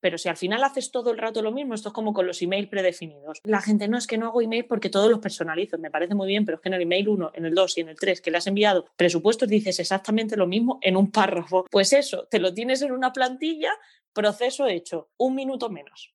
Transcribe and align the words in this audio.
Pero 0.00 0.18
si 0.18 0.28
al 0.28 0.36
final 0.36 0.62
haces 0.64 0.90
todo 0.90 1.10
el 1.10 1.18
rato 1.18 1.42
lo 1.42 1.52
mismo, 1.52 1.74
esto 1.74 1.88
es 1.88 1.94
como 1.94 2.12
con 2.12 2.26
los 2.26 2.40
emails 2.42 2.68
predefinidos. 2.68 3.40
La 3.44 3.60
gente 3.60 3.88
no 3.88 3.98
es 3.98 4.06
que 4.06 4.18
no 4.18 4.26
hago 4.26 4.42
email 4.42 4.66
porque 4.66 4.90
todos 4.90 5.10
los 5.10 5.20
personalizo, 5.20 5.78
me 5.78 5.90
parece 5.90 6.14
muy 6.14 6.28
bien, 6.28 6.44
pero 6.44 6.56
es 6.56 6.62
que 6.62 6.68
en 6.68 6.74
el 6.74 6.82
email 6.82 7.08
1, 7.08 7.32
en 7.34 7.44
el 7.44 7.54
2 7.54 7.78
y 7.78 7.80
en 7.80 7.88
el 7.88 7.96
3 7.96 8.20
que 8.20 8.30
le 8.30 8.38
has 8.38 8.46
enviado 8.46 8.86
presupuestos 8.96 9.48
dices 9.48 9.78
exactamente 9.80 10.36
lo 10.36 10.46
mismo 10.46 10.78
en 10.82 10.96
un 10.96 11.10
párrafo. 11.10 11.66
Pues 11.70 11.92
eso, 11.92 12.26
te 12.30 12.38
lo 12.38 12.54
tienes 12.54 12.82
en 12.82 12.92
una 12.92 13.12
plantilla, 13.12 13.70
proceso 14.12 14.66
hecho, 14.66 15.10
un 15.16 15.34
minuto 15.34 15.70
menos. 15.70 16.14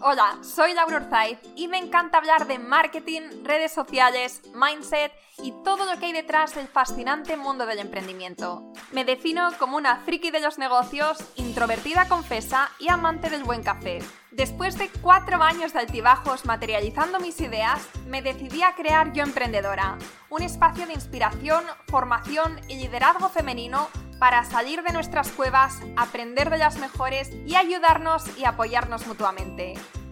Hola, 0.00 0.38
soy 0.42 0.72
Laura 0.72 0.96
Urzaiz 0.96 1.38
y 1.54 1.68
me 1.68 1.76
encanta 1.76 2.16
hablar 2.16 2.46
de 2.46 2.58
marketing, 2.58 3.44
redes 3.44 3.72
sociales, 3.72 4.40
mindset 4.54 5.12
y 5.38 5.52
todo 5.62 5.84
lo 5.84 5.98
que 6.00 6.06
hay 6.06 6.12
detrás 6.12 6.54
del 6.54 6.66
fascinante 6.66 7.36
mundo 7.36 7.66
del 7.66 7.78
emprendimiento. 7.78 8.72
Me 8.90 9.04
defino 9.04 9.50
como 9.58 9.76
una 9.76 9.98
friki 9.98 10.30
de 10.30 10.40
los 10.40 10.58
negocios, 10.58 11.18
introvertida 11.36 12.08
confesa 12.08 12.70
y 12.78 12.88
amante 12.88 13.28
del 13.28 13.44
buen 13.44 13.62
café. 13.62 14.00
Después 14.32 14.78
de 14.78 14.88
cuatro 15.02 15.42
años 15.42 15.74
de 15.74 15.80
altibajos 15.80 16.46
materializando 16.46 17.20
mis 17.20 17.38
ideas, 17.42 17.86
me 18.06 18.22
decidí 18.22 18.62
a 18.62 18.74
crear 18.74 19.12
Yo 19.12 19.22
Emprendedora, 19.22 19.98
un 20.30 20.40
espacio 20.40 20.86
de 20.86 20.94
inspiración, 20.94 21.62
formación 21.86 22.58
y 22.66 22.76
liderazgo 22.76 23.28
femenino 23.28 23.88
para 24.18 24.44
salir 24.44 24.82
de 24.84 24.94
nuestras 24.94 25.30
cuevas, 25.32 25.80
aprender 25.98 26.48
de 26.48 26.56
las 26.56 26.78
mejores 26.78 27.30
y 27.46 27.56
ayudarnos 27.56 28.24
y 28.38 28.46
apoyarnos 28.46 29.06
mutuamente. 29.06 29.74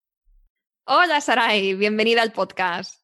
Hola 0.88 1.20
Sarai, 1.20 1.74
bienvenida 1.74 2.22
al 2.22 2.30
podcast. 2.30 3.02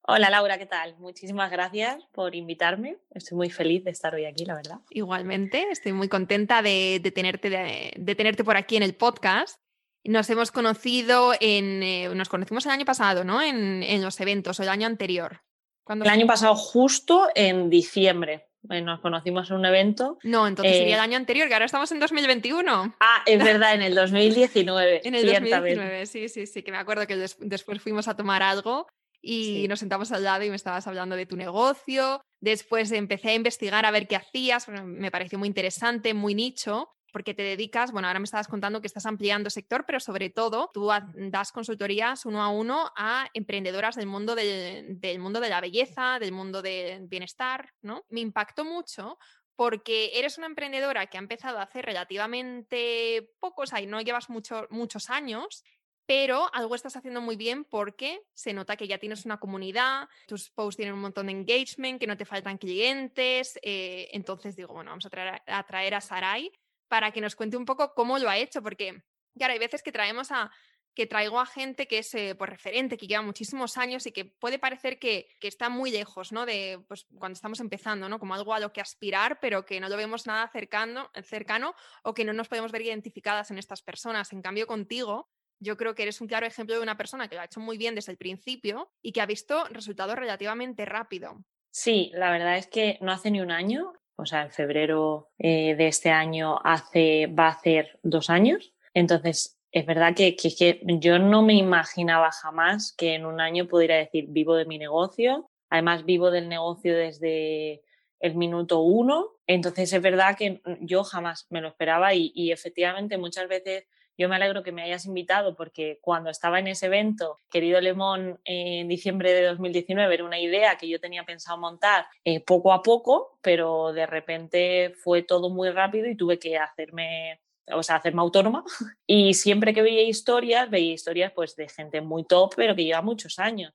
Hola 0.00 0.30
Laura, 0.30 0.56
¿qué 0.56 0.64
tal? 0.64 0.96
Muchísimas 0.96 1.50
gracias 1.50 2.02
por 2.14 2.34
invitarme. 2.34 2.96
Estoy 3.10 3.36
muy 3.36 3.50
feliz 3.50 3.84
de 3.84 3.90
estar 3.90 4.14
hoy 4.14 4.24
aquí, 4.24 4.46
la 4.46 4.54
verdad. 4.54 4.78
Igualmente, 4.88 5.66
estoy 5.70 5.92
muy 5.92 6.08
contenta 6.08 6.62
de, 6.62 7.02
tenerte, 7.14 7.50
de, 7.50 8.14
tenerte 8.14 8.44
por 8.44 8.56
aquí 8.56 8.78
en 8.78 8.82
el 8.82 8.94
podcast. 8.94 9.60
Nos 10.04 10.30
hemos 10.30 10.50
conocido 10.50 11.34
en, 11.38 11.82
eh, 11.82 12.08
nos 12.14 12.30
conocimos 12.30 12.64
el 12.64 12.72
año 12.72 12.86
pasado, 12.86 13.24
¿no? 13.24 13.42
En, 13.42 13.82
en 13.82 14.02
los 14.02 14.18
eventos 14.20 14.58
o 14.58 14.62
el 14.62 14.70
año 14.70 14.86
anterior. 14.86 15.42
El 15.86 16.08
año 16.08 16.26
pasado, 16.26 16.54
justo 16.54 17.28
en 17.34 17.68
diciembre 17.68 18.47
nos 18.62 19.00
conocimos 19.00 19.50
en 19.50 19.56
un 19.56 19.66
evento. 19.66 20.18
No, 20.22 20.46
entonces 20.46 20.76
sería 20.76 20.94
el 20.96 21.00
eh, 21.00 21.04
año 21.04 21.16
anterior, 21.16 21.48
que 21.48 21.54
ahora 21.54 21.66
estamos 21.66 21.90
en 21.92 22.00
2021. 22.00 22.96
Ah, 23.00 23.22
es 23.26 23.42
verdad, 23.42 23.74
en 23.74 23.82
el 23.82 23.94
2019. 23.94 25.02
en 25.04 25.14
el 25.14 25.26
2019, 25.26 26.06
sí, 26.06 26.28
sí, 26.28 26.46
sí, 26.46 26.62
que 26.62 26.72
me 26.72 26.78
acuerdo 26.78 27.06
que 27.06 27.16
después 27.16 27.80
fuimos 27.80 28.08
a 28.08 28.16
tomar 28.16 28.42
algo 28.42 28.86
y 29.20 29.66
nos 29.68 29.80
sentamos 29.80 30.12
al 30.12 30.24
lado 30.24 30.44
y 30.44 30.50
me 30.50 30.56
estabas 30.56 30.86
hablando 30.86 31.16
de 31.16 31.26
tu 31.26 31.36
negocio. 31.36 32.20
Después 32.40 32.92
empecé 32.92 33.30
a 33.30 33.34
investigar 33.34 33.84
a 33.84 33.90
ver 33.90 34.06
qué 34.06 34.16
hacías, 34.16 34.68
me 34.68 35.10
pareció 35.10 35.38
muy 35.38 35.48
interesante, 35.48 36.14
muy 36.14 36.34
nicho 36.34 36.90
porque 37.12 37.34
te 37.34 37.42
dedicas, 37.42 37.92
bueno, 37.92 38.08
ahora 38.08 38.20
me 38.20 38.24
estabas 38.24 38.48
contando 38.48 38.80
que 38.80 38.86
estás 38.86 39.06
ampliando 39.06 39.50
sector, 39.50 39.84
pero 39.86 40.00
sobre 40.00 40.30
todo 40.30 40.70
tú 40.72 40.90
das 41.14 41.52
consultorías 41.52 42.26
uno 42.26 42.42
a 42.42 42.48
uno 42.48 42.92
a 42.96 43.28
emprendedoras 43.34 43.96
del 43.96 44.06
mundo, 44.06 44.34
del, 44.34 45.18
mundo 45.18 45.40
de 45.40 45.48
la 45.48 45.60
belleza, 45.60 46.18
del 46.18 46.32
mundo 46.32 46.62
del 46.62 47.06
bienestar, 47.08 47.72
¿no? 47.82 48.04
Me 48.08 48.20
impactó 48.20 48.64
mucho 48.64 49.18
porque 49.56 50.12
eres 50.14 50.38
una 50.38 50.46
emprendedora 50.46 51.06
que 51.06 51.18
ha 51.18 51.20
empezado 51.20 51.58
hace 51.58 51.82
relativamente 51.82 53.32
pocos, 53.40 53.72
ahí 53.72 53.86
no 53.86 54.00
llevas 54.00 54.28
muchos 54.28 55.10
años, 55.10 55.64
pero 56.08 56.48
algo 56.54 56.74
estás 56.74 56.96
haciendo 56.96 57.20
muy 57.20 57.36
bien 57.36 57.64
porque 57.64 58.22
se 58.32 58.54
nota 58.54 58.76
que 58.76 58.88
ya 58.88 58.96
tienes 58.96 59.26
una 59.26 59.38
comunidad, 59.38 60.08
tus 60.26 60.48
posts 60.48 60.78
tienen 60.78 60.94
un 60.94 61.02
montón 61.02 61.26
de 61.26 61.32
engagement, 61.32 62.00
que 62.00 62.06
no 62.06 62.16
te 62.16 62.24
faltan 62.24 62.56
clientes, 62.56 63.58
eh, 63.62 64.08
entonces 64.12 64.56
digo, 64.56 64.72
bueno, 64.72 64.90
vamos 64.90 65.04
a 65.04 65.10
traer 65.10 65.42
a, 65.44 65.62
traer 65.64 65.94
a 65.94 66.00
Sarai 66.00 66.50
para 66.88 67.10
que 67.12 67.20
nos 67.20 67.36
cuente 67.36 67.56
un 67.56 67.64
poco 67.64 67.94
cómo 67.94 68.18
lo 68.18 68.28
ha 68.28 68.38
hecho, 68.38 68.62
porque, 68.62 69.02
claro, 69.36 69.52
hay 69.52 69.58
veces 69.58 69.82
que 69.82 69.92
traemos 69.92 70.32
a 70.32 70.50
que 70.98 71.06
traigo 71.06 71.38
a 71.38 71.46
gente 71.46 71.86
que 71.86 71.98
es 71.98 72.12
eh, 72.14 72.34
pues, 72.36 72.50
referente, 72.50 72.96
que 72.96 73.06
lleva 73.06 73.22
muchísimos 73.22 73.76
años 73.76 74.04
y 74.06 74.10
que 74.10 74.24
puede 74.24 74.58
parecer 74.58 74.98
que, 74.98 75.28
está 75.40 75.68
muy 75.68 75.92
lejos, 75.92 76.32
¿no? 76.32 76.44
De 76.44 76.80
pues, 76.88 77.06
cuando 77.16 77.34
estamos 77.34 77.60
empezando, 77.60 78.08
¿no? 78.08 78.18
Como 78.18 78.34
algo 78.34 78.52
a 78.52 78.58
lo 78.58 78.72
que 78.72 78.80
aspirar, 78.80 79.38
pero 79.40 79.64
que 79.64 79.78
no 79.78 79.88
lo 79.88 79.96
vemos 79.96 80.26
nada 80.26 80.48
cercano, 80.48 81.08
cercano 81.22 81.76
o 82.02 82.14
que 82.14 82.24
no 82.24 82.32
nos 82.32 82.48
podemos 82.48 82.72
ver 82.72 82.82
identificadas 82.82 83.52
en 83.52 83.58
estas 83.58 83.80
personas. 83.80 84.32
En 84.32 84.42
cambio, 84.42 84.66
contigo, 84.66 85.28
yo 85.60 85.76
creo 85.76 85.94
que 85.94 86.02
eres 86.02 86.20
un 86.20 86.26
claro 86.26 86.46
ejemplo 86.46 86.74
de 86.74 86.82
una 86.82 86.96
persona 86.96 87.28
que 87.28 87.36
lo 87.36 87.42
ha 87.42 87.44
hecho 87.44 87.60
muy 87.60 87.78
bien 87.78 87.94
desde 87.94 88.10
el 88.10 88.18
principio 88.18 88.90
y 89.00 89.12
que 89.12 89.20
ha 89.20 89.26
visto 89.26 89.66
resultados 89.70 90.16
relativamente 90.16 90.84
rápido. 90.84 91.44
Sí, 91.70 92.10
la 92.12 92.32
verdad 92.32 92.56
es 92.56 92.66
que 92.66 92.98
no 93.00 93.12
hace 93.12 93.30
ni 93.30 93.40
un 93.40 93.52
año, 93.52 93.92
o 94.18 94.26
sea, 94.26 94.42
en 94.42 94.50
febrero 94.50 95.30
eh, 95.38 95.76
de 95.76 95.86
este 95.86 96.10
año 96.10 96.58
hace, 96.64 97.28
va 97.28 97.46
a 97.46 97.52
hacer 97.52 98.00
dos 98.02 98.30
años. 98.30 98.74
Entonces, 98.92 99.58
es 99.70 99.86
verdad 99.86 100.14
que, 100.14 100.34
que, 100.34 100.80
yo 100.98 101.20
no 101.20 101.42
me 101.42 101.54
imaginaba 101.54 102.32
jamás 102.32 102.92
que 102.98 103.14
en 103.14 103.24
un 103.24 103.40
año 103.40 103.68
pudiera 103.68 103.94
decir 103.94 104.26
vivo 104.28 104.56
de 104.56 104.64
mi 104.64 104.76
negocio. 104.76 105.48
Además, 105.70 106.04
vivo 106.04 106.32
del 106.32 106.48
negocio 106.48 106.96
desde 106.96 107.82
el 108.18 108.34
minuto 108.34 108.80
uno. 108.80 109.36
Entonces, 109.46 109.92
es 109.92 110.02
verdad 110.02 110.36
que 110.36 110.60
yo 110.80 111.04
jamás 111.04 111.46
me 111.50 111.60
lo 111.60 111.68
esperaba 111.68 112.12
y, 112.12 112.32
y 112.34 112.50
efectivamente 112.50 113.18
muchas 113.18 113.48
veces 113.48 113.86
yo 114.18 114.28
me 114.28 114.36
alegro 114.36 114.64
que 114.64 114.72
me 114.72 114.82
hayas 114.82 115.06
invitado 115.06 115.54
porque 115.54 115.98
cuando 116.02 116.28
estaba 116.28 116.58
en 116.58 116.66
ese 116.66 116.86
evento, 116.86 117.38
Querido 117.48 117.80
Lemón, 117.80 118.40
en 118.44 118.88
diciembre 118.88 119.32
de 119.32 119.44
2019, 119.44 120.12
era 120.12 120.24
una 120.24 120.40
idea 120.40 120.76
que 120.76 120.88
yo 120.88 121.00
tenía 121.00 121.24
pensado 121.24 121.56
montar 121.56 122.06
eh, 122.24 122.40
poco 122.40 122.72
a 122.72 122.82
poco, 122.82 123.38
pero 123.40 123.92
de 123.92 124.06
repente 124.06 124.92
fue 125.02 125.22
todo 125.22 125.50
muy 125.50 125.70
rápido 125.70 126.08
y 126.08 126.16
tuve 126.16 126.38
que 126.38 126.58
hacerme 126.58 127.40
o 127.72 127.82
sea, 127.82 127.96
hacerme 127.96 128.20
autónoma. 128.20 128.64
Y 129.06 129.34
siempre 129.34 129.72
que 129.72 129.82
veía 129.82 130.02
historias, 130.02 130.68
veía 130.68 130.92
historias 130.92 131.32
pues 131.32 131.56
de 131.56 131.68
gente 131.68 132.00
muy 132.00 132.24
top, 132.24 132.52
pero 132.56 132.74
que 132.74 132.84
lleva 132.84 133.02
muchos 133.02 133.38
años. 133.38 133.72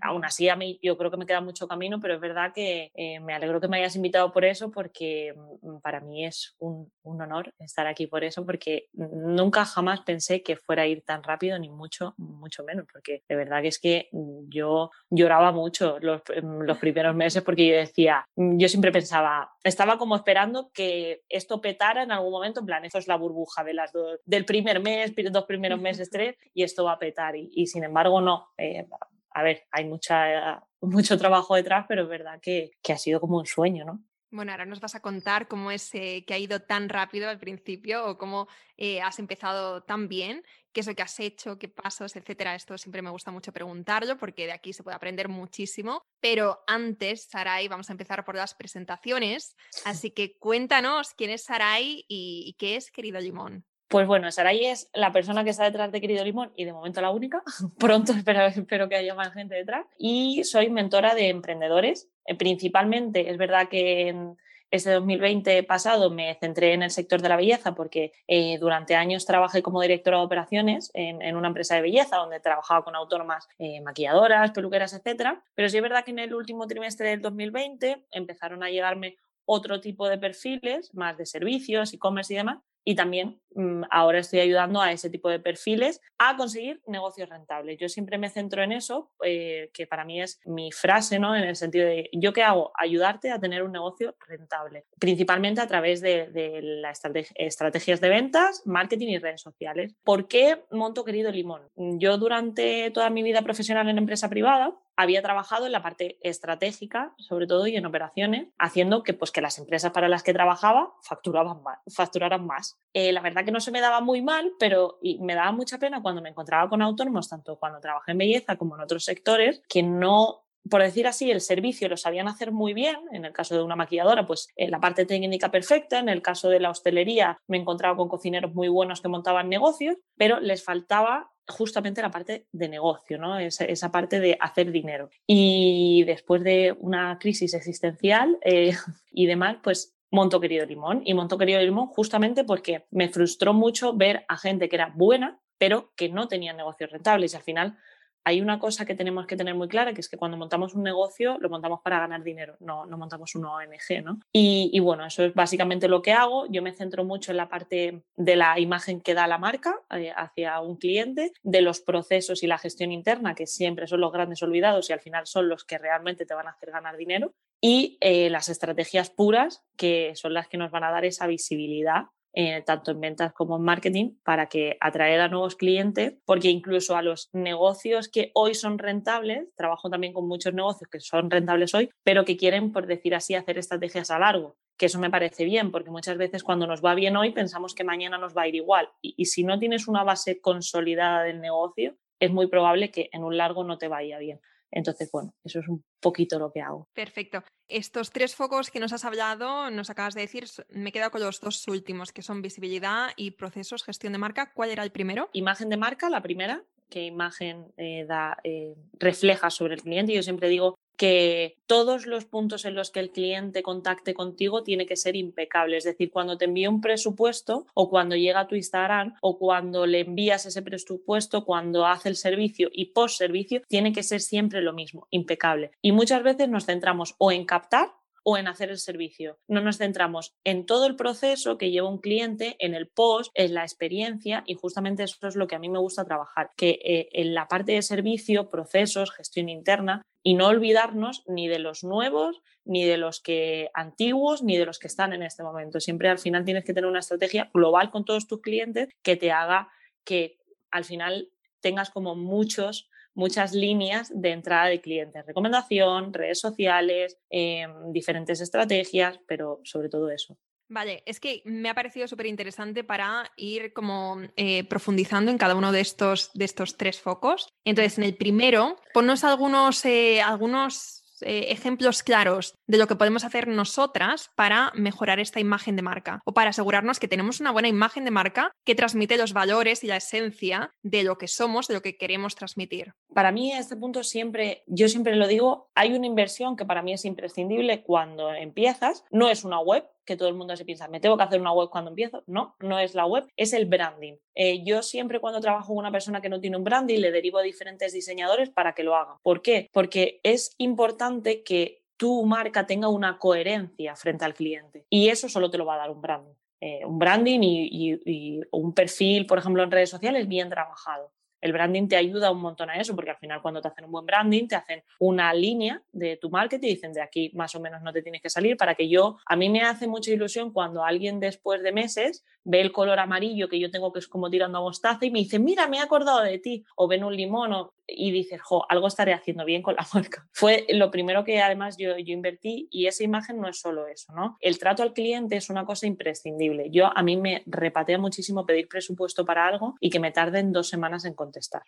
Aún 0.00 0.24
así, 0.24 0.48
a 0.48 0.56
mí 0.56 0.78
yo 0.82 0.96
creo 0.96 1.10
que 1.10 1.16
me 1.16 1.26
queda 1.26 1.40
mucho 1.40 1.68
camino, 1.68 2.00
pero 2.00 2.14
es 2.14 2.20
verdad 2.20 2.52
que 2.54 2.90
eh, 2.94 3.20
me 3.20 3.34
alegro 3.34 3.60
que 3.60 3.68
me 3.68 3.78
hayas 3.78 3.96
invitado 3.96 4.32
por 4.32 4.44
eso, 4.44 4.70
porque 4.70 5.34
mm, 5.34 5.78
para 5.78 6.00
mí 6.00 6.24
es 6.24 6.54
un, 6.58 6.90
un, 7.02 7.20
honor 7.20 7.52
estar 7.58 7.86
aquí 7.86 8.06
por 8.06 8.24
eso, 8.24 8.44
porque 8.44 8.88
nunca 8.92 9.64
jamás 9.64 10.00
pensé 10.00 10.42
que 10.42 10.56
fuera 10.56 10.82
a 10.82 10.86
ir 10.86 11.02
tan 11.02 11.22
rápido, 11.22 11.58
ni 11.58 11.68
mucho, 11.68 12.14
mucho 12.16 12.64
menos, 12.64 12.86
porque 12.90 13.22
de 13.28 13.36
verdad 13.36 13.62
que 13.62 13.68
es 13.68 13.78
que 13.78 14.08
mm, 14.12 14.48
yo 14.48 14.90
lloraba 15.10 15.52
mucho 15.52 15.98
los, 16.00 16.22
mm, 16.42 16.62
los 16.62 16.78
primeros 16.78 17.14
meses 17.14 17.42
porque 17.42 17.66
yo 17.66 17.74
decía, 17.74 18.26
yo 18.36 18.68
siempre 18.68 18.92
pensaba, 18.92 19.52
estaba 19.62 19.98
como 19.98 20.16
esperando 20.16 20.70
que 20.72 21.22
esto 21.28 21.60
petara 21.60 22.02
en 22.02 22.12
algún 22.12 22.32
momento, 22.32 22.60
en 22.60 22.66
plan, 22.66 22.84
esto 22.84 22.98
es 22.98 23.08
la 23.08 23.16
burbuja 23.16 23.64
de 23.64 23.74
las 23.74 23.92
dos, 23.92 24.20
del 24.24 24.44
primer 24.44 24.80
mes, 24.80 25.12
dos 25.30 25.44
primeros 25.44 25.80
meses, 25.80 26.10
tres, 26.10 26.36
y 26.52 26.62
esto 26.62 26.84
va 26.84 26.92
a 26.92 26.98
petar, 26.98 27.36
y, 27.36 27.50
y 27.52 27.66
sin 27.66 27.84
embargo 27.84 28.20
no. 28.20 28.48
Eh, 28.56 28.86
a 29.34 29.42
ver, 29.42 29.64
hay 29.70 29.84
mucha, 29.84 30.64
mucho 30.80 31.18
trabajo 31.18 31.54
detrás, 31.54 31.84
pero 31.88 32.04
es 32.04 32.08
verdad 32.08 32.40
que, 32.40 32.70
ha 32.88 32.96
sido 32.98 33.20
como 33.20 33.38
un 33.38 33.46
sueño, 33.46 33.84
¿no? 33.84 34.02
Bueno, 34.30 34.50
ahora 34.50 34.66
nos 34.66 34.80
vas 34.80 34.96
a 34.96 35.00
contar 35.00 35.46
cómo 35.46 35.70
es 35.70 35.94
eh, 35.94 36.24
que 36.26 36.34
ha 36.34 36.38
ido 36.38 36.60
tan 36.60 36.88
rápido 36.88 37.28
al 37.28 37.38
principio 37.38 38.04
o 38.04 38.18
cómo 38.18 38.48
eh, 38.76 39.00
has 39.00 39.20
empezado 39.20 39.84
tan 39.84 40.08
bien, 40.08 40.42
qué 40.72 40.80
es 40.80 40.88
lo 40.88 40.94
que 40.96 41.02
has 41.02 41.20
hecho, 41.20 41.56
qué 41.56 41.68
pasos, 41.68 42.16
etcétera. 42.16 42.56
Esto 42.56 42.76
siempre 42.76 43.00
me 43.00 43.10
gusta 43.10 43.30
mucho 43.30 43.52
preguntarlo 43.52 44.16
porque 44.16 44.46
de 44.46 44.52
aquí 44.52 44.72
se 44.72 44.82
puede 44.82 44.96
aprender 44.96 45.28
muchísimo. 45.28 46.02
Pero 46.18 46.64
antes, 46.66 47.28
Sarai, 47.30 47.68
vamos 47.68 47.90
a 47.90 47.92
empezar 47.92 48.24
por 48.24 48.34
las 48.34 48.54
presentaciones. 48.54 49.54
Así 49.84 50.10
que 50.10 50.36
cuéntanos 50.36 51.14
quién 51.14 51.30
es 51.30 51.44
Sarai 51.44 52.04
y 52.08 52.56
qué 52.58 52.74
es 52.74 52.90
Querido 52.90 53.20
Limón. 53.20 53.64
Pues 53.88 54.06
bueno, 54.06 54.30
Saray 54.30 54.64
es 54.66 54.90
la 54.94 55.12
persona 55.12 55.44
que 55.44 55.50
está 55.50 55.64
detrás 55.64 55.92
de 55.92 56.00
Querido 56.00 56.24
Limón 56.24 56.52
y 56.56 56.64
de 56.64 56.72
momento 56.72 57.00
la 57.00 57.10
única. 57.10 57.42
Pronto 57.78 58.12
espero, 58.12 58.44
espero 58.46 58.88
que 58.88 58.96
haya 58.96 59.14
más 59.14 59.32
gente 59.32 59.54
detrás. 59.54 59.86
Y 59.98 60.44
soy 60.44 60.70
mentora 60.70 61.14
de 61.14 61.28
emprendedores. 61.28 62.08
Eh, 62.26 62.34
principalmente, 62.34 63.30
es 63.30 63.36
verdad 63.36 63.68
que 63.68 64.08
en 64.08 64.36
este 64.70 64.90
2020 64.90 65.62
pasado 65.62 66.10
me 66.10 66.34
centré 66.40 66.72
en 66.72 66.82
el 66.82 66.90
sector 66.90 67.22
de 67.22 67.28
la 67.28 67.36
belleza 67.36 67.74
porque 67.74 68.12
eh, 68.26 68.58
durante 68.58 68.96
años 68.96 69.24
trabajé 69.24 69.62
como 69.62 69.80
directora 69.80 70.18
de 70.18 70.24
operaciones 70.24 70.90
en, 70.94 71.36
una 71.36 71.48
empresa 71.48 71.76
de 71.76 71.82
belleza 71.82 72.16
donde 72.16 72.40
trabajaba 72.40 72.82
con 72.82 72.96
autónomas 72.96 73.48
eh, 73.58 73.80
maquilladoras, 73.82 74.50
peluqueras, 74.50 74.92
etc. 74.92 75.38
Pero 75.54 75.68
sí 75.68 75.76
es 75.76 75.82
verdad 75.82 76.04
que 76.04 76.10
en 76.10 76.18
el 76.18 76.34
último 76.34 76.66
trimestre 76.66 77.10
del 77.10 77.20
2020 77.20 78.04
empezaron 78.10 78.64
a 78.64 78.70
llegarme 78.70 79.16
otro 79.44 79.80
tipo 79.80 80.08
de 80.08 80.18
perfiles, 80.18 80.92
más 80.94 81.16
de 81.16 81.26
servicios, 81.26 81.92
e-commerce 81.92 82.32
y 82.32 82.36
demás, 82.38 82.58
y 82.84 82.94
también 82.94 83.40
mm, 83.54 83.84
ahora 83.90 84.18
estoy 84.18 84.40
ayudando 84.40 84.80
a 84.80 84.92
ese 84.92 85.08
tipo 85.10 85.30
de 85.30 85.40
perfiles 85.40 86.00
a 86.18 86.36
conseguir 86.36 86.82
negocios 86.86 87.28
rentables. 87.28 87.78
Yo 87.78 87.88
siempre 87.88 88.18
me 88.18 88.28
centro 88.28 88.62
en 88.62 88.72
eso, 88.72 89.10
eh, 89.24 89.70
que 89.72 89.86
para 89.86 90.04
mí 90.04 90.20
es 90.20 90.40
mi 90.44 90.70
frase, 90.70 91.18
¿no? 91.18 91.34
En 91.34 91.44
el 91.44 91.56
sentido 91.56 91.86
de, 91.86 92.10
¿yo 92.12 92.32
qué 92.32 92.42
hago? 92.42 92.72
Ayudarte 92.78 93.30
a 93.30 93.40
tener 93.40 93.62
un 93.62 93.72
negocio 93.72 94.14
rentable, 94.26 94.84
principalmente 94.98 95.60
a 95.60 95.66
través 95.66 96.00
de, 96.00 96.28
de 96.28 96.60
las 96.62 97.00
estrategias 97.34 98.00
de 98.00 98.08
ventas, 98.08 98.62
marketing 98.66 99.08
y 99.08 99.18
redes 99.18 99.40
sociales. 99.40 99.94
¿Por 100.04 100.28
qué 100.28 100.64
monto 100.70 101.04
querido 101.04 101.30
limón? 101.30 101.62
Yo 101.76 102.18
durante 102.18 102.90
toda 102.90 103.10
mi 103.10 103.22
vida 103.22 103.42
profesional 103.42 103.88
en 103.88 103.98
empresa 103.98 104.28
privada 104.28 104.74
había 104.96 105.22
trabajado 105.22 105.66
en 105.66 105.72
la 105.72 105.82
parte 105.82 106.18
estratégica, 106.20 107.14
sobre 107.18 107.46
todo, 107.46 107.66
y 107.66 107.76
en 107.76 107.86
operaciones, 107.86 108.48
haciendo 108.58 109.02
que, 109.02 109.14
pues, 109.14 109.30
que 109.30 109.40
las 109.40 109.58
empresas 109.58 109.92
para 109.92 110.08
las 110.08 110.22
que 110.22 110.32
trabajaba 110.32 110.94
facturaban 111.02 111.62
más, 111.62 111.78
facturaran 111.94 112.46
más. 112.46 112.78
Eh, 112.92 113.12
la 113.12 113.20
verdad 113.20 113.44
que 113.44 113.52
no 113.52 113.60
se 113.60 113.70
me 113.70 113.80
daba 113.80 114.00
muy 114.00 114.22
mal, 114.22 114.52
pero 114.58 114.98
y 115.02 115.18
me 115.18 115.34
daba 115.34 115.52
mucha 115.52 115.78
pena 115.78 116.02
cuando 116.02 116.22
me 116.22 116.30
encontraba 116.30 116.68
con 116.68 116.82
autónomos, 116.82 117.28
tanto 117.28 117.58
cuando 117.58 117.80
trabajé 117.80 118.12
en 118.12 118.18
belleza 118.18 118.56
como 118.56 118.76
en 118.76 118.82
otros 118.82 119.04
sectores, 119.04 119.62
que 119.68 119.82
no 119.82 120.43
por 120.68 120.82
decir 120.82 121.06
así, 121.06 121.30
el 121.30 121.40
servicio 121.40 121.88
lo 121.88 121.96
sabían 121.96 122.28
hacer 122.28 122.52
muy 122.52 122.72
bien. 122.74 122.96
En 123.12 123.24
el 123.24 123.32
caso 123.32 123.54
de 123.54 123.62
una 123.62 123.76
maquilladora, 123.76 124.26
pues 124.26 124.48
eh, 124.56 124.68
la 124.68 124.80
parte 124.80 125.04
técnica 125.04 125.50
perfecta. 125.50 125.98
En 125.98 126.08
el 126.08 126.22
caso 126.22 126.48
de 126.48 126.60
la 126.60 126.70
hostelería, 126.70 127.38
me 127.46 127.58
encontraba 127.58 127.96
con 127.96 128.08
cocineros 128.08 128.54
muy 128.54 128.68
buenos 128.68 129.00
que 129.00 129.08
montaban 129.08 129.48
negocios, 129.48 129.96
pero 130.16 130.40
les 130.40 130.64
faltaba 130.64 131.30
justamente 131.46 132.00
la 132.00 132.10
parte 132.10 132.46
de 132.52 132.68
negocio, 132.68 133.18
¿no? 133.18 133.38
esa, 133.38 133.92
parte 133.92 134.20
de 134.20 134.36
hacer 134.40 134.72
dinero. 134.72 135.10
Y 135.26 136.04
después 136.04 136.42
de 136.42 136.74
una 136.78 137.18
crisis 137.18 137.52
existencial 137.52 138.38
eh, 138.42 138.74
y 139.10 139.26
demás, 139.26 139.58
pues 139.62 139.94
monto 140.10 140.40
Querido 140.40 140.64
Limón. 140.64 141.02
Y 141.04 141.12
monto 141.12 141.36
Querido 141.36 141.60
Limón 141.60 141.88
justamente 141.88 142.44
porque 142.44 142.86
me 142.90 143.08
frustró 143.08 143.52
mucho 143.52 143.92
ver 143.94 144.24
a 144.28 144.38
gente 144.38 144.68
que 144.68 144.76
era 144.76 144.92
buena, 144.94 145.40
pero 145.58 145.92
que 145.96 146.08
no 146.08 146.28
tenía 146.28 146.52
negocios 146.52 146.90
rentables. 146.90 147.34
Y 147.34 147.36
al 147.36 147.42
final 147.42 147.76
hay 148.24 148.40
una 148.40 148.58
cosa 148.58 148.86
que 148.86 148.94
tenemos 148.94 149.26
que 149.26 149.36
tener 149.36 149.54
muy 149.54 149.68
clara, 149.68 149.92
que 149.92 150.00
es 150.00 150.08
que 150.08 150.16
cuando 150.16 150.36
montamos 150.36 150.74
un 150.74 150.82
negocio 150.82 151.36
lo 151.38 151.50
montamos 151.50 151.80
para 151.82 151.98
ganar 152.00 152.22
dinero, 152.22 152.56
no, 152.60 152.86
no 152.86 152.96
montamos 152.96 153.34
una 153.34 153.52
ONG, 153.52 154.02
¿no? 154.02 154.20
Y, 154.32 154.78
bueno, 154.80 155.06
eso 155.06 155.24
es 155.24 155.34
básicamente 155.34 155.88
lo 155.88 156.02
que 156.02 156.12
hago. 156.12 156.46
Yo 156.48 156.62
me 156.62 156.72
centro 156.72 157.04
mucho 157.04 157.30
en 157.30 157.36
la 157.36 157.48
parte 157.48 158.02
de 158.16 158.36
la 158.36 158.58
imagen 158.58 159.00
que 159.00 159.14
da 159.14 159.26
la 159.26 159.38
marca 159.38 159.80
eh, 159.90 160.12
hacia 160.16 160.60
un 160.60 160.76
cliente, 160.76 161.32
de 161.42 161.60
los 161.60 161.80
procesos 161.80 162.42
y 162.42 162.46
la 162.46 162.58
gestión 162.58 162.92
interna, 162.92 163.34
que 163.34 163.46
siempre 163.46 163.86
son 163.86 164.00
los 164.00 164.12
grandes 164.12 164.42
olvidados 164.42 164.88
y 164.88 164.92
al 164.92 165.00
final 165.00 165.26
son 165.26 165.48
los 165.48 165.64
que 165.64 165.78
realmente 165.78 166.26
te 166.26 166.34
van 166.34 166.46
a 166.46 166.50
hacer 166.50 166.70
ganar 166.70 166.96
dinero, 166.96 167.34
y 167.60 167.98
eh, 168.00 168.30
las 168.30 168.48
estrategias 168.48 169.10
puras, 169.10 169.64
que 169.76 170.12
son 170.16 170.34
las 170.34 170.48
que 170.48 170.58
nos 170.58 170.70
van 170.70 170.84
a 170.84 170.90
dar 170.90 171.04
esa 171.04 171.26
visibilidad 171.26 172.04
eh, 172.34 172.62
tanto 172.66 172.90
en 172.90 173.00
ventas 173.00 173.32
como 173.32 173.56
en 173.56 173.62
marketing, 173.62 174.16
para 174.24 174.46
que 174.46 174.76
atraer 174.80 175.20
a 175.20 175.28
nuevos 175.28 175.56
clientes, 175.56 176.14
porque 176.24 176.50
incluso 176.50 176.96
a 176.96 177.02
los 177.02 177.30
negocios 177.32 178.08
que 178.08 178.30
hoy 178.34 178.54
son 178.54 178.78
rentables, 178.78 179.48
trabajo 179.56 179.88
también 179.88 180.12
con 180.12 180.26
muchos 180.26 180.52
negocios 180.52 180.88
que 180.90 181.00
son 181.00 181.30
rentables 181.30 181.74
hoy, 181.74 181.90
pero 182.02 182.24
que 182.24 182.36
quieren, 182.36 182.72
por 182.72 182.86
decir 182.86 183.14
así, 183.14 183.34
hacer 183.34 183.58
estrategias 183.58 184.10
a 184.10 184.18
largo 184.18 184.56
que 184.76 184.86
eso 184.86 184.98
me 184.98 185.08
parece 185.08 185.44
bien, 185.44 185.70
porque 185.70 185.90
muchas 185.90 186.18
veces 186.18 186.42
cuando 186.42 186.66
nos 186.66 186.84
va 186.84 186.96
bien 186.96 187.16
hoy 187.16 187.30
pensamos 187.30 187.76
que 187.76 187.84
mañana 187.84 188.18
nos 188.18 188.36
va 188.36 188.42
a 188.42 188.48
ir 188.48 188.56
igual. 188.56 188.88
y, 189.00 189.24
si 189.26 189.44
no 189.44 189.56
tienes 189.60 189.86
una 189.86 190.02
base 190.02 190.40
consolidada 190.40 191.22
del 191.22 191.40
negocio, 191.40 191.96
es 192.18 192.32
muy 192.32 192.48
probable 192.48 192.90
que 192.90 193.08
en 193.12 193.22
un 193.22 193.36
largo 193.36 193.62
no 193.62 193.78
te 193.78 193.86
vaya 193.86 194.18
bien. 194.18 194.40
Entonces, 194.74 195.08
bueno, 195.12 195.32
eso 195.44 195.60
es 195.60 195.68
un 195.68 195.84
poquito 196.00 196.38
lo 196.38 196.50
que 196.50 196.60
hago. 196.60 196.88
Perfecto. 196.92 197.44
Estos 197.68 198.10
tres 198.10 198.34
focos 198.34 198.70
que 198.70 198.80
nos 198.80 198.92
has 198.92 199.04
hablado, 199.04 199.70
nos 199.70 199.88
acabas 199.88 200.14
de 200.14 200.22
decir, 200.22 200.46
me 200.68 200.90
he 200.90 200.92
quedado 200.92 201.12
con 201.12 201.22
los 201.22 201.40
dos 201.40 201.66
últimos, 201.68 202.12
que 202.12 202.22
son 202.22 202.42
visibilidad 202.42 203.10
y 203.16 203.30
procesos, 203.30 203.84
gestión 203.84 204.12
de 204.12 204.18
marca. 204.18 204.52
¿Cuál 204.52 204.70
era 204.70 204.82
el 204.82 204.90
primero? 204.90 205.30
Imagen 205.32 205.68
de 205.68 205.76
marca, 205.76 206.10
la 206.10 206.22
primera, 206.22 206.64
qué 206.90 207.04
imagen 207.04 207.72
eh, 207.76 208.04
da, 208.06 208.36
eh, 208.42 208.74
refleja 208.98 209.48
sobre 209.50 209.74
el 209.74 209.82
cliente. 209.82 210.12
Yo 210.12 210.22
siempre 210.22 210.48
digo 210.48 210.74
que 210.96 211.56
todos 211.66 212.06
los 212.06 212.24
puntos 212.24 212.64
en 212.64 212.74
los 212.74 212.90
que 212.90 213.00
el 213.00 213.10
cliente 213.10 213.62
contacte 213.62 214.14
contigo 214.14 214.62
tiene 214.62 214.86
que 214.86 214.96
ser 214.96 215.16
impecable. 215.16 215.76
Es 215.76 215.84
decir, 215.84 216.10
cuando 216.10 216.38
te 216.38 216.44
envía 216.44 216.70
un 216.70 216.80
presupuesto 216.80 217.66
o 217.74 217.90
cuando 217.90 218.16
llega 218.16 218.40
a 218.40 218.46
tu 218.46 218.54
Instagram 218.54 219.14
o 219.20 219.38
cuando 219.38 219.86
le 219.86 220.00
envías 220.00 220.46
ese 220.46 220.62
presupuesto, 220.62 221.44
cuando 221.44 221.86
hace 221.86 222.08
el 222.08 222.16
servicio 222.16 222.68
y 222.72 222.86
post 222.86 223.18
servicio, 223.18 223.62
tiene 223.68 223.92
que 223.92 224.02
ser 224.02 224.20
siempre 224.20 224.62
lo 224.62 224.72
mismo, 224.72 225.06
impecable. 225.10 225.72
Y 225.82 225.92
muchas 225.92 226.22
veces 226.22 226.48
nos 226.48 226.66
centramos 226.66 227.14
o 227.18 227.32
en 227.32 227.44
captar 227.44 227.92
o 228.24 228.36
en 228.36 228.48
hacer 228.48 228.70
el 228.70 228.78
servicio. 228.78 229.38
No 229.46 229.60
nos 229.60 229.78
centramos 229.78 230.34
en 230.42 230.66
todo 230.66 230.86
el 230.86 230.96
proceso 230.96 231.58
que 231.58 231.70
lleva 231.70 231.88
un 231.88 231.98
cliente, 231.98 232.56
en 232.58 232.74
el 232.74 232.88
post, 232.88 233.30
en 233.34 233.54
la 233.54 233.62
experiencia 233.62 234.42
y 234.46 234.54
justamente 234.54 235.04
eso 235.04 235.28
es 235.28 235.36
lo 235.36 235.46
que 235.46 235.54
a 235.54 235.58
mí 235.58 235.68
me 235.68 235.78
gusta 235.78 236.04
trabajar, 236.04 236.50
que 236.56 236.80
eh, 236.84 237.08
en 237.12 237.34
la 237.34 237.46
parte 237.46 237.72
de 237.72 237.82
servicio, 237.82 238.50
procesos, 238.50 239.12
gestión 239.12 239.48
interna 239.48 240.02
y 240.22 240.34
no 240.34 240.48
olvidarnos 240.48 241.22
ni 241.26 241.48
de 241.48 241.58
los 241.58 241.84
nuevos, 241.84 242.42
ni 242.64 242.84
de 242.84 242.96
los 242.96 243.20
que 243.20 243.70
antiguos, 243.74 244.42
ni 244.42 244.56
de 244.56 244.64
los 244.64 244.78
que 244.78 244.86
están 244.86 245.12
en 245.12 245.22
este 245.22 245.42
momento. 245.42 245.80
Siempre 245.80 246.08
al 246.08 246.18
final 246.18 246.44
tienes 246.44 246.64
que 246.64 246.72
tener 246.72 246.88
una 246.88 247.00
estrategia 247.00 247.50
global 247.52 247.90
con 247.90 248.06
todos 248.06 248.26
tus 248.26 248.40
clientes 248.40 248.88
que 249.02 249.16
te 249.16 249.30
haga 249.30 249.68
que 250.02 250.38
al 250.70 250.84
final 250.84 251.30
tengas 251.60 251.90
como 251.90 252.14
muchos 252.14 252.88
muchas 253.14 253.52
líneas 253.54 254.10
de 254.14 254.30
entrada 254.30 254.66
de 254.66 254.80
clientes, 254.80 255.26
recomendación, 255.26 256.12
redes 256.12 256.40
sociales, 256.40 257.18
em, 257.30 257.92
diferentes 257.92 258.40
estrategias, 258.40 259.18
pero 259.26 259.60
sobre 259.64 259.88
todo 259.88 260.10
eso. 260.10 260.36
Vale, 260.68 261.02
es 261.06 261.20
que 261.20 261.42
me 261.44 261.68
ha 261.68 261.74
parecido 261.74 262.08
súper 262.08 262.26
interesante 262.26 262.84
para 262.84 263.30
ir 263.36 263.72
como 263.72 264.18
eh, 264.36 264.64
profundizando 264.64 265.30
en 265.30 265.38
cada 265.38 265.54
uno 265.54 265.72
de 265.72 265.80
estos, 265.80 266.30
de 266.32 266.46
estos 266.46 266.76
tres 266.76 267.00
focos. 267.00 267.48
Entonces, 267.64 267.98
en 267.98 268.04
el 268.04 268.16
primero, 268.16 268.76
ponnos 268.94 269.24
algunos, 269.24 269.84
eh, 269.84 270.22
algunos 270.22 271.03
eh, 271.24 271.46
ejemplos 271.50 272.02
claros 272.02 272.54
de 272.66 272.78
lo 272.78 272.86
que 272.86 272.96
podemos 272.96 273.24
hacer 273.24 273.48
nosotras 273.48 274.30
para 274.36 274.72
mejorar 274.74 275.20
esta 275.20 275.40
imagen 275.40 275.76
de 275.76 275.82
marca 275.82 276.20
o 276.24 276.34
para 276.34 276.50
asegurarnos 276.50 276.98
que 276.98 277.08
tenemos 277.08 277.40
una 277.40 277.50
buena 277.50 277.68
imagen 277.68 278.04
de 278.04 278.10
marca 278.10 278.52
que 278.64 278.74
transmite 278.74 279.16
los 279.16 279.32
valores 279.32 279.84
y 279.84 279.86
la 279.86 279.96
esencia 279.96 280.72
de 280.82 281.02
lo 281.02 281.18
que 281.18 281.28
somos, 281.28 281.68
de 281.68 281.74
lo 281.74 281.82
que 281.82 281.96
queremos 281.96 282.34
transmitir. 282.34 282.94
Para 283.12 283.32
mí, 283.32 283.52
a 283.52 283.58
este 283.58 283.76
punto 283.76 284.02
siempre, 284.02 284.64
yo 284.66 284.88
siempre 284.88 285.16
lo 285.16 285.26
digo, 285.26 285.70
hay 285.74 285.92
una 285.94 286.06
inversión 286.06 286.56
que 286.56 286.64
para 286.64 286.82
mí 286.82 286.92
es 286.92 287.04
imprescindible 287.04 287.82
cuando 287.82 288.32
empiezas. 288.32 289.04
No 289.10 289.28
es 289.28 289.44
una 289.44 289.60
web, 289.60 289.84
que 290.04 290.16
todo 290.16 290.28
el 290.28 290.34
mundo 290.34 290.56
se 290.56 290.64
piensa, 290.64 290.88
me 290.88 291.00
tengo 291.00 291.16
que 291.16 291.22
hacer 291.22 291.40
una 291.40 291.52
web 291.52 291.68
cuando 291.70 291.90
empiezo. 291.90 292.22
No, 292.26 292.56
no 292.60 292.78
es 292.78 292.94
la 292.94 293.06
web, 293.06 293.26
es 293.36 293.52
el 293.52 293.66
branding. 293.66 294.16
Eh, 294.34 294.64
yo 294.64 294.82
siempre 294.82 295.20
cuando 295.20 295.40
trabajo 295.40 295.68
con 295.68 295.78
una 295.78 295.92
persona 295.92 296.20
que 296.20 296.28
no 296.28 296.40
tiene 296.40 296.56
un 296.56 296.64
branding 296.64 297.00
le 297.00 297.10
derivo 297.10 297.38
a 297.38 297.42
diferentes 297.42 297.92
diseñadores 297.92 298.50
para 298.50 298.74
que 298.74 298.84
lo 298.84 298.94
hagan. 298.94 299.16
¿Por 299.22 299.42
qué? 299.42 299.70
Porque 299.72 300.20
es 300.22 300.54
importante 300.58 301.42
que 301.42 301.82
tu 301.96 302.24
marca 302.24 302.66
tenga 302.66 302.88
una 302.88 303.18
coherencia 303.18 303.96
frente 303.96 304.24
al 304.24 304.34
cliente 304.34 304.86
y 304.90 305.08
eso 305.08 305.28
solo 305.28 305.50
te 305.50 305.58
lo 305.58 305.66
va 305.66 305.74
a 305.74 305.78
dar 305.78 305.90
un 305.90 306.00
branding. 306.00 306.34
Eh, 306.60 306.84
un 306.84 306.98
branding 306.98 307.40
y 307.42 308.40
un 308.50 308.72
perfil, 308.72 309.26
por 309.26 309.38
ejemplo, 309.38 309.62
en 309.62 309.70
redes 309.70 309.90
sociales 309.90 310.28
bien 310.28 310.48
trabajado 310.48 311.13
el 311.44 311.52
branding 311.52 311.88
te 311.88 311.96
ayuda 311.96 312.30
un 312.30 312.40
montón 312.40 312.70
a 312.70 312.80
eso, 312.80 312.96
porque 312.96 313.10
al 313.10 313.18
final 313.18 313.42
cuando 313.42 313.60
te 313.60 313.68
hacen 313.68 313.84
un 313.84 313.92
buen 313.92 314.06
branding, 314.06 314.48
te 314.48 314.56
hacen 314.56 314.82
una 314.98 315.34
línea 315.34 315.82
de 315.92 316.16
tu 316.16 316.30
marketing 316.30 316.68
y 316.68 316.74
dicen 316.74 316.94
de 316.94 317.02
aquí 317.02 317.30
más 317.34 317.54
o 317.54 317.60
menos 317.60 317.82
no 317.82 317.92
te 317.92 318.00
tienes 318.00 318.22
que 318.22 318.30
salir 318.30 318.56
para 318.56 318.74
que 318.74 318.88
yo, 318.88 319.18
a 319.26 319.36
mí 319.36 319.50
me 319.50 319.60
hace 319.60 319.86
mucha 319.86 320.10
ilusión 320.10 320.54
cuando 320.54 320.84
alguien 320.84 321.20
después 321.20 321.62
de 321.62 321.70
meses 321.70 322.24
ve 322.44 322.62
el 322.62 322.72
color 322.72 322.98
amarillo 322.98 323.50
que 323.50 323.60
yo 323.60 323.70
tengo 323.70 323.92
que 323.92 323.98
es 323.98 324.08
como 324.08 324.30
tirando 324.30 324.56
a 324.56 324.62
mostaza 324.62 325.04
y 325.04 325.10
me 325.10 325.18
dice, 325.18 325.38
mira, 325.38 325.68
me 325.68 325.76
he 325.76 325.80
acordado 325.80 326.22
de 326.22 326.38
ti, 326.38 326.64
o 326.76 326.88
ven 326.88 327.04
un 327.04 327.14
limón 327.14 327.52
y 327.86 328.10
dices, 328.10 328.40
jo, 328.40 328.64
algo 328.68 328.86
estaré 328.86 329.12
haciendo 329.12 329.44
bien 329.44 329.62
con 329.62 329.74
la 329.74 329.86
marca. 329.94 330.26
Fue 330.32 330.66
lo 330.70 330.90
primero 330.90 331.24
que 331.24 331.42
además 331.42 331.76
yo, 331.78 331.98
yo 331.98 332.12
invertí 332.12 332.68
y 332.70 332.86
esa 332.86 333.04
imagen 333.04 333.40
no 333.40 333.48
es 333.48 333.60
solo 333.60 333.86
eso, 333.86 334.12
¿no? 334.14 334.36
El 334.40 334.58
trato 334.58 334.82
al 334.82 334.92
cliente 334.92 335.36
es 335.36 335.50
una 335.50 335.64
cosa 335.64 335.86
imprescindible. 335.86 336.70
Yo 336.70 336.86
a 336.96 337.02
mí 337.02 337.16
me 337.16 337.42
repatea 337.46 337.98
muchísimo 337.98 338.46
pedir 338.46 338.68
presupuesto 338.68 339.24
para 339.24 339.46
algo 339.46 339.74
y 339.80 339.90
que 339.90 340.00
me 340.00 340.12
tarden 340.12 340.52
dos 340.52 340.68
semanas 340.68 341.04
en 341.04 341.14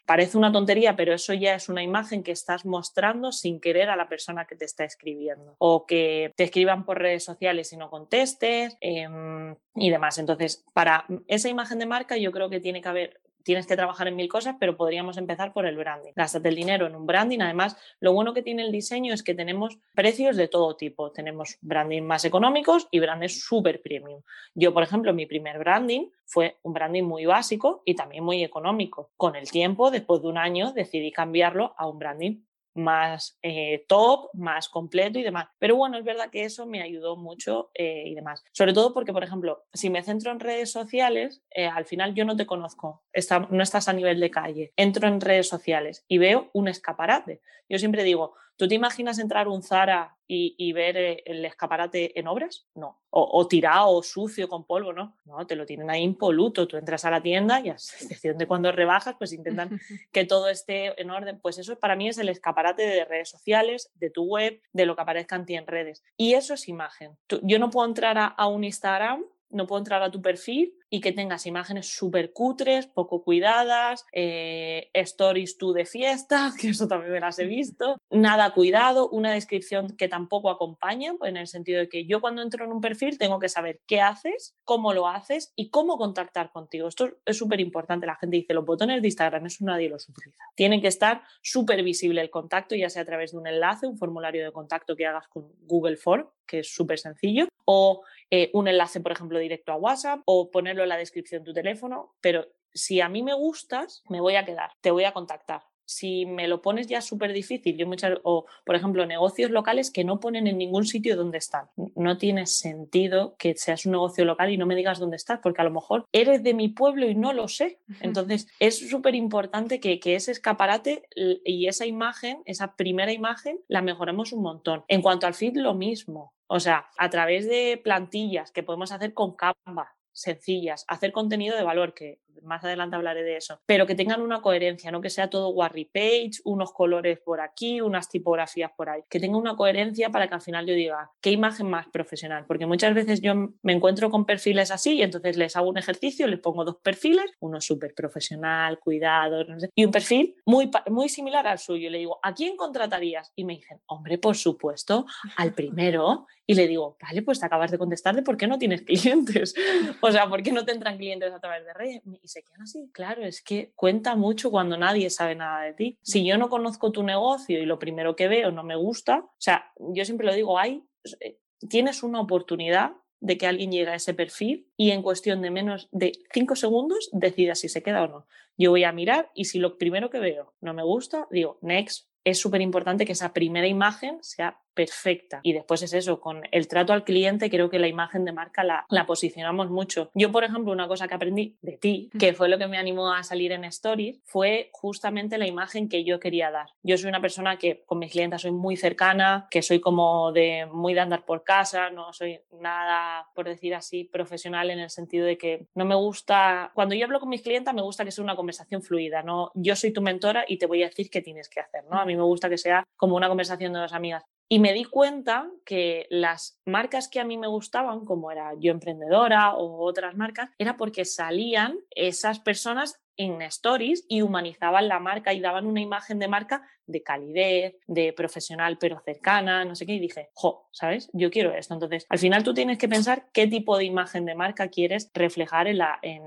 Parece 0.04 0.38
una 0.38 0.52
tontería, 0.52 0.96
pero 0.96 1.14
eso 1.14 1.35
ya 1.35 1.54
es 1.54 1.68
una 1.68 1.82
imagen 1.82 2.23
que 2.23 2.32
estás 2.32 2.64
mostrando 2.64 3.32
sin 3.32 3.61
querer 3.61 3.90
a 3.90 3.96
la 3.96 4.08
persona 4.08 4.46
que 4.46 4.56
te 4.56 4.64
está 4.64 4.85
escribiendo. 4.85 5.54
O 5.58 5.87
que 5.87 6.32
te 6.37 6.44
escriban 6.44 6.85
por 6.85 6.99
redes 6.99 7.25
sociales 7.25 7.73
y 7.73 7.76
no 7.76 7.90
contestes 7.90 8.76
em, 8.80 9.54
y 9.75 9.90
demás. 9.90 10.18
Entonces, 10.18 10.64
para 10.73 11.06
esa 11.26 11.49
imagen 11.49 11.78
de 11.78 11.87
marca 11.87 12.16
yo 12.16 12.32
creo 12.32 12.50
que 12.50 12.61
tiene 12.61 12.80
que 12.80 12.88
haber 12.88 13.20
tienes 13.46 13.68
que 13.68 13.76
trabajar 13.76 14.08
en 14.08 14.16
mil 14.16 14.28
cosas, 14.28 14.56
pero 14.58 14.76
podríamos 14.76 15.16
empezar 15.18 15.52
por 15.52 15.66
el 15.66 15.76
branding. 15.76 16.10
Gástate 16.16 16.48
el 16.48 16.56
dinero 16.56 16.88
en 16.88 16.96
un 16.96 17.06
branding. 17.06 17.38
Además, 17.40 17.76
lo 18.00 18.12
bueno 18.12 18.34
que 18.34 18.42
tiene 18.42 18.64
el 18.64 18.72
diseño 18.72 19.14
es 19.14 19.22
que 19.22 19.34
tenemos 19.34 19.78
precios 19.94 20.36
de 20.36 20.48
todo 20.48 20.74
tipo. 20.74 21.12
Tenemos 21.12 21.56
branding 21.60 22.02
más 22.02 22.24
económicos 22.24 22.88
y 22.90 22.98
branding 22.98 23.28
súper 23.28 23.80
premium. 23.80 24.22
Yo, 24.56 24.74
por 24.74 24.82
ejemplo, 24.82 25.14
mi 25.14 25.26
primer 25.26 25.60
branding 25.60 26.08
fue 26.24 26.56
un 26.62 26.72
branding 26.72 27.04
muy 27.04 27.24
básico 27.24 27.82
y 27.84 27.94
también 27.94 28.24
muy 28.24 28.42
económico. 28.42 29.12
Con 29.16 29.36
el 29.36 29.48
tiempo, 29.48 29.92
después 29.92 30.22
de 30.22 30.28
un 30.28 30.38
año, 30.38 30.72
decidí 30.72 31.12
cambiarlo 31.12 31.72
a 31.78 31.86
un 31.86 32.00
branding 32.00 32.42
más 32.76 33.38
eh, 33.42 33.85
top, 33.88 34.30
más 34.35 34.68
completo 34.68 35.18
y 35.18 35.23
demás. 35.23 35.49
Pero 35.59 35.76
bueno, 35.76 35.99
es 35.99 36.04
verdad 36.04 36.30
que 36.30 36.45
eso 36.45 36.66
me 36.66 36.83
ayudó 36.83 37.16
mucho 37.16 37.71
eh, 37.75 38.04
y 38.06 38.14
demás. 38.14 38.45
Sobre 38.52 38.73
todo 38.73 38.95
porque, 38.95 39.12
por 39.12 39.25
ejemplo, 39.25 39.64
si 39.73 39.90
me 39.90 40.02
centro 40.02 40.33
en 40.33 40.40
redes 40.40 40.71
sociales, 40.71 41.42
eh, 41.50 41.66
al 41.66 41.85
final 41.85 42.14
yo 42.14 42.25
no 42.25 42.37
te 42.37 42.47
conozco, 42.47 43.02
no 43.50 43.62
estás 43.62 43.88
a 43.88 43.92
nivel 43.92 44.21
de 44.21 44.30
calle. 44.30 44.73
Entro 44.76 45.09
en 45.09 45.21
redes 45.21 45.49
sociales 45.49 46.04
y 46.09 46.18
veo 46.18 46.50
un 46.52 46.68
escaparate. 46.68 47.40
Yo 47.68 47.78
siempre 47.78 48.04
digo, 48.04 48.35
¿Tú 48.56 48.66
te 48.66 48.75
imaginas 48.75 49.18
entrar 49.18 49.48
un 49.48 49.62
Zara 49.62 50.16
y, 50.28 50.72
ver 50.72 50.96
eh, 50.96 51.22
el 51.26 51.44
escaparate 51.44 52.18
en 52.18 52.26
obras? 52.26 52.66
No. 52.75 53.00
O, 53.10 53.46
tirado 53.46 53.90
o 53.90 54.02
sucio 54.02 54.48
con 54.48 54.64
polvo, 54.64 54.92
no. 54.92 55.16
No, 55.25 55.46
te 55.46 55.56
lo 55.56 55.66
tienen 55.66 55.90
ahí 55.90 56.02
impoluto. 56.02 56.66
Tú 56.66 56.76
entras 56.76 57.04
a 57.04 57.10
la 57.10 57.22
tienda 57.22 57.60
y 57.60 57.68
a 57.68 57.72
excepción 57.75 58.38
de 58.38 58.46
cuando 58.46 58.72
rebajas, 58.72 59.14
pues 59.18 59.32
intentan 59.32 59.78
que 60.12 60.25
todo 60.25 60.48
esté 60.48 61.00
en 61.00 61.10
orden. 61.10 61.38
Pues 61.40 61.58
eso 61.58 61.78
para 61.78 61.96
mí 61.96 62.08
es 62.08 62.18
el 62.18 62.28
escaparate 62.28 62.82
de 62.82 63.04
redes 63.04 63.28
sociales, 63.28 63.90
de 63.94 64.10
tu 64.10 64.25
web, 64.25 64.60
de 64.72 64.86
lo 64.86 64.96
que 64.96 65.02
aparezca 65.02 65.36
en 65.36 65.46
ti 65.46 65.54
en 65.54 65.66
redes. 65.66 66.02
Y 66.16 66.34
eso 66.34 66.54
es 66.54 66.68
imagen. 66.68 67.16
yo 67.42 67.58
no 67.58 67.70
puedo 67.70 67.86
entrar 67.86 68.34
a 68.36 68.46
un 68.46 68.64
Instagram 68.64 69.25
no 69.50 69.66
puedo 69.66 69.78
entrar 69.78 70.02
a 70.02 70.10
tu 70.10 70.20
perfil 70.20 70.75
y 70.90 71.00
que 71.00 71.12
tengas 71.12 71.46
imágenes 71.46 71.88
súper 71.88 72.32
cutres, 72.32 72.86
poco 72.86 73.22
cuidadas, 73.22 74.04
eh, 74.12 74.90
stories 74.94 75.58
tú 75.58 75.72
de 75.72 75.84
fiesta, 75.84 76.52
que 76.60 76.68
eso 76.68 76.88
también 76.88 77.12
me 77.12 77.20
las 77.20 77.38
he 77.38 77.46
visto, 77.46 77.98
nada 78.10 78.52
cuidado, 78.52 79.08
una 79.08 79.32
descripción 79.32 79.96
que 79.96 80.08
tampoco 80.08 80.50
acompaña, 80.50 81.14
pues 81.18 81.30
en 81.30 81.36
el 81.36 81.46
sentido 81.46 81.80
de 81.80 81.88
que 81.88 82.06
yo 82.06 82.20
cuando 82.20 82.42
entro 82.42 82.64
en 82.64 82.72
un 82.72 82.80
perfil 82.80 83.18
tengo 83.18 83.38
que 83.38 83.48
saber 83.48 83.80
qué 83.86 84.00
haces, 84.00 84.56
cómo 84.64 84.92
lo 84.92 85.08
haces 85.08 85.52
y 85.56 85.70
cómo 85.70 85.98
contactar 85.98 86.50
contigo. 86.50 86.88
Esto 86.88 87.10
es 87.24 87.36
súper 87.36 87.60
importante. 87.60 88.06
La 88.06 88.16
gente 88.16 88.36
dice, 88.36 88.54
los 88.54 88.64
botones 88.64 89.02
de 89.02 89.08
Instagram, 89.08 89.46
eso 89.46 89.64
nadie 89.64 89.88
los 89.88 90.08
utiliza. 90.08 90.44
Tiene 90.54 90.80
que 90.80 90.88
estar 90.88 91.22
súper 91.42 91.82
visible 91.82 92.20
el 92.20 92.30
contacto, 92.30 92.74
ya 92.74 92.90
sea 92.90 93.02
a 93.02 93.06
través 93.06 93.32
de 93.32 93.38
un 93.38 93.46
enlace, 93.46 93.86
un 93.86 93.98
formulario 93.98 94.44
de 94.44 94.52
contacto 94.52 94.96
que 94.96 95.06
hagas 95.06 95.28
con 95.28 95.52
Google 95.62 95.96
Form, 95.96 96.28
que 96.46 96.60
es 96.60 96.72
súper 96.72 96.98
sencillo, 96.98 97.48
o 97.64 98.02
eh, 98.30 98.50
un 98.54 98.68
enlace, 98.68 99.00
por 99.00 99.12
ejemplo, 99.12 99.38
directo 99.38 99.72
a 99.72 99.76
WhatsApp 99.76 100.20
o 100.24 100.50
en 100.83 100.88
la 100.88 100.97
descripción 100.97 101.42
de 101.42 101.47
tu 101.47 101.54
teléfono, 101.54 102.14
pero 102.21 102.47
si 102.73 103.00
a 103.00 103.09
mí 103.09 103.23
me 103.23 103.35
gustas, 103.35 104.02
me 104.09 104.21
voy 104.21 104.37
a 104.37 104.45
quedar, 104.45 104.71
te 104.80 104.90
voy 104.90 105.04
a 105.04 105.12
contactar. 105.12 105.62
Si 105.88 106.26
me 106.26 106.49
lo 106.49 106.62
pones 106.62 106.88
ya 106.88 107.00
súper 107.00 107.33
difícil, 107.33 107.76
yo 107.76 107.87
muchas, 107.87 108.18
o 108.25 108.47
por 108.64 108.75
ejemplo 108.75 109.06
negocios 109.06 109.52
locales 109.52 109.92
que 109.92 110.02
no 110.02 110.18
ponen 110.18 110.49
en 110.49 110.59
ningún 110.59 110.85
sitio 110.85 111.16
donde 111.16 111.38
están. 111.38 111.68
No 111.95 112.18
tiene 112.18 112.47
sentido 112.47 113.37
que 113.38 113.54
seas 113.54 113.87
un 113.87 113.92
negocio 113.92 114.25
local 114.25 114.50
y 114.50 114.59
no 114.59 114.66
me 114.66 114.75
digas 114.75 114.99
dónde 114.99 115.16
estás, 115.16 115.38
porque 115.40 115.61
a 115.61 115.64
lo 115.64 115.71
mejor 115.71 116.04
eres 116.12 116.42
de 116.42 116.54
mi 116.54 116.68
pueblo 116.68 117.09
y 117.09 117.14
no 117.14 117.33
lo 117.33 117.47
sé. 117.47 117.78
Entonces 118.00 118.49
es 118.59 118.90
súper 118.90 119.14
importante 119.14 119.78
que, 119.78 120.00
que 120.00 120.16
ese 120.16 120.33
escaparate 120.33 121.09
y 121.14 121.68
esa 121.68 121.87
imagen, 121.87 122.42
esa 122.47 122.75
primera 122.75 123.12
imagen, 123.12 123.61
la 123.68 123.80
mejoremos 123.80 124.33
un 124.33 124.42
montón. 124.42 124.85
En 124.88 125.02
cuanto 125.02 125.28
al 125.28 125.35
feed, 125.35 125.56
lo 125.56 125.75
mismo. 125.75 126.35
O 126.49 126.59
sea, 126.59 126.88
a 126.99 127.11
través 127.11 127.49
de 127.49 127.80
plantillas 127.83 128.50
que 128.50 128.64
podemos 128.64 128.90
hacer 128.90 129.14
con 129.14 129.37
Canva, 129.37 129.97
sencillas, 130.16 130.85
hacer 130.88 131.12
contenido 131.12 131.56
de 131.56 131.62
valor, 131.62 131.94
que 131.94 132.18
más 132.42 132.64
adelante 132.64 132.96
hablaré 132.96 133.22
de 133.22 133.36
eso, 133.36 133.60
pero 133.66 133.86
que 133.86 133.94
tengan 133.94 134.20
una 134.20 134.40
coherencia, 134.40 134.90
no 134.90 135.00
que 135.00 135.10
sea 135.10 135.30
todo 135.30 135.50
Warry 135.50 135.86
Page, 135.86 136.40
unos 136.44 136.72
colores 136.72 137.18
por 137.20 137.40
aquí, 137.40 137.80
unas 137.80 138.08
tipografías 138.08 138.70
por 138.76 138.88
ahí, 138.88 139.02
que 139.08 139.20
tenga 139.20 139.36
una 139.36 139.56
coherencia 139.56 140.10
para 140.10 140.28
que 140.28 140.34
al 140.34 140.40
final 140.40 140.66
yo 140.66 140.74
diga, 140.74 141.10
¿qué 141.20 141.30
imagen 141.30 141.68
más 141.68 141.86
profesional? 141.88 142.44
Porque 142.46 142.66
muchas 142.66 142.94
veces 142.94 143.20
yo 143.20 143.34
me 143.62 143.72
encuentro 143.72 144.10
con 144.10 144.24
perfiles 144.24 144.70
así 144.70 144.94
y 144.94 145.02
entonces 145.02 145.36
les 145.36 145.56
hago 145.56 145.68
un 145.68 145.78
ejercicio, 145.78 146.26
les 146.26 146.40
pongo 146.40 146.64
dos 146.64 146.76
perfiles, 146.82 147.30
uno 147.40 147.60
súper 147.60 147.94
profesional, 147.94 148.78
cuidado, 148.78 149.44
y 149.74 149.84
un 149.84 149.90
perfil 149.90 150.36
muy, 150.44 150.70
muy 150.88 151.08
similar 151.08 151.46
al 151.46 151.58
suyo. 151.58 151.88
Y 151.88 151.90
le 151.90 151.98
digo, 151.98 152.18
¿a 152.22 152.34
quién 152.34 152.56
contratarías? 152.56 153.32
Y 153.36 153.44
me 153.44 153.54
dicen, 153.54 153.80
hombre, 153.86 154.18
por 154.18 154.36
supuesto, 154.36 155.06
al 155.36 155.52
primero. 155.54 156.26
Y 156.46 156.54
le 156.54 156.68
digo, 156.68 156.96
vale, 157.02 157.22
pues 157.22 157.40
te 157.40 157.46
acabas 157.46 157.70
de 157.70 157.78
contestar 157.78 158.14
de 158.14 158.22
por 158.22 158.36
qué 158.36 158.46
no 158.46 158.58
tienes 158.58 158.82
clientes. 158.86 159.54
o 160.00 160.10
sea, 160.12 160.28
¿por 160.28 160.42
qué 160.42 160.52
no 160.52 160.64
te 160.64 160.72
entran 160.72 160.96
clientes 160.96 161.32
a 161.32 161.40
través 161.40 161.64
de 161.64 161.74
redes? 161.74 162.02
Y 162.26 162.28
se 162.28 162.42
quedan 162.42 162.62
así. 162.62 162.90
Claro, 162.92 163.25
es 163.25 163.40
que 163.40 163.73
cuenta 163.75 164.16
mucho 164.16 164.50
cuando 164.50 164.76
nadie 164.76 165.09
sabe 165.11 165.35
nada 165.37 165.62
de 165.62 165.73
ti. 165.73 165.99
Si 166.02 166.26
yo 166.26 166.37
no 166.37 166.49
conozco 166.49 166.92
tu 166.92 167.02
negocio 167.02 167.62
y 167.62 167.66
lo 167.66 167.78
primero 167.78 168.16
que 168.16 168.28
veo 168.28 168.50
no 168.50 168.64
me 168.64 168.76
gusta, 168.76 169.21
o 169.21 169.35
sea, 169.38 169.73
yo 169.78 170.04
siempre 170.04 170.26
lo 170.26 170.35
digo, 170.35 170.59
hay, 170.59 170.83
eh, 171.21 171.38
tienes 171.68 172.02
una 172.02 172.21
oportunidad 172.21 172.92
de 173.21 173.38
que 173.38 173.47
alguien 173.47 173.73
llegue 173.73 173.90
a 173.90 173.95
ese 173.95 174.12
perfil 174.12 174.68
y 174.76 174.90
en 174.90 175.02
cuestión 175.02 175.40
de 175.40 175.50
menos 175.50 175.88
de 175.92 176.12
cinco 176.33 176.56
segundos 176.56 177.09
decida 177.12 177.54
si 177.54 177.68
se 177.68 177.83
queda 177.83 178.02
o 178.02 178.09
no. 178.09 178.26
Yo 178.59 178.71
voy 178.71 178.85
a 178.85 178.92
mirar 178.92 179.30
y 179.35 179.45
si 179.45 179.59
lo 179.59 179.78
primero 179.78 180.11
que 180.11 180.18
veo 180.18 180.54
no 180.61 180.75
me 180.75 180.83
gusta, 180.83 181.26
digo, 181.30 181.59
next. 181.62 182.09
Es 182.25 182.40
súper 182.40 182.61
importante 182.61 183.06
que 183.06 183.12
esa 183.12 183.33
primera 183.33 183.68
imagen 183.68 184.18
sea 184.21 184.61
perfecta. 184.76 185.40
Y 185.42 185.54
después 185.54 185.83
es 185.83 185.95
eso, 185.95 186.21
con 186.21 186.42
el 186.52 186.68
trato 186.68 186.92
al 186.92 187.02
cliente 187.02 187.50
creo 187.50 187.71
que 187.71 187.80
la 187.80 187.88
imagen 187.88 188.25
de 188.25 188.33
marca 188.33 188.62
la, 188.62 188.87
la 188.90 189.06
posicionamos 189.06 189.71
mucho. 189.71 190.11
Yo, 190.14 190.30
por 190.30 190.45
ejemplo, 190.45 190.71
una 190.71 190.87
cosa 190.87 191.09
que 191.09 191.14
aprendí 191.14 191.56
de 191.62 191.78
ti, 191.78 192.11
que 192.18 192.35
fue 192.35 192.49
lo 192.49 192.59
que 192.59 192.68
me 192.68 192.76
animó 192.78 193.12
a 193.12 193.23
salir 193.25 193.52
en 193.52 193.64
Stories, 193.64 194.21
fue 194.25 194.68
justamente 194.73 195.38
la 195.38 195.47
imagen 195.47 195.88
que 195.88 196.04
yo 196.04 196.21
quería 196.21 196.50
dar. 196.50 196.68
Yo 196.83 196.97
soy 196.99 197.09
una 197.09 197.21
persona 197.21 197.56
que 197.56 197.83
con 197.87 197.99
mis 197.99 198.12
clientes 198.12 198.42
soy 198.42 198.52
muy 198.52 198.76
cercana, 198.76 199.49
que 199.50 199.62
soy 199.62 199.80
como 199.80 200.30
de 200.33 200.66
muy 200.71 200.92
de 200.92 201.00
andar 201.00 201.25
por 201.25 201.42
casa, 201.42 201.90
no 201.90 202.12
soy 202.12 202.40
nada, 202.61 203.26
por 203.35 203.47
decir 203.47 203.75
así, 203.75 204.04
profesional 204.04 204.71
en 204.71 204.78
el 204.78 204.90
sentido 204.90 205.26
de 205.26 205.38
que 205.38 205.66
no 205.75 205.87
me 205.87 205.95
gusta, 205.95 206.71
cuando 206.75 206.95
yo 206.95 207.06
hablo 207.06 207.18
con 207.18 207.30
mis 207.30 207.42
clientes 207.42 207.73
me 207.73 207.83
gusta 207.83 208.04
que 208.04 208.11
sea 208.11 208.23
una 208.23 208.37
conversación 208.37 208.83
fluida, 208.83 209.23
no 209.23 209.50
yo 209.54 209.75
soy 209.75 209.92
tu 209.92 210.02
mentora 210.02 210.45
y 210.47 210.59
te 210.59 210.66
voy 210.66 210.83
a 210.83 210.88
decir 210.88 211.09
qué 211.09 211.23
tienes 211.23 211.49
que 211.49 211.61
hacer, 211.61 211.85
¿no? 211.90 211.99
A 211.99 212.04
mí 212.04 212.14
me 212.14 212.23
gusta 212.23 212.50
que 212.50 212.59
sea 212.59 212.85
como 212.97 213.16
una 213.16 213.28
conversación 213.28 213.73
de 213.73 213.80
dos 213.80 213.92
amigas. 213.92 214.25
Y 214.48 214.60
me 214.60 214.72
di 214.72 214.84
cuenta 214.84 215.50
que 215.64 216.06
las 216.08 216.60
marcas 216.64 217.08
que 217.08 217.18
a 217.18 217.24
mí 217.24 217.36
me 217.36 217.48
gustaban, 217.48 218.04
como 218.04 218.30
era 218.30 218.52
Yo 218.58 218.70
Emprendedora 218.70 219.54
o 219.54 219.84
otras 219.84 220.16
marcas, 220.16 220.50
era 220.58 220.76
porque 220.76 221.04
salían 221.04 221.78
esas 221.90 222.38
personas 222.38 223.00
en 223.16 223.42
stories 223.42 224.04
y 224.08 224.23
humanizaban 224.23 224.88
la 224.88 224.99
marca 224.99 225.32
y 225.32 225.40
daban 225.40 225.66
una 225.66 225.80
imagen 225.80 226.18
de 226.18 226.28
marca 226.28 226.62
de 226.87 227.02
calidez, 227.02 227.76
de 227.87 228.12
profesional 228.12 228.78
pero 228.78 229.00
cercana, 229.04 229.64
no 229.64 229.75
sé 229.75 229.87
qué, 229.87 229.94
y 229.94 229.99
dije, 229.99 230.30
jo, 230.35 230.68
¿sabes? 230.70 231.11
Yo 231.12 231.30
quiero 231.30 231.52
esto. 231.52 231.75
Entonces, 231.75 232.06
al 232.08 232.18
final 232.18 232.44
tú 232.44 232.54
tienes 232.54 232.78
que 232.78 232.88
pensar 232.88 233.26
qué 233.32 233.46
tipo 233.46 233.76
de 233.76 233.85
imagen 233.85 234.25
de 234.25 234.35
marca 234.35 234.68
quieres 234.68 235.11
reflejar 235.14 235.66
en, 235.66 235.78
la, 235.78 235.99
en, 236.02 236.23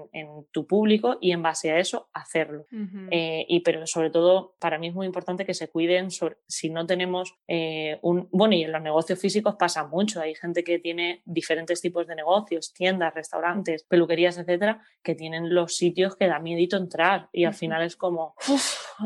tu 0.52 0.68
público 0.68 1.18
y 1.22 1.32
en 1.32 1.42
base 1.42 1.72
a 1.72 1.80
eso 1.80 2.10
hacerlo. 2.14 2.66
Eh, 3.12 3.46
y 3.48 3.62
pero 3.62 3.86
sobre 3.88 4.10
todo, 4.10 4.56
para 4.60 4.78
mí 4.78 4.88
es 4.88 4.94
muy 4.94 5.06
importante 5.06 5.46
que 5.46 5.54
se 5.54 5.70
cuiden 5.70 6.10
si 6.12 6.70
no 6.70 6.86
tenemos 6.86 7.36
eh, 7.48 8.00
un... 8.02 8.28
Bueno, 8.32 8.56
y 8.56 8.64
en 8.64 8.72
los 8.72 8.82
negocios 8.82 9.20
físicos 9.20 9.56
pasa 9.56 9.88
mucho, 9.88 10.22
hay 10.22 10.36
gente 10.36 10.64
que 10.64 10.80
tiene 10.80 11.22
diferentes 11.26 11.82
tipos 11.82 12.08
de 12.08 12.16
negocios, 12.16 12.74
tiendas, 12.74 13.14
restaurantes, 13.14 13.84
peluquerías, 13.84 14.38
etcétera, 14.38 14.82
que 15.04 15.16
tienen 15.16 15.54
los 15.54 15.76
sitios 15.76 16.16
que 16.16 16.28
da 16.28 16.40
miedo 16.40 16.60
entrar 16.80 17.30
y 17.32 17.46
al 17.46 17.54
final 17.54 17.84
es 17.84 17.96
como, 17.96 18.34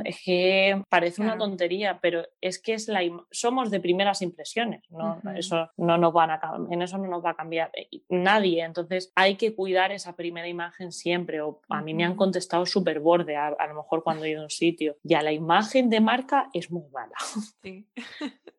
es 0.05 0.21
que 0.23 0.81
parece 0.89 1.21
una 1.21 1.37
tontería, 1.37 1.99
pero 2.01 2.23
es 2.41 2.59
que 2.59 2.73
es 2.73 2.87
la 2.87 3.01
somos 3.31 3.69
de 3.71 3.79
primeras 3.79 4.21
impresiones, 4.21 4.83
¿no? 4.89 5.21
Eso 5.35 5.69
no 5.77 5.97
nos 5.97 6.13
van 6.13 6.31
a 6.31 6.41
en 6.69 6.81
eso 6.81 6.97
no 6.97 7.07
nos 7.07 7.23
va 7.23 7.31
a 7.31 7.35
cambiar 7.35 7.71
eh, 7.73 8.01
nadie, 8.09 8.63
entonces 8.63 9.11
hay 9.15 9.35
que 9.35 9.55
cuidar 9.55 9.91
esa 9.91 10.15
primera 10.15 10.47
imagen 10.47 10.91
siempre. 10.91 11.41
O 11.41 11.61
a 11.69 11.81
mí 11.81 11.93
me 11.93 12.03
han 12.03 12.15
contestado 12.15 12.65
súper 12.65 12.99
borde, 12.99 13.35
a, 13.35 13.51
lo 13.67 13.75
mejor 13.75 14.03
cuando 14.03 14.25
he 14.25 14.31
ido 14.31 14.41
a 14.41 14.45
un 14.45 14.49
sitio, 14.49 14.97
ya 15.03 15.21
la 15.21 15.31
imagen 15.31 15.89
de 15.89 16.01
marca 16.01 16.49
es 16.53 16.71
muy 16.71 16.89
mala. 16.91 17.15
Sí. 17.61 17.87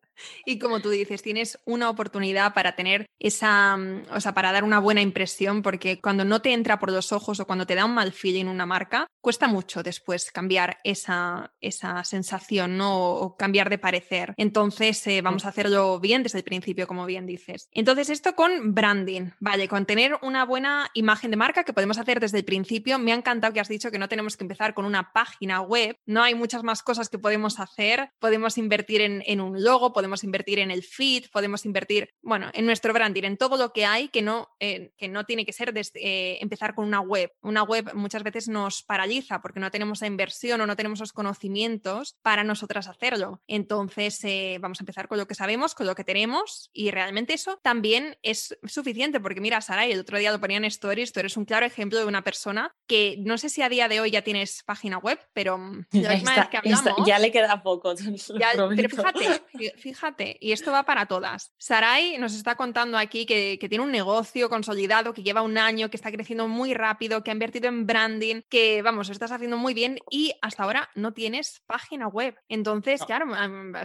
Y 0.45 0.59
como 0.59 0.81
tú 0.81 0.89
dices, 0.89 1.21
tienes 1.21 1.59
una 1.65 1.89
oportunidad 1.89 2.53
para 2.53 2.75
tener 2.75 3.07
esa, 3.19 3.77
mm, 3.77 4.03
o 4.11 4.19
sea, 4.19 4.33
para 4.33 4.51
dar 4.51 4.63
una 4.63 4.79
buena 4.79 5.01
impresión, 5.01 5.61
porque 5.61 5.99
cuando 6.01 6.25
no 6.25 6.41
te 6.41 6.53
entra 6.53 6.79
por 6.79 6.91
los 6.91 7.11
ojos 7.11 7.39
o 7.39 7.45
cuando 7.45 7.65
te 7.65 7.75
da 7.75 7.85
un 7.85 7.93
mal 7.93 8.11
feeling 8.11 8.45
una 8.45 8.65
marca, 8.65 9.07
cuesta 9.21 9.47
mucho 9.47 9.83
después 9.83 10.31
cambiar 10.31 10.77
esa, 10.83 11.53
esa 11.61 12.03
sensación, 12.03 12.77
¿no? 12.77 12.95
O 12.95 13.37
cambiar 13.37 13.69
de 13.69 13.77
parecer. 13.77 14.33
Entonces, 14.37 15.05
eh, 15.07 15.21
vamos 15.21 15.45
a 15.45 15.49
hacerlo 15.49 15.99
bien 15.99 16.23
desde 16.23 16.39
el 16.39 16.43
principio, 16.43 16.87
como 16.87 17.05
bien 17.05 17.25
dices. 17.25 17.67
Entonces, 17.71 18.09
esto 18.09 18.35
con 18.35 18.73
branding, 18.73 19.31
vale, 19.39 19.67
con 19.67 19.85
tener 19.85 20.17
una 20.21 20.45
buena 20.45 20.89
imagen 20.93 21.31
de 21.31 21.37
marca 21.37 21.63
que 21.63 21.73
podemos 21.73 21.97
hacer 21.97 22.19
desde 22.19 22.39
el 22.39 22.45
principio. 22.45 22.99
Me 22.99 23.11
ha 23.11 23.15
encantado 23.15 23.53
que 23.53 23.59
has 23.59 23.67
dicho 23.67 23.91
que 23.91 23.99
no 23.99 24.09
tenemos 24.09 24.37
que 24.37 24.43
empezar 24.43 24.73
con 24.73 24.85
una 24.85 25.11
página 25.11 25.61
web, 25.61 25.97
no 26.05 26.21
hay 26.21 26.35
muchas 26.35 26.63
más 26.63 26.83
cosas 26.83 27.09
que 27.09 27.19
podemos 27.19 27.59
hacer. 27.59 28.09
Podemos 28.19 28.57
invertir 28.57 29.01
en, 29.01 29.23
en 29.25 29.41
un 29.41 29.63
logo, 29.63 29.93
podemos 29.93 30.04
invertir 30.23 30.59
en 30.59 30.71
el 30.71 30.83
feed, 30.83 31.25
podemos 31.31 31.65
invertir, 31.65 32.09
bueno, 32.21 32.49
en 32.53 32.65
nuestro 32.65 32.93
branding, 32.93 33.23
en 33.23 33.37
todo 33.37 33.57
lo 33.57 33.73
que 33.73 33.85
hay 33.85 34.09
que 34.09 34.21
no, 34.21 34.49
eh, 34.59 34.91
que 34.97 35.07
no 35.07 35.25
tiene 35.25 35.45
que 35.45 35.53
ser 35.53 35.73
desde, 35.73 35.99
eh, 36.05 36.37
empezar 36.41 36.75
con 36.75 36.85
una 36.85 37.01
web. 37.01 37.31
Una 37.41 37.63
web 37.63 37.93
muchas 37.93 38.23
veces 38.23 38.47
nos 38.47 38.83
paraliza 38.83 39.41
porque 39.41 39.59
no 39.59 39.71
tenemos 39.71 40.01
la 40.01 40.07
inversión 40.07 40.61
o 40.61 40.67
no 40.67 40.75
tenemos 40.75 40.99
los 40.99 41.13
conocimientos 41.13 42.17
para 42.21 42.43
nosotras 42.43 42.87
hacerlo. 42.87 43.41
Entonces, 43.47 44.23
eh, 44.23 44.57
vamos 44.59 44.79
a 44.79 44.83
empezar 44.83 45.07
con 45.07 45.17
lo 45.17 45.27
que 45.27 45.35
sabemos, 45.35 45.75
con 45.75 45.87
lo 45.87 45.95
que 45.95 46.03
tenemos 46.03 46.69
y 46.73 46.91
realmente 46.91 47.33
eso 47.33 47.59
también 47.61 48.17
es 48.21 48.57
suficiente 48.65 49.19
porque 49.19 49.41
mira, 49.41 49.61
Sara, 49.61 49.85
el 49.85 49.99
otro 49.99 50.17
día 50.17 50.31
lo 50.31 50.39
ponía 50.39 50.57
en 50.57 50.65
stories, 50.65 51.11
tú 51.11 51.19
eres 51.19 51.37
un 51.37 51.45
claro 51.45 51.65
ejemplo 51.65 51.99
de 51.99 52.05
una 52.05 52.23
persona 52.23 52.75
que 52.87 53.17
no 53.19 53.37
sé 53.37 53.49
si 53.49 53.61
a 53.61 53.69
día 53.69 53.87
de 53.87 53.99
hoy 53.99 54.11
ya 54.11 54.21
tienes 54.21 54.63
página 54.63 54.97
web, 54.97 55.19
pero 55.33 55.57
mm, 55.57 55.85
ya 57.05 57.19
le 57.19 57.31
queda 57.31 57.61
poco. 57.63 57.93
pero 58.39 58.69
fíjate, 58.71 59.41
fíjate, 59.77 59.94
y 60.39 60.51
esto 60.51 60.71
va 60.71 60.83
para 60.83 61.05
todas. 61.05 61.53
Sarai 61.57 62.17
nos 62.17 62.35
está 62.35 62.55
contando 62.55 62.97
aquí 62.97 63.25
que, 63.25 63.57
tiene 63.69 63.83
un 63.83 63.91
negocio 63.91 64.49
consolidado, 64.49 65.13
que 65.13 65.23
lleva 65.23 65.41
un 65.41 65.57
año, 65.57 65.89
que 65.89 65.97
está 65.97 66.11
creciendo 66.11 66.47
muy 66.47 66.73
rápido, 66.73 67.23
que 67.23 67.31
ha 67.31 67.33
invertido 67.33 67.67
en 67.67 67.85
branding, 67.85 68.41
que 68.49 68.81
vamos, 68.81 69.09
estás 69.09 69.31
haciendo 69.31 69.57
muy 69.57 69.73
bien 69.73 69.99
y 70.09 70.33
hasta 70.41 70.63
ahora 70.63 70.89
no 70.95 71.13
tienes 71.13 71.61
página 71.65 72.07
web. 72.07 72.35
Entonces, 72.47 73.03
claro, 73.05 73.27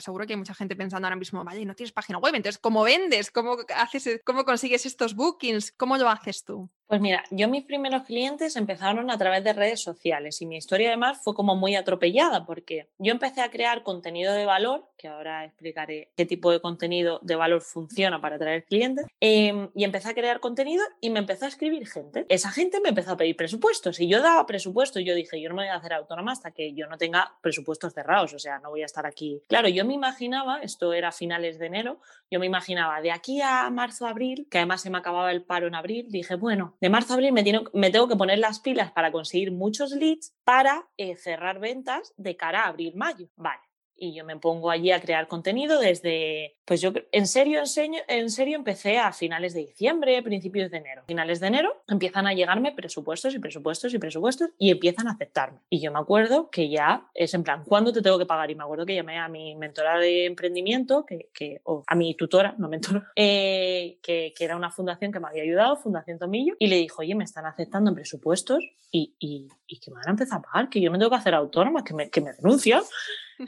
seguro 0.00 0.26
que 0.26 0.34
hay 0.34 0.38
mucha 0.38 0.54
gente 0.54 0.76
pensando 0.76 1.06
ahora 1.06 1.16
mismo, 1.16 1.44
vale, 1.44 1.64
no 1.64 1.74
tienes 1.74 1.92
página 1.92 2.18
web, 2.18 2.34
entonces, 2.34 2.58
¿cómo 2.58 2.82
vendes? 2.82 3.30
¿Cómo, 3.30 3.56
haces, 3.74 4.20
cómo 4.24 4.44
consigues 4.44 4.86
estos 4.86 5.14
bookings? 5.14 5.72
¿Cómo 5.72 5.96
lo 5.96 6.08
haces 6.08 6.44
tú? 6.44 6.70
Pues 6.90 7.00
mira, 7.00 7.22
yo 7.30 7.46
mis 7.46 7.62
primeros 7.62 8.02
clientes 8.02 8.56
empezaron 8.56 9.12
a 9.12 9.16
través 9.16 9.44
de 9.44 9.52
redes 9.52 9.80
sociales 9.80 10.42
y 10.42 10.46
mi 10.46 10.56
historia 10.56 10.88
además 10.88 11.20
fue 11.22 11.34
como 11.34 11.54
muy 11.54 11.76
atropellada 11.76 12.44
porque 12.44 12.88
yo 12.98 13.12
empecé 13.12 13.42
a 13.42 13.50
crear 13.52 13.84
contenido 13.84 14.34
de 14.34 14.44
valor, 14.44 14.88
que 14.98 15.06
ahora 15.06 15.44
explicaré 15.44 16.10
qué 16.16 16.26
tipo 16.26 16.50
de 16.50 16.60
contenido 16.60 17.20
de 17.22 17.36
valor 17.36 17.60
funciona 17.60 18.20
para 18.20 18.34
atraer 18.34 18.64
clientes, 18.64 19.06
em, 19.20 19.68
y 19.72 19.84
empecé 19.84 20.08
a 20.08 20.14
crear 20.14 20.40
contenido 20.40 20.82
y 21.00 21.10
me 21.10 21.20
empezó 21.20 21.44
a 21.44 21.48
escribir 21.48 21.86
gente. 21.86 22.26
Esa 22.28 22.50
gente 22.50 22.80
me 22.80 22.88
empezó 22.88 23.12
a 23.12 23.16
pedir 23.16 23.36
presupuestos 23.36 24.00
y 24.00 24.08
yo 24.08 24.20
daba 24.20 24.44
presupuestos, 24.44 25.04
yo 25.04 25.14
dije, 25.14 25.40
yo 25.40 25.48
no 25.48 25.54
me 25.54 25.62
voy 25.62 25.70
a 25.70 25.76
hacer 25.76 25.92
autónoma 25.92 26.32
hasta 26.32 26.50
que 26.50 26.74
yo 26.74 26.88
no 26.88 26.98
tenga 26.98 27.36
presupuestos 27.40 27.94
cerrados, 27.94 28.34
o 28.34 28.40
sea, 28.40 28.58
no 28.58 28.70
voy 28.70 28.82
a 28.82 28.86
estar 28.86 29.06
aquí. 29.06 29.40
Claro, 29.46 29.68
yo 29.68 29.84
me 29.84 29.94
imaginaba, 29.94 30.60
esto 30.60 30.92
era 30.92 31.12
finales 31.12 31.60
de 31.60 31.66
enero, 31.66 32.00
yo 32.32 32.40
me 32.40 32.46
imaginaba 32.46 33.00
de 33.00 33.12
aquí 33.12 33.40
a 33.40 33.70
marzo, 33.70 34.08
abril, 34.08 34.48
que 34.50 34.58
además 34.58 34.80
se 34.80 34.90
me 34.90 34.98
acababa 34.98 35.30
el 35.30 35.42
paro 35.42 35.68
en 35.68 35.76
abril, 35.76 36.06
dije, 36.08 36.34
bueno, 36.34 36.74
de 36.80 36.90
marzo 36.90 37.12
a 37.12 37.14
abril 37.14 37.32
me, 37.32 37.90
tengo 37.90 38.08
que 38.08 38.16
poner 38.16 38.38
las 38.38 38.60
pilas 38.60 38.90
para 38.92 39.12
conseguir 39.12 39.52
muchos 39.52 39.92
leads 39.92 40.34
para 40.44 40.88
eh, 40.96 41.16
cerrar 41.16 41.58
ventas 41.60 42.14
de 42.16 42.36
cara 42.36 42.64
a 42.64 42.68
abril-mayo. 42.68 43.28
Vale 43.36 43.69
y 44.00 44.14
yo 44.14 44.24
me 44.24 44.36
pongo 44.36 44.70
allí 44.70 44.90
a 44.90 45.00
crear 45.00 45.28
contenido 45.28 45.78
desde, 45.78 46.56
pues 46.64 46.80
yo 46.80 46.92
en 47.12 47.26
serio, 47.26 47.60
enseño, 47.60 48.00
en 48.08 48.30
serio 48.30 48.56
empecé 48.56 48.98
a 48.98 49.12
finales 49.12 49.52
de 49.52 49.60
diciembre, 49.60 50.22
principios 50.22 50.70
de 50.70 50.78
enero. 50.78 51.02
Finales 51.06 51.38
de 51.38 51.46
enero 51.46 51.82
empiezan 51.86 52.26
a 52.26 52.32
llegarme 52.32 52.72
presupuestos 52.72 53.34
y 53.34 53.38
presupuestos 53.38 53.92
y 53.92 53.98
presupuestos 53.98 54.50
y 54.58 54.70
empiezan 54.70 55.06
a 55.06 55.12
aceptarme. 55.12 55.60
Y 55.68 55.80
yo 55.80 55.92
me 55.92 55.98
acuerdo 55.98 56.50
que 56.50 56.70
ya 56.70 57.08
es 57.14 57.34
en 57.34 57.44
plan, 57.44 57.62
¿cuándo 57.64 57.92
te 57.92 58.00
tengo 58.00 58.18
que 58.18 58.26
pagar? 58.26 58.50
Y 58.50 58.54
me 58.54 58.64
acuerdo 58.64 58.86
que 58.86 58.94
llamé 58.94 59.18
a 59.18 59.28
mi 59.28 59.54
mentora 59.54 59.98
de 59.98 60.24
emprendimiento, 60.24 61.04
que, 61.04 61.28
que 61.34 61.60
o 61.64 61.84
a 61.86 61.94
mi 61.94 62.14
tutora, 62.14 62.54
no 62.56 62.68
mentora, 62.68 63.12
eh, 63.16 63.98
que, 64.02 64.32
que, 64.34 64.44
era 64.44 64.56
una 64.56 64.70
fundación 64.70 65.12
que 65.12 65.20
me 65.20 65.28
había 65.28 65.42
ayudado, 65.42 65.76
Fundación 65.76 66.18
Tomillo, 66.18 66.54
y 66.58 66.68
le 66.68 66.76
dijo, 66.76 67.02
oye, 67.02 67.14
me 67.14 67.24
están 67.24 67.44
aceptando 67.44 67.90
en 67.90 67.96
presupuestos 67.96 68.64
y, 68.90 69.14
y, 69.18 69.48
y 69.70 69.78
que 69.78 69.90
me 69.90 69.96
van 69.96 70.08
a 70.08 70.10
empezar 70.10 70.38
a 70.38 70.42
pagar, 70.42 70.68
que 70.68 70.80
yo 70.80 70.90
me 70.90 70.98
tengo 70.98 71.10
que 71.10 71.16
hacer 71.16 71.34
autónoma, 71.34 71.84
que 71.84 71.94
me, 71.94 72.10
que 72.10 72.20
me 72.20 72.32
denuncian. 72.32 72.82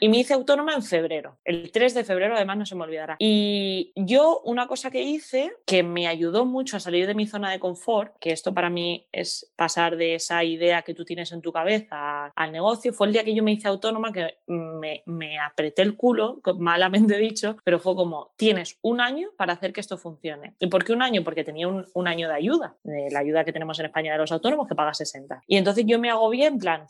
Y 0.00 0.08
me 0.08 0.18
hice 0.18 0.34
autónoma 0.34 0.74
en 0.74 0.82
febrero. 0.82 1.38
El 1.44 1.70
3 1.70 1.94
de 1.94 2.04
febrero, 2.04 2.34
además, 2.34 2.56
no 2.56 2.66
se 2.66 2.74
me 2.74 2.84
olvidará. 2.84 3.16
Y 3.18 3.92
yo, 3.94 4.40
una 4.44 4.66
cosa 4.66 4.90
que 4.90 5.02
hice 5.02 5.52
que 5.66 5.82
me 5.82 6.06
ayudó 6.06 6.44
mucho 6.46 6.76
a 6.76 6.80
salir 6.80 7.06
de 7.06 7.14
mi 7.14 7.26
zona 7.26 7.50
de 7.50 7.60
confort, 7.60 8.14
que 8.18 8.30
esto 8.30 8.54
para 8.54 8.70
mí 8.70 9.06
es 9.12 9.52
pasar 9.56 9.96
de 9.96 10.14
esa 10.14 10.44
idea 10.44 10.82
que 10.82 10.94
tú 10.94 11.04
tienes 11.04 11.32
en 11.32 11.42
tu 11.42 11.52
cabeza 11.52 12.32
al 12.34 12.52
negocio, 12.52 12.92
fue 12.92 13.08
el 13.08 13.12
día 13.12 13.24
que 13.24 13.34
yo 13.34 13.42
me 13.42 13.52
hice 13.52 13.68
autónoma 13.68 14.12
que 14.12 14.38
me, 14.46 15.02
me 15.06 15.38
apreté 15.38 15.82
el 15.82 15.96
culo, 15.96 16.40
malamente 16.58 17.16
dicho, 17.18 17.56
pero 17.64 17.78
fue 17.78 17.94
como, 17.94 18.32
tienes 18.36 18.78
un 18.82 19.00
año 19.00 19.28
para 19.36 19.52
hacer 19.52 19.72
que 19.72 19.80
esto 19.80 19.98
funcione. 19.98 20.54
¿Y 20.58 20.68
por 20.68 20.84
qué 20.84 20.92
un 20.92 21.02
año? 21.02 21.22
Porque 21.22 21.44
tenía 21.44 21.68
un, 21.68 21.86
un 21.92 22.08
año 22.08 22.28
de 22.28 22.34
ayuda, 22.34 22.76
de 22.82 23.10
la 23.10 23.20
ayuda 23.20 23.44
que 23.44 23.52
tenemos 23.52 23.78
en 23.78 23.86
España 23.86 24.12
de 24.12 24.18
los 24.18 24.32
autónomos, 24.32 24.68
que 24.68 24.74
paga 24.74 24.94
60. 24.94 25.42
Y 25.46 25.56
entonces 25.56 25.84
yo 25.86 25.98
me 25.98 26.10
hago 26.12 26.30
bien, 26.30 26.54
en 26.54 26.58
plan, 26.58 26.86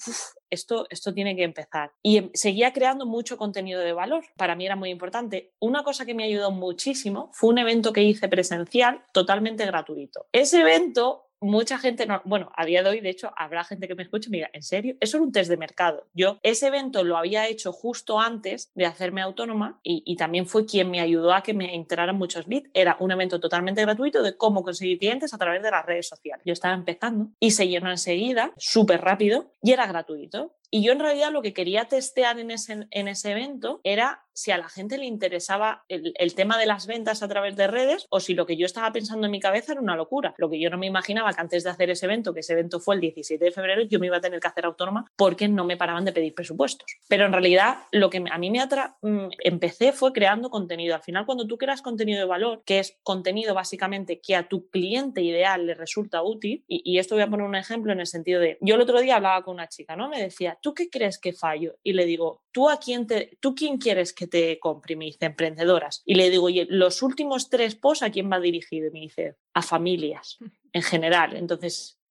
esto, 0.51 0.87
esto 0.91 1.15
tiene 1.15 1.35
que 1.35 1.45
empezar. 1.45 1.93
Y 2.03 2.19
em, 2.19 2.31
seguía 2.35 2.73
creando 2.73 3.07
mucho 3.07 3.37
contenido 3.37 3.81
de 3.81 3.93
valor. 3.93 4.25
Para 4.37 4.55
mí 4.55 4.67
era 4.67 4.77
muy 4.77 4.91
importante. 4.91 5.55
Una 5.61 5.83
cosa 5.83 6.05
que 6.05 6.15
me 6.15 6.25
ayudó 6.25 6.51
muchísimo 6.51 7.31
fue 7.33 7.51
un 7.51 7.59
evento 7.59 7.93
que 7.93 8.03
hice 8.03 8.29
presencial 8.29 9.05
totalmente 9.13 9.65
gratuito. 9.67 10.27
Ese 10.33 10.61
evento 10.61 11.32
mucha 11.43 11.79
gente, 11.79 12.07
no, 12.07 12.23
bueno, 12.25 12.51
a 12.57 12.65
día 12.65 12.83
de 12.83 12.89
hoy, 12.89 13.01
de 13.01 13.11
hecho, 13.11 13.33
habrá 13.37 13.65
gente 13.65 13.89
que 13.89 13.95
me 13.95 14.03
escuche 14.03 14.29
y 14.29 14.31
me 14.31 14.37
diga, 14.39 14.51
¿en 14.53 14.63
serio? 14.63 14.97
Eso 15.01 15.17
era 15.17 15.25
un 15.25 15.33
test 15.33 15.51
de 15.51 15.57
mercado. 15.57 16.07
Yo 16.15 16.39
ese 16.43 16.69
evento 16.69 17.05
lo 17.05 17.17
había 17.17 17.49
hecho 17.49 17.73
justo 17.73 18.21
antes 18.21 18.71
de 18.75 18.87
hacerme 18.87 19.21
autónoma 19.21 19.81
y, 19.83 20.17
también 20.17 20.47
fue 20.47 20.67
quien 20.67 20.91
me 20.91 21.01
ayudó 21.01 21.33
a 21.33 21.43
que 21.43 21.53
me 21.53 21.75
entraran 21.75 22.17
muchos 22.17 22.47
leads. 22.47 22.71
Era 22.75 22.97
un 23.01 23.11
evento 23.11 23.41
totalmente 23.41 23.83
gratuito 23.83 24.23
de 24.23 24.37
cómo 24.37 24.63
conseguir 24.63 24.99
clientes 24.99 25.35
a 25.35 25.39
través 25.39 25.63
de 25.63 25.71
las 25.71 25.85
redes 25.85 26.07
sociales. 26.07 26.45
Yo 26.47 26.53
estaba 26.53 26.75
empezando 26.75 27.31
y 27.41 27.51
se 27.51 27.67
llenó 27.67 27.91
enseguida, 27.91 28.53
súper 28.57 29.01
rápido 29.01 29.53
y 29.63 29.73
era 29.73 29.87
gratuito. 29.87 30.55
Y 30.71 30.83
yo 30.83 30.93
en 30.93 31.01
realidad 31.01 31.33
lo 31.33 31.43
que 31.43 31.53
quería 31.53 31.85
testear 31.85 32.39
en 32.39 32.51
ese, 32.51 32.87
en 32.91 33.09
ese 33.09 33.33
evento 33.33 33.81
era 33.85 34.25
si 34.35 34.51
a 34.51 34.59
la 34.59 34.69
gente 34.69 34.99
le 34.99 35.07
interesaba 35.07 35.85
el, 35.89 36.35
tema 36.35 36.59
de 36.59 36.67
las 36.67 36.87
ventas 36.87 37.23
a 37.23 37.29
través 37.29 37.57
de 37.57 37.67
redes 37.67 38.07
o 38.11 38.21
si 38.21 38.35
lo 38.35 38.47
que 38.47 38.57
yo 38.57 38.67
estaba 38.67 38.91
pensando 38.93 39.27
en 39.27 39.31
mi 39.31 39.41
cabeza 39.41 39.73
era 39.73 39.81
una 39.81 39.97
locura. 39.97 40.35
Lo 40.39 40.49
que 40.49 40.61
yo 40.61 40.71
no 40.71 40.79
me 40.79 40.87
imaginaba 40.87 41.33
que 41.33 41.41
antes 41.41 41.65
de 41.65 41.71
hacer 41.71 41.91
ese 41.91 42.07
evento, 42.07 42.33
que 42.33 42.41
ese 42.41 42.55
evento 42.55 42.81
fue 42.81 42.95
el 42.95 43.01
17 43.01 43.45
de 43.45 43.51
febrero, 43.51 43.83
yo 43.83 43.99
me 43.99 44.07
iba 44.07 44.17
a 44.17 44.21
tener 44.21 44.41
que 44.41 44.49
hacer 44.49 44.65
autónoma 44.65 45.11
porque 45.17 45.49
no 45.49 45.65
me 45.65 45.77
paraban 45.77 46.05
de 46.05 46.13
pedir 46.13 46.35
presupuestos. 46.35 46.87
Pero 47.09 47.27
en 47.27 47.33
realidad 47.33 47.79
lo 47.93 48.09
que 48.09 48.25
a 48.31 48.39
mí 48.39 48.51
me 48.51 48.61
atra 48.61 48.97
mm, 49.03 49.29
empecé 49.41 49.93
fue 49.93 50.13
creando 50.13 50.51
contenido. 50.51 50.95
Al 50.95 51.03
final, 51.03 51.27
cuando 51.27 51.47
tú 51.47 51.59
creas 51.59 51.83
contenido 51.83 52.19
de 52.19 52.27
valor, 52.27 52.63
que 52.65 52.79
es 52.79 52.99
contenido 53.03 53.55
básicamente 53.55 54.21
que 54.21 54.37
a 54.37 54.49
tu 54.49 54.69
cliente 54.71 55.23
ideal 55.23 55.67
le 55.67 55.75
resulta 55.75 56.23
útil, 56.23 56.65
y, 56.67 56.99
esto 56.99 57.15
voy 57.15 57.25
a 57.25 57.31
poner 57.31 57.47
un 57.47 57.57
ejemplo 57.57 57.93
en 57.93 58.01
el 58.01 58.07
sentido 58.07 58.41
de, 58.41 58.59
yo 58.61 58.77
el 58.77 58.81
otro 58.81 59.01
día 59.01 59.17
hablaba 59.17 59.43
con 59.43 59.55
una 59.55 59.69
chica, 59.69 59.97
¿no? 59.97 60.09
Me 60.09 60.23
decía, 60.23 60.59
¿tú 60.61 60.75
qué 60.75 60.89
crees 60.89 61.19
que 61.19 61.33
fallo? 61.33 61.77
Y 61.83 61.95
le 61.95 62.05
digo, 62.05 62.43
¿tú 62.53 62.69
a 62.69 62.79
quién 62.79 63.07
tú 63.41 63.55
quién 63.55 63.79
quieres 63.79 64.13
que 64.13 64.22
te? 64.27 64.59
Y 64.89 64.97
me 64.97 65.07
dice, 65.07 65.27
emprendedoras. 65.27 66.03
Y 66.05 66.15
le 66.15 66.31
digo, 66.31 66.45
oye, 66.45 66.67
los 66.69 67.03
últimos 67.03 67.49
tres 67.49 67.75
posts, 67.75 68.03
¿a 68.03 68.11
quién 68.11 68.31
va 68.31 68.41
dirigido? 68.41 68.89
Y 68.89 68.91
me 68.91 69.01
dice, 69.01 69.37
a 69.55 69.63
familias 69.63 70.39
en 70.73 70.83
general. 70.83 71.37
Entonces, 71.37 72.02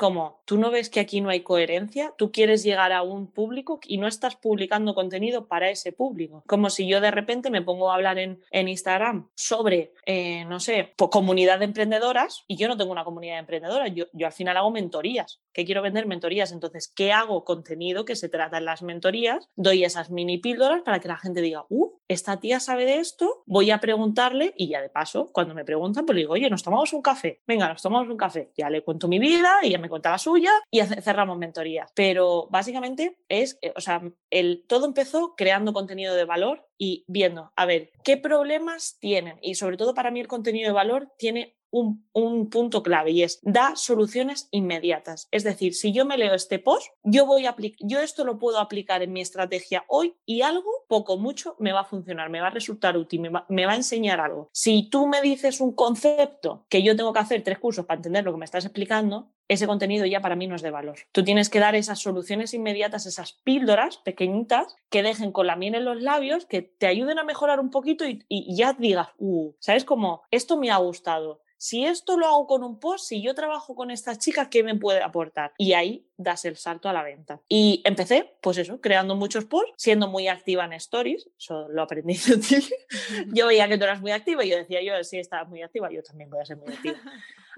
como 0.00 0.40
tú 0.46 0.56
no 0.56 0.70
ves 0.70 0.88
que 0.88 0.98
aquí 0.98 1.20
no 1.20 1.28
hay 1.28 1.42
coherencia, 1.42 2.14
tú 2.16 2.32
quieres 2.32 2.62
llegar 2.62 2.90
a 2.90 3.02
un 3.02 3.26
público 3.26 3.80
y 3.86 3.98
no 3.98 4.06
estás 4.06 4.34
publicando 4.34 4.94
contenido 4.94 5.46
para 5.46 5.68
ese 5.68 5.92
público. 5.92 6.42
Como 6.46 6.70
si 6.70 6.88
yo 6.88 7.02
de 7.02 7.10
repente 7.10 7.50
me 7.50 7.60
pongo 7.60 7.90
a 7.90 7.96
hablar 7.96 8.18
en, 8.18 8.40
en 8.50 8.68
Instagram 8.68 9.28
sobre, 9.34 9.92
eh, 10.06 10.46
no 10.46 10.58
sé, 10.58 10.94
comunidad 10.96 11.58
de 11.58 11.66
emprendedoras 11.66 12.44
y 12.48 12.56
yo 12.56 12.66
no 12.66 12.78
tengo 12.78 12.92
una 12.92 13.04
comunidad 13.04 13.34
de 13.34 13.40
emprendedoras, 13.40 13.94
yo, 13.94 14.06
yo 14.14 14.26
al 14.26 14.32
final 14.32 14.56
hago 14.56 14.70
mentorías, 14.70 15.42
que 15.52 15.66
quiero 15.66 15.82
vender 15.82 16.06
mentorías. 16.06 16.50
Entonces, 16.50 16.88
¿qué 16.88 17.12
hago? 17.12 17.44
Contenido 17.44 18.06
que 18.06 18.16
se 18.16 18.30
trata 18.30 18.56
en 18.56 18.64
las 18.64 18.80
mentorías, 18.80 19.50
doy 19.54 19.84
esas 19.84 20.10
mini 20.10 20.38
píldoras 20.38 20.80
para 20.80 21.00
que 21.00 21.08
la 21.08 21.18
gente 21.18 21.42
diga, 21.42 21.66
uh, 21.68 21.92
esta 22.08 22.40
tía 22.40 22.58
sabe 22.58 22.86
de 22.86 23.00
esto, 23.00 23.42
voy 23.44 23.70
a 23.70 23.80
preguntarle 23.80 24.54
y 24.56 24.68
ya 24.68 24.80
de 24.80 24.88
paso, 24.88 25.28
cuando 25.30 25.54
me 25.54 25.66
preguntan, 25.66 26.06
pues 26.06 26.14
le 26.14 26.22
digo, 26.22 26.32
oye, 26.32 26.48
nos 26.48 26.62
tomamos 26.62 26.90
un 26.94 27.02
café, 27.02 27.42
venga, 27.46 27.68
nos 27.68 27.82
tomamos 27.82 28.08
un 28.08 28.16
café, 28.16 28.50
ya 28.56 28.70
le 28.70 28.82
cuento 28.82 29.06
mi 29.06 29.18
vida 29.18 29.58
y 29.62 29.68
ya 29.68 29.78
me 29.78 29.89
cuenta 29.90 30.10
la 30.10 30.18
suya 30.18 30.52
y 30.70 30.80
cerramos 30.80 31.38
mentorías. 31.38 31.90
Pero 31.94 32.48
básicamente 32.50 33.18
es, 33.28 33.58
eh, 33.62 33.72
o 33.76 33.80
sea, 33.80 34.02
el, 34.30 34.64
todo 34.66 34.86
empezó 34.86 35.34
creando 35.36 35.72
contenido 35.72 36.14
de 36.14 36.24
valor 36.24 36.68
y 36.78 37.04
viendo, 37.08 37.52
a 37.56 37.66
ver, 37.66 37.90
qué 38.04 38.16
problemas 38.16 38.96
tienen. 39.00 39.38
Y 39.42 39.56
sobre 39.56 39.76
todo 39.76 39.94
para 39.94 40.10
mí 40.10 40.20
el 40.20 40.28
contenido 40.28 40.68
de 40.68 40.74
valor 40.74 41.08
tiene 41.18 41.56
un, 41.70 42.04
un, 42.12 42.50
punto 42.50 42.82
clave 42.82 43.12
y 43.12 43.22
es 43.22 43.40
da 43.42 43.76
soluciones 43.76 44.48
inmediatas. 44.50 45.28
Es 45.30 45.44
decir, 45.44 45.74
si 45.74 45.92
yo 45.92 46.04
me 46.04 46.18
leo 46.18 46.34
este 46.34 46.58
post, 46.58 46.88
yo 47.02 47.26
voy 47.26 47.46
a 47.46 47.54
yo 47.80 48.00
esto 48.00 48.24
lo 48.24 48.38
puedo 48.38 48.58
aplicar 48.58 49.02
en 49.02 49.12
mi 49.12 49.20
estrategia 49.20 49.84
hoy 49.88 50.14
y 50.24 50.42
algo, 50.42 50.70
poco, 50.88 51.16
mucho, 51.16 51.56
me 51.58 51.72
va 51.72 51.80
a 51.80 51.84
funcionar, 51.84 52.30
me 52.30 52.40
va 52.40 52.48
a 52.48 52.50
resultar 52.50 52.96
útil, 52.96 53.20
me 53.20 53.28
va, 53.28 53.46
me 53.48 53.66
va 53.66 53.72
a 53.72 53.76
enseñar 53.76 54.20
algo. 54.20 54.48
Si 54.52 54.88
tú 54.88 55.06
me 55.06 55.20
dices 55.20 55.60
un 55.60 55.72
concepto 55.72 56.64
que 56.68 56.82
yo 56.82 56.96
tengo 56.96 57.12
que 57.12 57.20
hacer 57.20 57.42
tres 57.42 57.58
cursos 57.58 57.86
para 57.86 57.98
entender 57.98 58.24
lo 58.24 58.32
que 58.32 58.38
me 58.38 58.44
estás 58.44 58.64
explicando, 58.64 59.30
ese 59.50 59.66
contenido 59.66 60.06
ya 60.06 60.20
para 60.20 60.36
mí 60.36 60.46
no 60.46 60.54
es 60.54 60.62
de 60.62 60.70
valor. 60.70 60.98
Tú 61.10 61.24
tienes 61.24 61.50
que 61.50 61.58
dar 61.58 61.74
esas 61.74 61.98
soluciones 61.98 62.54
inmediatas, 62.54 63.06
esas 63.06 63.32
píldoras 63.32 63.96
pequeñitas 63.98 64.76
que 64.90 65.02
dejen 65.02 65.32
con 65.32 65.48
la 65.48 65.56
miel 65.56 65.74
en 65.74 65.84
los 65.84 66.00
labios, 66.00 66.46
que 66.46 66.62
te 66.62 66.86
ayuden 66.86 67.18
a 67.18 67.24
mejorar 67.24 67.58
un 67.58 67.70
poquito 67.70 68.06
y, 68.06 68.24
y 68.28 68.54
ya 68.54 68.74
digas, 68.74 69.08
uh, 69.18 69.52
¿sabes 69.58 69.84
cómo? 69.84 70.22
Esto 70.30 70.56
me 70.56 70.70
ha 70.70 70.76
gustado 70.76 71.40
si 71.60 71.84
esto 71.84 72.16
lo 72.16 72.26
hago 72.26 72.46
con 72.46 72.64
un 72.64 72.80
post, 72.80 73.04
si 73.04 73.20
yo 73.20 73.34
trabajo 73.34 73.74
con 73.74 73.90
esta 73.90 74.16
chica, 74.16 74.48
¿qué 74.48 74.62
me 74.62 74.76
puede 74.76 75.02
aportar? 75.02 75.52
Y 75.58 75.74
ahí 75.74 76.06
das 76.16 76.46
el 76.46 76.56
salto 76.56 76.88
a 76.88 76.94
la 76.94 77.02
venta. 77.02 77.42
Y 77.50 77.82
empecé, 77.84 78.34
pues 78.40 78.56
eso, 78.56 78.80
creando 78.80 79.14
muchos 79.14 79.44
posts, 79.44 79.74
siendo 79.76 80.08
muy 80.08 80.26
activa 80.26 80.64
en 80.64 80.72
stories, 80.72 81.28
eso 81.38 81.68
lo 81.68 81.82
aprendí 81.82 82.14
de 82.26 82.38
ti. 82.38 82.66
Yo 83.34 83.46
veía 83.46 83.68
que 83.68 83.76
tú 83.76 83.84
eras 83.84 84.00
muy 84.00 84.10
activa 84.10 84.42
y 84.42 84.48
yo 84.48 84.56
decía, 84.56 84.82
yo 84.82 85.04
sí 85.04 85.18
estaba 85.18 85.44
muy 85.44 85.60
activa, 85.60 85.90
yo 85.92 86.02
también 86.02 86.30
voy 86.30 86.40
a 86.40 86.46
ser 86.46 86.56
muy 86.56 86.72
activa. 86.72 86.98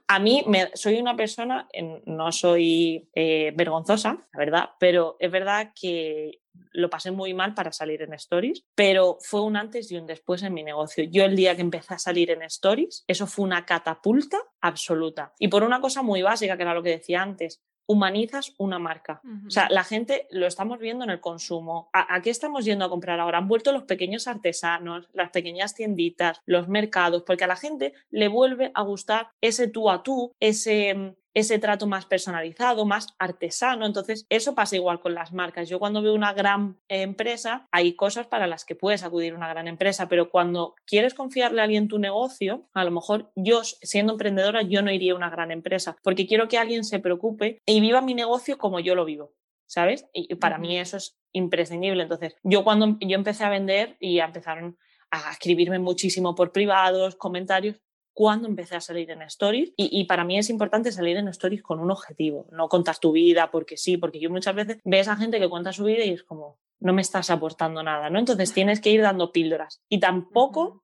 A 0.08 0.18
mí 0.18 0.42
me, 0.48 0.72
soy 0.74 0.98
una 0.98 1.14
persona, 1.14 1.68
no 2.04 2.32
soy 2.32 3.08
eh, 3.14 3.52
vergonzosa, 3.54 4.26
la 4.32 4.38
verdad, 4.38 4.70
pero 4.80 5.16
es 5.20 5.30
verdad 5.30 5.72
que 5.80 6.41
lo 6.72 6.90
pasé 6.90 7.10
muy 7.10 7.34
mal 7.34 7.54
para 7.54 7.72
salir 7.72 8.02
en 8.02 8.14
stories, 8.14 8.64
pero 8.74 9.18
fue 9.20 9.42
un 9.42 9.56
antes 9.56 9.90
y 9.90 9.96
un 9.96 10.06
después 10.06 10.42
en 10.42 10.54
mi 10.54 10.62
negocio. 10.62 11.04
Yo 11.04 11.24
el 11.24 11.36
día 11.36 11.54
que 11.54 11.62
empecé 11.62 11.94
a 11.94 11.98
salir 11.98 12.30
en 12.30 12.42
stories, 12.42 13.04
eso 13.06 13.26
fue 13.26 13.44
una 13.44 13.64
catapulta 13.66 14.38
absoluta. 14.60 15.34
Y 15.38 15.48
por 15.48 15.62
una 15.62 15.80
cosa 15.80 16.02
muy 16.02 16.22
básica, 16.22 16.56
que 16.56 16.62
era 16.62 16.74
lo 16.74 16.82
que 16.82 16.90
decía 16.90 17.22
antes, 17.22 17.60
humanizas 17.86 18.54
una 18.58 18.78
marca. 18.78 19.20
O 19.46 19.50
sea, 19.50 19.68
la 19.68 19.84
gente 19.84 20.26
lo 20.30 20.46
estamos 20.46 20.78
viendo 20.78 21.04
en 21.04 21.10
el 21.10 21.20
consumo. 21.20 21.90
¿A, 21.92 22.20
qué 22.22 22.30
estamos 22.30 22.64
yendo 22.64 22.84
a 22.84 22.88
comprar 22.88 23.20
ahora? 23.20 23.38
Han 23.38 23.48
vuelto 23.48 23.72
los 23.72 23.82
pequeños 23.84 24.28
artesanos, 24.28 25.08
las 25.12 25.30
pequeñas 25.30 25.74
tienditas, 25.74 26.40
los 26.46 26.68
mercados, 26.68 27.24
porque 27.26 27.44
a 27.44 27.48
la 27.48 27.56
gente 27.56 27.92
le 28.10 28.28
vuelve 28.28 28.70
a 28.74 28.82
gustar 28.82 29.30
ese 29.40 29.68
tú 29.68 29.90
a 29.90 30.02
tú, 30.02 30.32
ese 30.40 30.94
mm, 30.94 31.14
ese 31.34 31.58
trato 31.58 31.86
más 31.86 32.06
personalizado, 32.06 32.84
más 32.84 33.14
artesano. 33.18 33.86
Entonces, 33.86 34.26
eso 34.28 34.54
pasa 34.54 34.76
igual 34.76 35.00
con 35.00 35.14
las 35.14 35.32
marcas. 35.32 35.68
Yo 35.68 35.78
cuando 35.78 36.02
veo 36.02 36.14
una 36.14 36.32
gran 36.32 36.78
empresa, 36.88 37.68
hay 37.70 37.94
cosas 37.94 38.26
para 38.26 38.46
las 38.46 38.64
que 38.64 38.74
puedes 38.74 39.02
acudir 39.02 39.32
a 39.32 39.36
una 39.36 39.48
gran 39.48 39.68
empresa, 39.68 40.08
pero 40.08 40.30
cuando 40.30 40.74
quieres 40.86 41.14
confiarle 41.14 41.60
a 41.60 41.64
alguien 41.64 41.88
tu 41.88 41.98
negocio, 41.98 42.68
a 42.74 42.84
lo 42.84 42.90
mejor 42.90 43.32
yo, 43.34 43.62
siendo 43.64 44.12
emprendedora, 44.12 44.62
yo 44.62 44.82
no 44.82 44.92
iría 44.92 45.12
a 45.12 45.16
una 45.16 45.30
gran 45.30 45.50
empresa, 45.50 45.96
porque 46.02 46.26
quiero 46.26 46.48
que 46.48 46.58
alguien 46.58 46.84
se 46.84 47.00
preocupe 47.00 47.62
y 47.66 47.80
viva 47.80 48.00
mi 48.00 48.14
negocio 48.14 48.58
como 48.58 48.80
yo 48.80 48.94
lo 48.94 49.04
vivo. 49.04 49.34
¿Sabes? 49.66 50.06
Y 50.12 50.34
para 50.34 50.58
mí 50.58 50.78
eso 50.78 50.98
es 50.98 51.16
imprescindible. 51.32 52.02
Entonces, 52.02 52.36
yo 52.42 52.62
cuando 52.62 52.98
yo 53.00 53.16
empecé 53.16 53.44
a 53.44 53.48
vender 53.48 53.96
y 54.00 54.18
empezaron 54.18 54.76
a 55.10 55.32
escribirme 55.32 55.78
muchísimo 55.78 56.34
por 56.34 56.52
privados, 56.52 57.16
comentarios, 57.16 57.80
cuando 58.14 58.48
empecé 58.48 58.76
a 58.76 58.80
salir 58.80 59.10
en 59.10 59.22
stories 59.22 59.72
y, 59.76 60.04
para 60.04 60.24
mí 60.24 60.38
es 60.38 60.50
importante 60.50 60.92
salir 60.92 61.16
en 61.16 61.28
stories 61.28 61.62
con 61.62 61.80
un 61.80 61.90
objetivo, 61.90 62.46
no 62.50 62.68
contar 62.68 62.98
tu 62.98 63.12
vida 63.12 63.50
porque 63.50 63.76
sí, 63.76 63.96
porque 63.96 64.20
yo 64.20 64.30
muchas 64.30 64.54
veces 64.54 64.78
ves 64.84 65.08
a 65.08 65.16
gente 65.16 65.38
que 65.38 65.48
cuenta 65.48 65.72
su 65.72 65.84
vida 65.84 66.04
y 66.04 66.10
es 66.10 66.22
como, 66.22 66.58
no 66.80 66.92
me 66.92 67.02
estás 67.02 67.30
aportando 67.30 67.82
nada, 67.82 68.10
¿no? 68.10 68.18
Entonces 68.18 68.52
tienes 68.52 68.80
que 68.80 68.90
ir 68.90 69.02
dando 69.02 69.32
píldoras 69.32 69.80
y 69.88 70.00
tampoco 70.00 70.81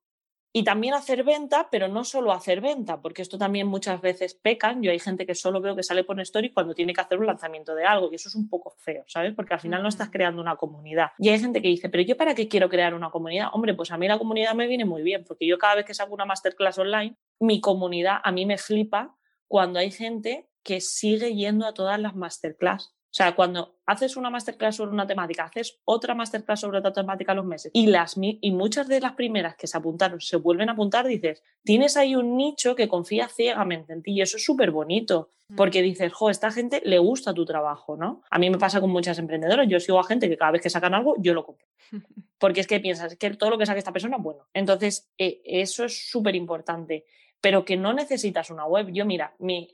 y 0.53 0.65
también 0.65 0.95
hacer 0.95 1.25
venta, 1.25 1.69
pero 1.71 1.89
no 1.89 2.05
solo 2.05 2.33
hacer 2.33 2.61
venta, 2.61 3.01
porque 3.01 3.23
esto 3.23 3.37
también 3.37 3.67
muchas 3.67 4.01
veces 4.01 4.35
pecan. 4.35 4.83
Yo 4.83 4.91
hay 4.91 4.99
gente 4.99 5.27
que 5.27 5.35
solo 5.35 5.61
veo 5.61 5.77
que 5.77 5.83
sale 5.83 6.05
por 6.05 6.19
story 6.21 6.51
cuando 6.53 6.75
tiene 6.75 6.95
que 6.95 7.01
hacer 7.01 7.19
un 7.19 7.27
lanzamiento 7.27 7.75
de 7.75 7.85
algo 7.85 8.09
y 8.11 8.15
eso 8.15 8.29
es 8.29 8.35
un 8.35 8.49
poco 8.49 8.71
feo, 8.79 9.05
¿sabes? 9.07 9.35
Porque 9.35 9.55
al 9.55 9.61
final 9.61 9.83
no 9.83 9.89
estás 9.89 10.11
creando 10.11 10.41
una 10.41 10.57
comunidad. 10.57 11.11
Y 11.19 11.29
hay 11.29 11.39
gente 11.39 11.61
que 11.61 11.69
dice, 11.69 11.89
pero 11.89 12.03
yo 12.03 12.17
para 12.17 12.35
qué 12.35 12.49
quiero 12.49 12.69
crear 12.69 12.95
una 12.95 13.11
comunidad? 13.11 13.49
Hombre, 13.53 13.75
pues 13.75 13.91
a 13.91 13.99
mí 13.99 14.09
la 14.09 14.19
comunidad 14.19 14.55
me 14.55 14.67
viene 14.67 14.85
muy 14.85 15.03
bien, 15.03 15.25
porque 15.27 15.47
yo 15.47 15.59
cada 15.59 15.77
vez 15.77 15.85
que 15.85 15.95
saco 15.95 16.15
una 16.15 16.25
masterclass 16.25 16.79
online, 16.79 17.17
mi 17.41 17.61
comunidad 17.61 18.19
a 18.25 18.33
mí 18.33 18.47
me 18.47 18.59
flipa 18.59 19.17
cuando 19.47 19.79
hay 19.79 19.91
gente 19.91 20.49
que 20.63 20.81
sigue 20.81 21.35
yendo 21.35 21.67
a 21.67 21.75
todas 21.75 22.01
las 22.01 22.15
masterclass. 22.15 22.95
O 23.11 23.15
sea, 23.19 23.35
cuando 23.35 23.79
haces 23.87 24.19
una 24.19 24.29
masterclass 24.29 24.77
sobre 24.77 24.93
una 24.93 25.07
temática, 25.07 25.45
haces 25.45 25.81
otra 25.87 26.15
masterclass 26.15 26.61
sobre 26.61 26.79
otra 26.79 26.93
temática 26.93 27.33
a 27.33 27.35
los 27.35 27.47
meses 27.47 27.71
y, 27.73 27.87
las, 27.87 28.17
y 28.19 28.51
muchas 28.51 28.87
de 28.87 29.01
las 29.01 29.13
primeras 29.13 29.57
que 29.57 29.67
se 29.67 29.79
apuntaron 29.79 30.21
se 30.21 30.37
vuelven 30.37 30.69
a 30.69 30.73
apuntar, 30.73 31.07
dices, 31.07 31.43
tienes 31.65 31.97
ahí 31.97 32.15
un 32.15 32.37
nicho 32.37 32.75
que 32.75 32.87
confía 32.87 33.29
ciegamente 33.29 33.95
en 33.95 34.03
ti 34.03 34.13
y 34.13 34.21
eso 34.21 34.37
es 34.37 34.45
súper 34.45 34.73
bonito 34.73 35.31
mm. 35.49 35.57
porque 35.57 35.81
dices, 35.81 36.13
jo, 36.13 36.29
esta 36.29 36.51
gente 36.51 36.83
le 36.85 36.99
gusta 36.99 37.33
tu 37.33 37.47
trabajo, 37.47 37.97
¿no? 37.97 38.23
A 38.31 38.39
mí 38.39 38.51
me 38.51 38.59
pasa 38.59 38.79
con 38.79 38.91
muchas 38.91 39.19
emprendedoras, 39.19 39.67
yo 39.67 39.81
sigo 39.81 39.99
a 39.99 40.05
gente 40.05 40.29
que 40.29 40.37
cada 40.37 40.51
vez 40.51 40.61
que 40.61 40.71
sacan 40.71 40.93
algo, 40.93 41.15
yo 41.19 41.33
lo 41.33 41.47
compro. 41.47 41.67
Porque 42.39 42.61
es 42.61 42.67
que 42.67 42.79
piensas 42.79 43.17
que 43.17 43.31
todo 43.31 43.49
lo 43.49 43.59
que 43.59 43.65
saque 43.65 43.79
esta 43.79 43.93
persona 43.93 44.19
es 44.19 44.23
bueno. 44.23 44.47
Entonces, 44.53 45.11
eh, 45.17 45.41
eso 45.45 45.87
es 45.87 46.11
súper 46.11 46.37
importante 46.37 47.07
pero 47.41 47.65
que 47.65 47.77
no 47.77 47.93
necesitas 47.93 48.51
una 48.51 48.67
web. 48.67 48.89
Yo, 48.93 49.05
mira, 49.05 49.35
mi, 49.39 49.71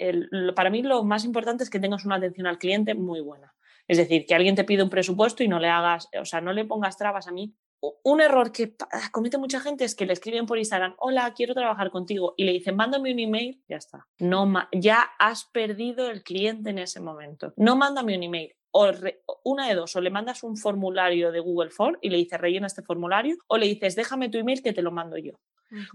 para 0.55 0.71
mí 0.71 0.83
lo 0.83 1.05
más 1.05 1.25
importante 1.25 1.65
es 1.65 1.71
que 1.71 1.81
tengas 1.81 2.05
una 2.05 2.17
atención 2.17 2.47
al 2.47 2.59
cliente 2.59 2.95
muy 2.95 3.21
buena. 3.21 3.55
Es 3.87 3.99
decir, 3.99 4.27
que 4.27 4.35
alguien 4.35 4.55
te 4.55 4.65
pide 4.65 4.83
un 4.83 4.91
presupuesto 4.91 5.43
y 5.43 5.49
no 5.49 5.59
le 5.59 5.69
hagas, 5.69 6.09
o 6.19 6.25
sea, 6.25 6.41
no 6.41 6.53
le 6.53 6.65
pongas 6.65 6.97
trabas 6.97 7.29
a 7.29 7.33
mí. 7.33 7.55
Un 8.03 8.23
error 8.23 8.51
que 8.51 8.75
comete 9.13 9.37
mucha 9.37 9.61
gente 9.61 9.85
es 9.85 9.95
que 9.95 10.07
le 10.07 10.15
escriben 10.15 10.47
por 10.47 10.57
Instagram, 10.57 10.95
hola, 10.99 11.35
quiero 11.35 11.53
trabajar 11.53 11.91
contigo, 11.91 12.33
y 12.39 12.45
le 12.45 12.53
dicen, 12.53 12.77
mándame 12.77 13.13
un 13.13 13.19
email, 13.19 13.63
ya 13.69 13.77
está. 13.77 14.07
No, 14.19 14.51
ya 14.73 15.11
has 15.19 15.45
perdido 15.45 16.11
el 16.11 16.23
cliente 16.23 16.71
en 16.71 16.79
ese 16.79 17.01
momento. 17.01 17.53
No 17.59 17.77
mándame 17.77 18.17
un 18.17 18.23
email, 18.23 18.55
o 18.71 18.91
una 19.45 19.69
de 19.69 19.75
dos, 19.75 19.95
o 19.97 20.01
le 20.01 20.11
mandas 20.11 20.43
un 20.43 20.57
formulario 20.57 21.31
de 21.31 21.41
Google 21.41 21.71
Form 21.71 21.99
y 22.01 22.09
le 22.09 22.17
dices 22.17 22.41
rellena 22.41 22.67
este 22.67 22.83
formulario, 22.83 23.37
o 23.49 23.59
le 23.59 23.67
dices 23.67 23.97
déjame 23.97 24.31
tu 24.31 24.39
email 24.39 24.63
que 24.63 24.73
te 24.73 24.83
lo 24.83 24.91
mando 24.91 25.19
yo. 25.19 25.35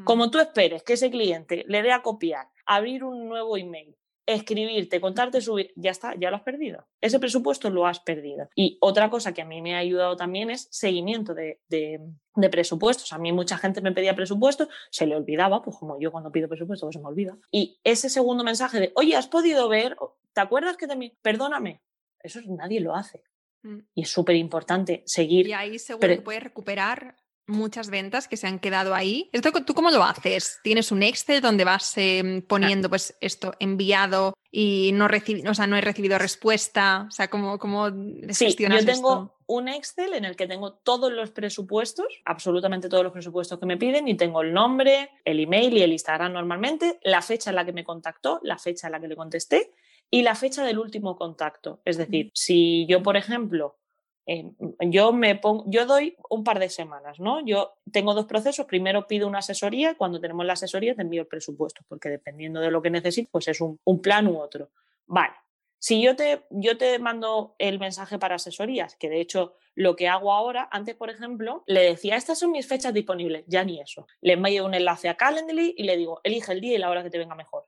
Como 0.03 0.29
tú 0.29 0.39
esperes 0.39 0.83
que 0.83 0.93
ese 0.93 1.09
cliente 1.09 1.63
le 1.67 1.81
dé 1.81 1.91
a 1.91 2.01
copiar, 2.01 2.47
abrir 2.65 3.03
un 3.03 3.29
nuevo 3.29 3.55
email, 3.57 3.95
escribirte, 4.33 5.01
contarte 5.01 5.41
subir, 5.41 5.71
ya 5.75 5.91
está, 5.91 6.13
ya 6.15 6.29
lo 6.29 6.37
has 6.37 6.43
perdido. 6.43 6.87
Ese 7.01 7.19
presupuesto 7.19 7.69
lo 7.69 7.87
has 7.87 7.99
perdido. 7.99 8.47
Y 8.55 8.77
otra 8.79 9.09
cosa 9.09 9.33
que 9.33 9.41
a 9.41 9.45
mí 9.45 9.61
me 9.61 9.75
ha 9.75 9.79
ayudado 9.79 10.15
también 10.15 10.51
es 10.51 10.67
seguimiento 10.71 11.33
de, 11.33 11.59
de, 11.67 11.99
presupuestos. 12.49 13.11
A 13.11 13.17
mí 13.17 13.31
mucha 13.31 13.57
gente 13.57 13.81
me 13.81 13.91
pedía 13.91 14.15
presupuestos, 14.15 14.67
se 14.91 15.07
le 15.07 15.15
olvidaba, 15.15 15.61
pues 15.61 15.77
como 15.77 15.99
yo 15.99 16.11
cuando 16.11 16.31
pido 16.31 16.47
presupuesto, 16.47 16.85
pues 16.85 16.95
se 16.95 17.01
me 17.01 17.07
olvida. 17.07 17.37
Y 17.51 17.79
ese 17.83 18.09
segundo 18.09 18.43
mensaje 18.43 18.79
de, 18.79 18.91
oye, 18.95 19.15
¿has 19.15 19.27
podido 19.27 19.67
ver? 19.67 19.97
¿Te 20.33 20.41
acuerdas 20.41 20.77
que 20.77 20.87
también? 20.87 21.17
Perdóname, 21.21 21.81
eso 22.19 22.39
nadie 22.45 22.79
lo 22.81 22.95
hace. 22.95 23.23
Mm. 23.63 23.79
Y 23.95 24.03
es 24.03 24.09
súper 24.09 24.35
importante 24.35 25.03
seguir. 25.05 25.47
Y 25.47 25.53
ahí 25.53 25.79
seguro 25.79 26.07
que 26.07 26.21
puedes 26.21 26.43
recuperar 26.43 27.15
muchas 27.49 27.89
ventas 27.89 28.27
que 28.27 28.37
se 28.37 28.47
han 28.47 28.59
quedado 28.59 28.95
ahí. 28.95 29.29
¿Esto 29.33 29.51
tú 29.65 29.73
cómo 29.73 29.91
lo 29.91 30.03
haces? 30.03 30.59
¿Tienes 30.63 30.91
un 30.91 31.03
Excel 31.03 31.41
donde 31.41 31.65
vas 31.65 31.97
em, 31.97 32.41
poniendo 32.41 32.89
pues 32.89 33.17
esto 33.19 33.53
enviado 33.59 34.33
y 34.51 34.91
no, 34.93 35.07
o 35.49 35.53
sea, 35.53 35.67
no 35.67 35.75
he 35.75 35.81
recibido 35.81 36.17
respuesta? 36.17 37.05
O 37.07 37.11
sea, 37.11 37.29
¿cómo, 37.29 37.57
cómo 37.59 37.89
sí, 38.29 38.55
yo 38.57 38.85
tengo 38.85 39.35
un 39.47 39.67
Excel 39.67 40.13
en 40.13 40.25
el 40.25 40.35
que 40.35 40.45
tengo 40.45 40.73
todos 40.73 41.11
los 41.11 41.31
presupuestos, 41.31 42.05
absolutamente 42.23 42.87
todos 42.87 43.03
los 43.03 43.11
presupuestos 43.11 43.59
que 43.59 43.65
me 43.65 43.77
piden 43.77 44.07
y 44.07 44.15
tengo 44.15 44.41
el 44.41 44.53
nombre, 44.53 45.09
el 45.25 45.39
email 45.39 45.75
y 45.75 45.81
el 45.81 45.91
Instagram 45.91 46.33
normalmente, 46.33 46.99
la 47.01 47.23
fecha 47.23 47.49
en 47.49 47.55
la 47.55 47.65
que 47.65 47.73
me 47.73 47.83
contactó, 47.83 48.39
la 48.43 48.59
fecha 48.59 48.87
en 48.87 48.91
la 48.91 48.99
que 48.99 49.07
le 49.07 49.15
contesté 49.15 49.71
y 50.11 50.21
la 50.21 50.35
fecha 50.35 50.63
del 50.63 50.77
último 50.77 51.17
contacto. 51.17 51.81
Es 51.83 51.97
decir, 51.97 52.29
si 52.33 52.85
yo, 52.87 53.01
por 53.01 53.17
ejemplo, 53.17 53.78
yo 54.81 55.13
me 55.13 55.35
pongo, 55.35 55.63
yo 55.67 55.85
doy 55.85 56.15
un 56.29 56.43
par 56.43 56.59
de 56.59 56.69
semanas, 56.69 57.19
¿no? 57.19 57.43
Yo 57.45 57.73
tengo 57.91 58.13
dos 58.13 58.25
procesos. 58.25 58.65
Primero 58.65 59.07
pido 59.07 59.27
una 59.27 59.39
asesoría. 59.39 59.95
Cuando 59.95 60.19
tenemos 60.19 60.45
la 60.45 60.53
asesoría 60.53 60.95
te 60.95 61.01
envío 61.01 61.21
el 61.21 61.27
presupuesto, 61.27 61.81
porque 61.87 62.09
dependiendo 62.09 62.59
de 62.59 62.71
lo 62.71 62.81
que 62.81 62.89
necesites, 62.89 63.29
pues 63.31 63.47
es 63.47 63.61
un, 63.61 63.79
un 63.83 64.01
plan 64.01 64.27
u 64.27 64.39
otro. 64.39 64.69
Vale. 65.05 65.33
Si 65.81 66.01
yo 66.01 66.15
te, 66.15 66.45
yo 66.49 66.77
te 66.77 66.99
mando 66.99 67.55
el 67.57 67.79
mensaje 67.79 68.19
para 68.19 68.35
asesorías, 68.35 68.97
que 68.97 69.09
de 69.09 69.21
hecho 69.21 69.55
lo 69.75 69.95
que 69.95 70.09
hago 70.09 70.33
ahora, 70.33 70.67
antes 70.71 70.95
por 70.95 71.09
ejemplo, 71.09 71.63
le 71.67 71.81
decía, 71.81 72.17
estas 72.17 72.37
son 72.37 72.51
mis 72.51 72.67
fechas 72.67 72.93
disponibles, 72.93 73.45
ya 73.47 73.63
ni 73.63 73.79
eso. 73.79 74.05
Le 74.19 74.33
envío 74.33 74.65
un 74.65 74.73
enlace 74.73 75.07
a 75.07 75.15
Calendly 75.15 75.75
y 75.77 75.83
le 75.83 75.95
digo, 75.95 76.19
elige 76.23 76.51
el 76.51 76.59
día 76.59 76.75
y 76.75 76.79
la 76.79 76.89
hora 76.89 77.01
que 77.01 77.09
te 77.09 77.17
venga 77.17 77.33
mejor 77.33 77.65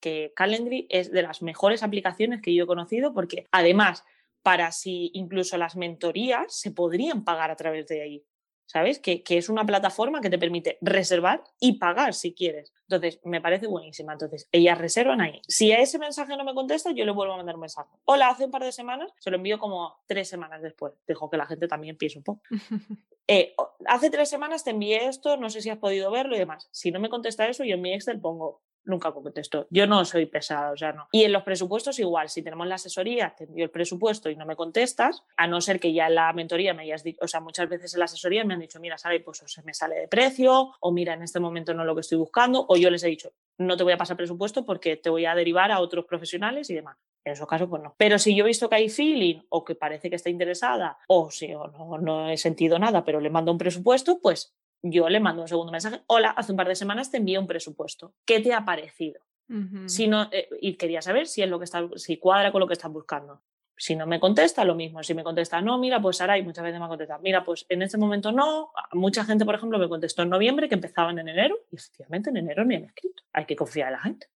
que 0.00 0.32
Calendly 0.36 0.86
es 0.90 1.10
de 1.10 1.22
las 1.22 1.42
mejores 1.42 1.82
aplicaciones 1.82 2.40
que 2.40 2.54
yo 2.54 2.64
he 2.64 2.66
conocido 2.66 3.12
porque 3.12 3.46
además, 3.50 4.04
para 4.46 4.70
si 4.70 5.10
incluso 5.14 5.56
las 5.56 5.74
mentorías 5.74 6.54
se 6.54 6.70
podrían 6.70 7.24
pagar 7.24 7.50
a 7.50 7.56
través 7.56 7.88
de 7.88 8.00
ahí. 8.00 8.24
¿Sabes? 8.64 9.00
Que, 9.00 9.24
es 9.28 9.48
una 9.48 9.66
plataforma 9.66 10.20
que 10.20 10.30
te 10.30 10.38
permite 10.38 10.78
reservar 10.80 11.42
y 11.58 11.78
pagar 11.78 12.14
si 12.14 12.32
quieres. 12.32 12.72
Entonces, 12.82 13.20
me 13.24 13.40
parece 13.40 13.66
buenísima. 13.66 14.12
Entonces, 14.12 14.48
ellas 14.52 14.78
reservan 14.78 15.20
ahí. 15.20 15.40
Si 15.48 15.72
a 15.72 15.80
ese 15.80 15.98
mensaje 15.98 16.36
no 16.36 16.44
me 16.44 16.54
contesta, 16.54 16.92
yo 16.92 17.04
le 17.04 17.10
vuelvo 17.10 17.34
a 17.34 17.38
mandar 17.38 17.56
un 17.56 17.62
mensaje. 17.62 17.90
Hola, 18.04 18.28
hace 18.28 18.44
un 18.44 18.52
par 18.52 18.62
de 18.62 18.70
semanas, 18.70 19.12
se 19.18 19.30
lo 19.30 19.36
envío 19.36 19.58
como 19.58 19.96
tres 20.06 20.28
semanas 20.28 20.62
después. 20.62 20.92
Dejo 21.08 21.28
que 21.28 21.38
la 21.38 21.46
gente 21.46 21.66
también 21.66 21.96
piense 21.96 22.18
un 22.18 22.24
poco. 22.24 22.42
Eh, 23.28 23.56
hace 23.86 24.08
tres 24.08 24.30
semanas 24.30 24.62
te 24.62 24.70
envié 24.70 25.08
esto, 25.08 25.36
no 25.36 25.50
sé 25.50 25.60
si 25.60 25.68
has 25.68 25.78
podido 25.78 26.12
verlo 26.12 26.36
y 26.36 26.38
demás. 26.38 26.68
Si 26.70 26.92
no 26.92 27.00
me 27.00 27.10
contesta 27.10 27.48
eso, 27.48 27.64
yo 27.64 27.74
en 27.74 27.82
mi 27.82 27.92
Excel 27.92 28.20
pongo 28.20 28.62
nunca 28.86 29.12
contesto. 29.12 29.66
Yo 29.70 29.86
no 29.86 30.04
soy 30.04 30.26
pesada, 30.26 30.70
o 30.70 30.76
sea, 30.76 30.92
no. 30.92 31.08
Y 31.12 31.24
en 31.24 31.32
los 31.32 31.42
presupuestos 31.42 31.98
igual, 31.98 32.28
si 32.28 32.42
tenemos 32.42 32.66
la 32.66 32.76
asesoría, 32.76 33.34
te 33.36 33.44
envío 33.44 33.64
el 33.64 33.70
presupuesto 33.70 34.30
y 34.30 34.36
no 34.36 34.46
me 34.46 34.56
contestas, 34.56 35.22
a 35.36 35.46
no 35.46 35.60
ser 35.60 35.80
que 35.80 35.92
ya 35.92 36.06
en 36.06 36.14
la 36.14 36.32
mentoría 36.32 36.74
me 36.74 36.82
hayas 36.84 37.02
dicho, 37.02 37.18
o 37.22 37.28
sea, 37.28 37.40
muchas 37.40 37.68
veces 37.68 37.94
en 37.94 38.00
la 38.00 38.04
asesoría 38.06 38.44
me 38.44 38.54
han 38.54 38.60
dicho, 38.60 38.80
mira, 38.80 38.96
Sara, 38.98 39.16
pues 39.24 39.42
o 39.42 39.48
se 39.48 39.62
me 39.62 39.74
sale 39.74 39.96
de 39.96 40.08
precio, 40.08 40.72
o 40.80 40.92
mira, 40.92 41.14
en 41.14 41.22
este 41.22 41.40
momento 41.40 41.74
no 41.74 41.82
es 41.82 41.86
lo 41.86 41.94
que 41.94 42.00
estoy 42.00 42.18
buscando, 42.18 42.64
o 42.68 42.76
yo 42.76 42.90
les 42.90 43.02
he 43.04 43.08
dicho, 43.08 43.32
no 43.58 43.76
te 43.76 43.82
voy 43.82 43.92
a 43.92 43.98
pasar 43.98 44.16
presupuesto 44.16 44.64
porque 44.64 44.96
te 44.96 45.10
voy 45.10 45.26
a 45.26 45.34
derivar 45.34 45.70
a 45.72 45.80
otros 45.80 46.04
profesionales 46.04 46.70
y 46.70 46.74
demás. 46.74 46.96
En 47.24 47.32
esos 47.32 47.48
casos, 47.48 47.68
pues 47.68 47.82
no. 47.82 47.94
Pero 47.98 48.20
si 48.20 48.36
yo 48.36 48.44
he 48.44 48.46
visto 48.46 48.68
que 48.68 48.76
hay 48.76 48.88
feeling 48.88 49.40
o 49.48 49.64
que 49.64 49.74
parece 49.74 50.08
que 50.08 50.16
está 50.16 50.30
interesada, 50.30 50.98
o 51.08 51.30
si 51.30 51.48
no, 51.48 51.98
no 51.98 52.30
he 52.30 52.36
sentido 52.36 52.78
nada, 52.78 53.04
pero 53.04 53.20
le 53.20 53.30
mando 53.30 53.50
un 53.50 53.58
presupuesto, 53.58 54.20
pues 54.20 54.54
yo 54.90 55.08
le 55.08 55.20
mando 55.20 55.42
un 55.42 55.48
segundo 55.48 55.72
mensaje, 55.72 56.02
hola, 56.06 56.30
hace 56.30 56.52
un 56.52 56.56
par 56.56 56.68
de 56.68 56.74
semanas 56.74 57.10
te 57.10 57.18
envío 57.18 57.40
un 57.40 57.46
presupuesto, 57.46 58.14
¿qué 58.24 58.40
te 58.40 58.52
ha 58.52 58.64
parecido? 58.64 59.20
si 59.86 60.08
no, 60.08 60.28
eh, 60.32 60.48
y 60.60 60.74
quería 60.74 61.00
saber 61.00 61.28
si 61.28 61.40
es 61.40 61.48
lo 61.48 61.58
que 61.58 61.66
está, 61.66 61.86
si 61.94 62.16
cuadra 62.16 62.50
con 62.50 62.60
lo 62.60 62.66
que 62.66 62.72
estás 62.72 62.90
buscando. 62.90 63.42
Si 63.76 63.94
no 63.94 64.06
me 64.06 64.18
contesta, 64.18 64.64
lo 64.64 64.74
mismo. 64.74 65.02
Si 65.02 65.14
me 65.14 65.22
contesta, 65.22 65.60
no, 65.60 65.78
mira, 65.78 66.00
pues 66.00 66.20
ahora 66.20 66.38
y 66.38 66.42
muchas 66.42 66.64
veces 66.64 66.80
me 66.80 66.86
ha 66.86 66.88
contestado, 66.88 67.20
mira, 67.22 67.44
pues 67.44 67.66
en 67.68 67.82
este 67.82 67.98
momento 67.98 68.32
no. 68.32 68.72
Mucha 68.92 69.24
gente, 69.24 69.44
por 69.44 69.54
ejemplo, 69.54 69.78
me 69.78 69.88
contestó 69.88 70.22
en 70.22 70.30
noviembre 70.30 70.68
que 70.68 70.74
empezaban 70.74 71.18
en 71.18 71.28
enero 71.28 71.58
y 71.70 71.76
efectivamente 71.76 72.30
en 72.30 72.38
enero 72.38 72.64
ni 72.64 72.76
han 72.76 72.84
escrito. 72.84 73.22
Hay 73.32 73.44
que 73.44 73.54
confiar 73.54 73.88
en 73.88 73.92
la 73.92 74.00
gente. 74.00 74.26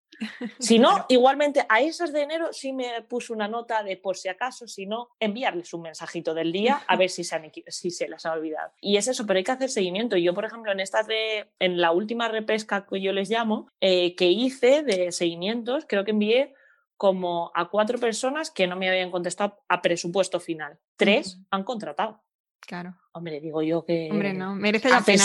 Si 0.58 0.78
no, 0.78 1.06
igualmente 1.08 1.64
a 1.68 1.80
esas 1.80 2.12
de 2.12 2.22
enero 2.22 2.52
sí 2.52 2.72
me 2.72 3.02
puso 3.02 3.32
una 3.32 3.48
nota 3.48 3.82
de 3.82 3.96
por 3.96 4.16
si 4.16 4.28
acaso, 4.28 4.66
si 4.68 4.86
no, 4.86 5.08
enviarles 5.18 5.72
un 5.72 5.82
mensajito 5.82 6.34
del 6.34 6.52
día 6.52 6.82
a 6.86 6.96
ver 6.96 7.10
si 7.10 7.24
se, 7.24 7.52
si 7.68 7.90
se 7.90 8.08
las 8.08 8.26
ha 8.26 8.32
olvidado. 8.32 8.72
Y 8.80 8.96
es 8.96 9.08
eso, 9.08 9.26
pero 9.26 9.38
hay 9.38 9.44
que 9.44 9.52
hacer 9.52 9.70
seguimiento. 9.70 10.16
Yo, 10.16 10.34
por 10.34 10.44
ejemplo, 10.44 10.72
en 10.72 10.80
estas 10.80 11.06
de, 11.06 11.50
en 11.58 11.80
la 11.80 11.92
última 11.92 12.28
repesca 12.28 12.86
que 12.86 13.00
yo 13.00 13.12
les 13.12 13.30
llamo, 13.30 13.68
eh, 13.80 14.14
que 14.14 14.26
hice 14.26 14.82
de 14.82 15.12
seguimientos, 15.12 15.84
creo 15.88 16.04
que 16.04 16.10
envié 16.10 16.54
como 16.96 17.50
a 17.54 17.70
cuatro 17.70 17.98
personas 17.98 18.50
que 18.50 18.66
no 18.66 18.76
me 18.76 18.90
habían 18.90 19.10
contestado 19.10 19.58
a 19.68 19.80
presupuesto 19.80 20.38
final. 20.38 20.78
Tres 20.96 21.40
han 21.50 21.64
contratado. 21.64 22.22
Claro. 22.60 22.94
Hombre, 23.12 23.40
digo 23.40 23.62
yo 23.62 23.84
que. 23.84 24.10
Hombre, 24.10 24.34
no, 24.34 24.54
merece 24.54 24.90
la 24.90 25.00
pena. 25.00 25.24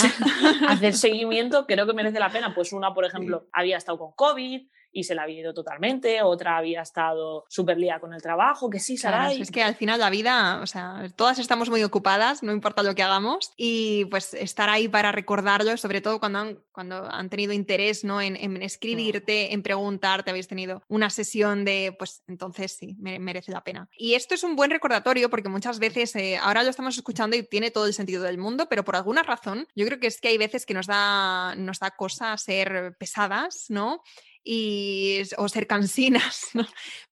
hacer 0.68 0.94
seguimiento 0.94 1.66
creo 1.66 1.86
que 1.86 1.92
merece 1.92 2.18
la 2.18 2.30
pena. 2.30 2.54
Pues 2.54 2.72
una, 2.72 2.94
por 2.94 3.04
ejemplo, 3.04 3.46
había 3.52 3.76
estado 3.76 3.98
con 3.98 4.12
COVID, 4.12 4.66
y 4.96 5.04
se 5.04 5.14
la 5.14 5.24
había 5.24 5.40
ido 5.40 5.52
totalmente, 5.52 6.22
otra 6.22 6.56
había 6.56 6.80
estado 6.80 7.44
súper 7.50 7.76
lía 7.76 8.00
con 8.00 8.14
el 8.14 8.22
trabajo, 8.22 8.70
que 8.70 8.80
sí, 8.80 8.96
Saray. 8.96 9.28
Claro, 9.28 9.42
es 9.42 9.50
que 9.50 9.62
al 9.62 9.74
final 9.74 10.00
la 10.00 10.08
vida, 10.08 10.60
o 10.62 10.66
sea, 10.66 11.12
todas 11.16 11.38
estamos 11.38 11.68
muy 11.68 11.82
ocupadas, 11.84 12.42
no 12.42 12.50
importa 12.50 12.82
lo 12.82 12.94
que 12.94 13.02
hagamos, 13.02 13.52
y 13.58 14.06
pues 14.06 14.32
estar 14.32 14.70
ahí 14.70 14.88
para 14.88 15.12
recordarlo, 15.12 15.76
sobre 15.76 16.00
todo 16.00 16.18
cuando 16.18 16.38
han, 16.38 16.58
cuando 16.72 17.04
han 17.10 17.28
tenido 17.28 17.52
interés 17.52 18.04
¿no? 18.04 18.22
en, 18.22 18.36
en 18.36 18.62
escribirte, 18.62 19.52
en 19.52 19.62
preguntarte, 19.62 20.30
habéis 20.30 20.48
tenido 20.48 20.82
una 20.88 21.10
sesión 21.10 21.66
de, 21.66 21.94
pues 21.98 22.22
entonces 22.26 22.72
sí, 22.72 22.96
merece 22.98 23.52
la 23.52 23.62
pena. 23.62 23.90
Y 23.98 24.14
esto 24.14 24.34
es 24.34 24.44
un 24.44 24.56
buen 24.56 24.70
recordatorio 24.70 25.28
porque 25.28 25.50
muchas 25.50 25.78
veces, 25.78 26.16
eh, 26.16 26.38
ahora 26.38 26.62
lo 26.62 26.70
estamos 26.70 26.96
escuchando 26.96 27.36
y 27.36 27.42
tiene 27.42 27.70
todo 27.70 27.84
el 27.86 27.92
sentido 27.92 28.22
del 28.22 28.38
mundo, 28.38 28.66
pero 28.70 28.82
por 28.82 28.96
alguna 28.96 29.22
razón, 29.22 29.68
yo 29.74 29.84
creo 29.84 30.00
que 30.00 30.06
es 30.06 30.22
que 30.22 30.28
hay 30.28 30.38
veces 30.38 30.64
que 30.64 30.72
nos 30.72 30.86
da, 30.86 31.54
nos 31.54 31.80
da 31.80 31.90
cosa 31.90 32.34
ser 32.38 32.96
pesadas, 32.98 33.66
¿no? 33.68 34.00
Y, 34.46 35.22
o 35.36 35.48
ser 35.48 35.66
cansinas, 35.66 36.48
¿no? 36.54 36.66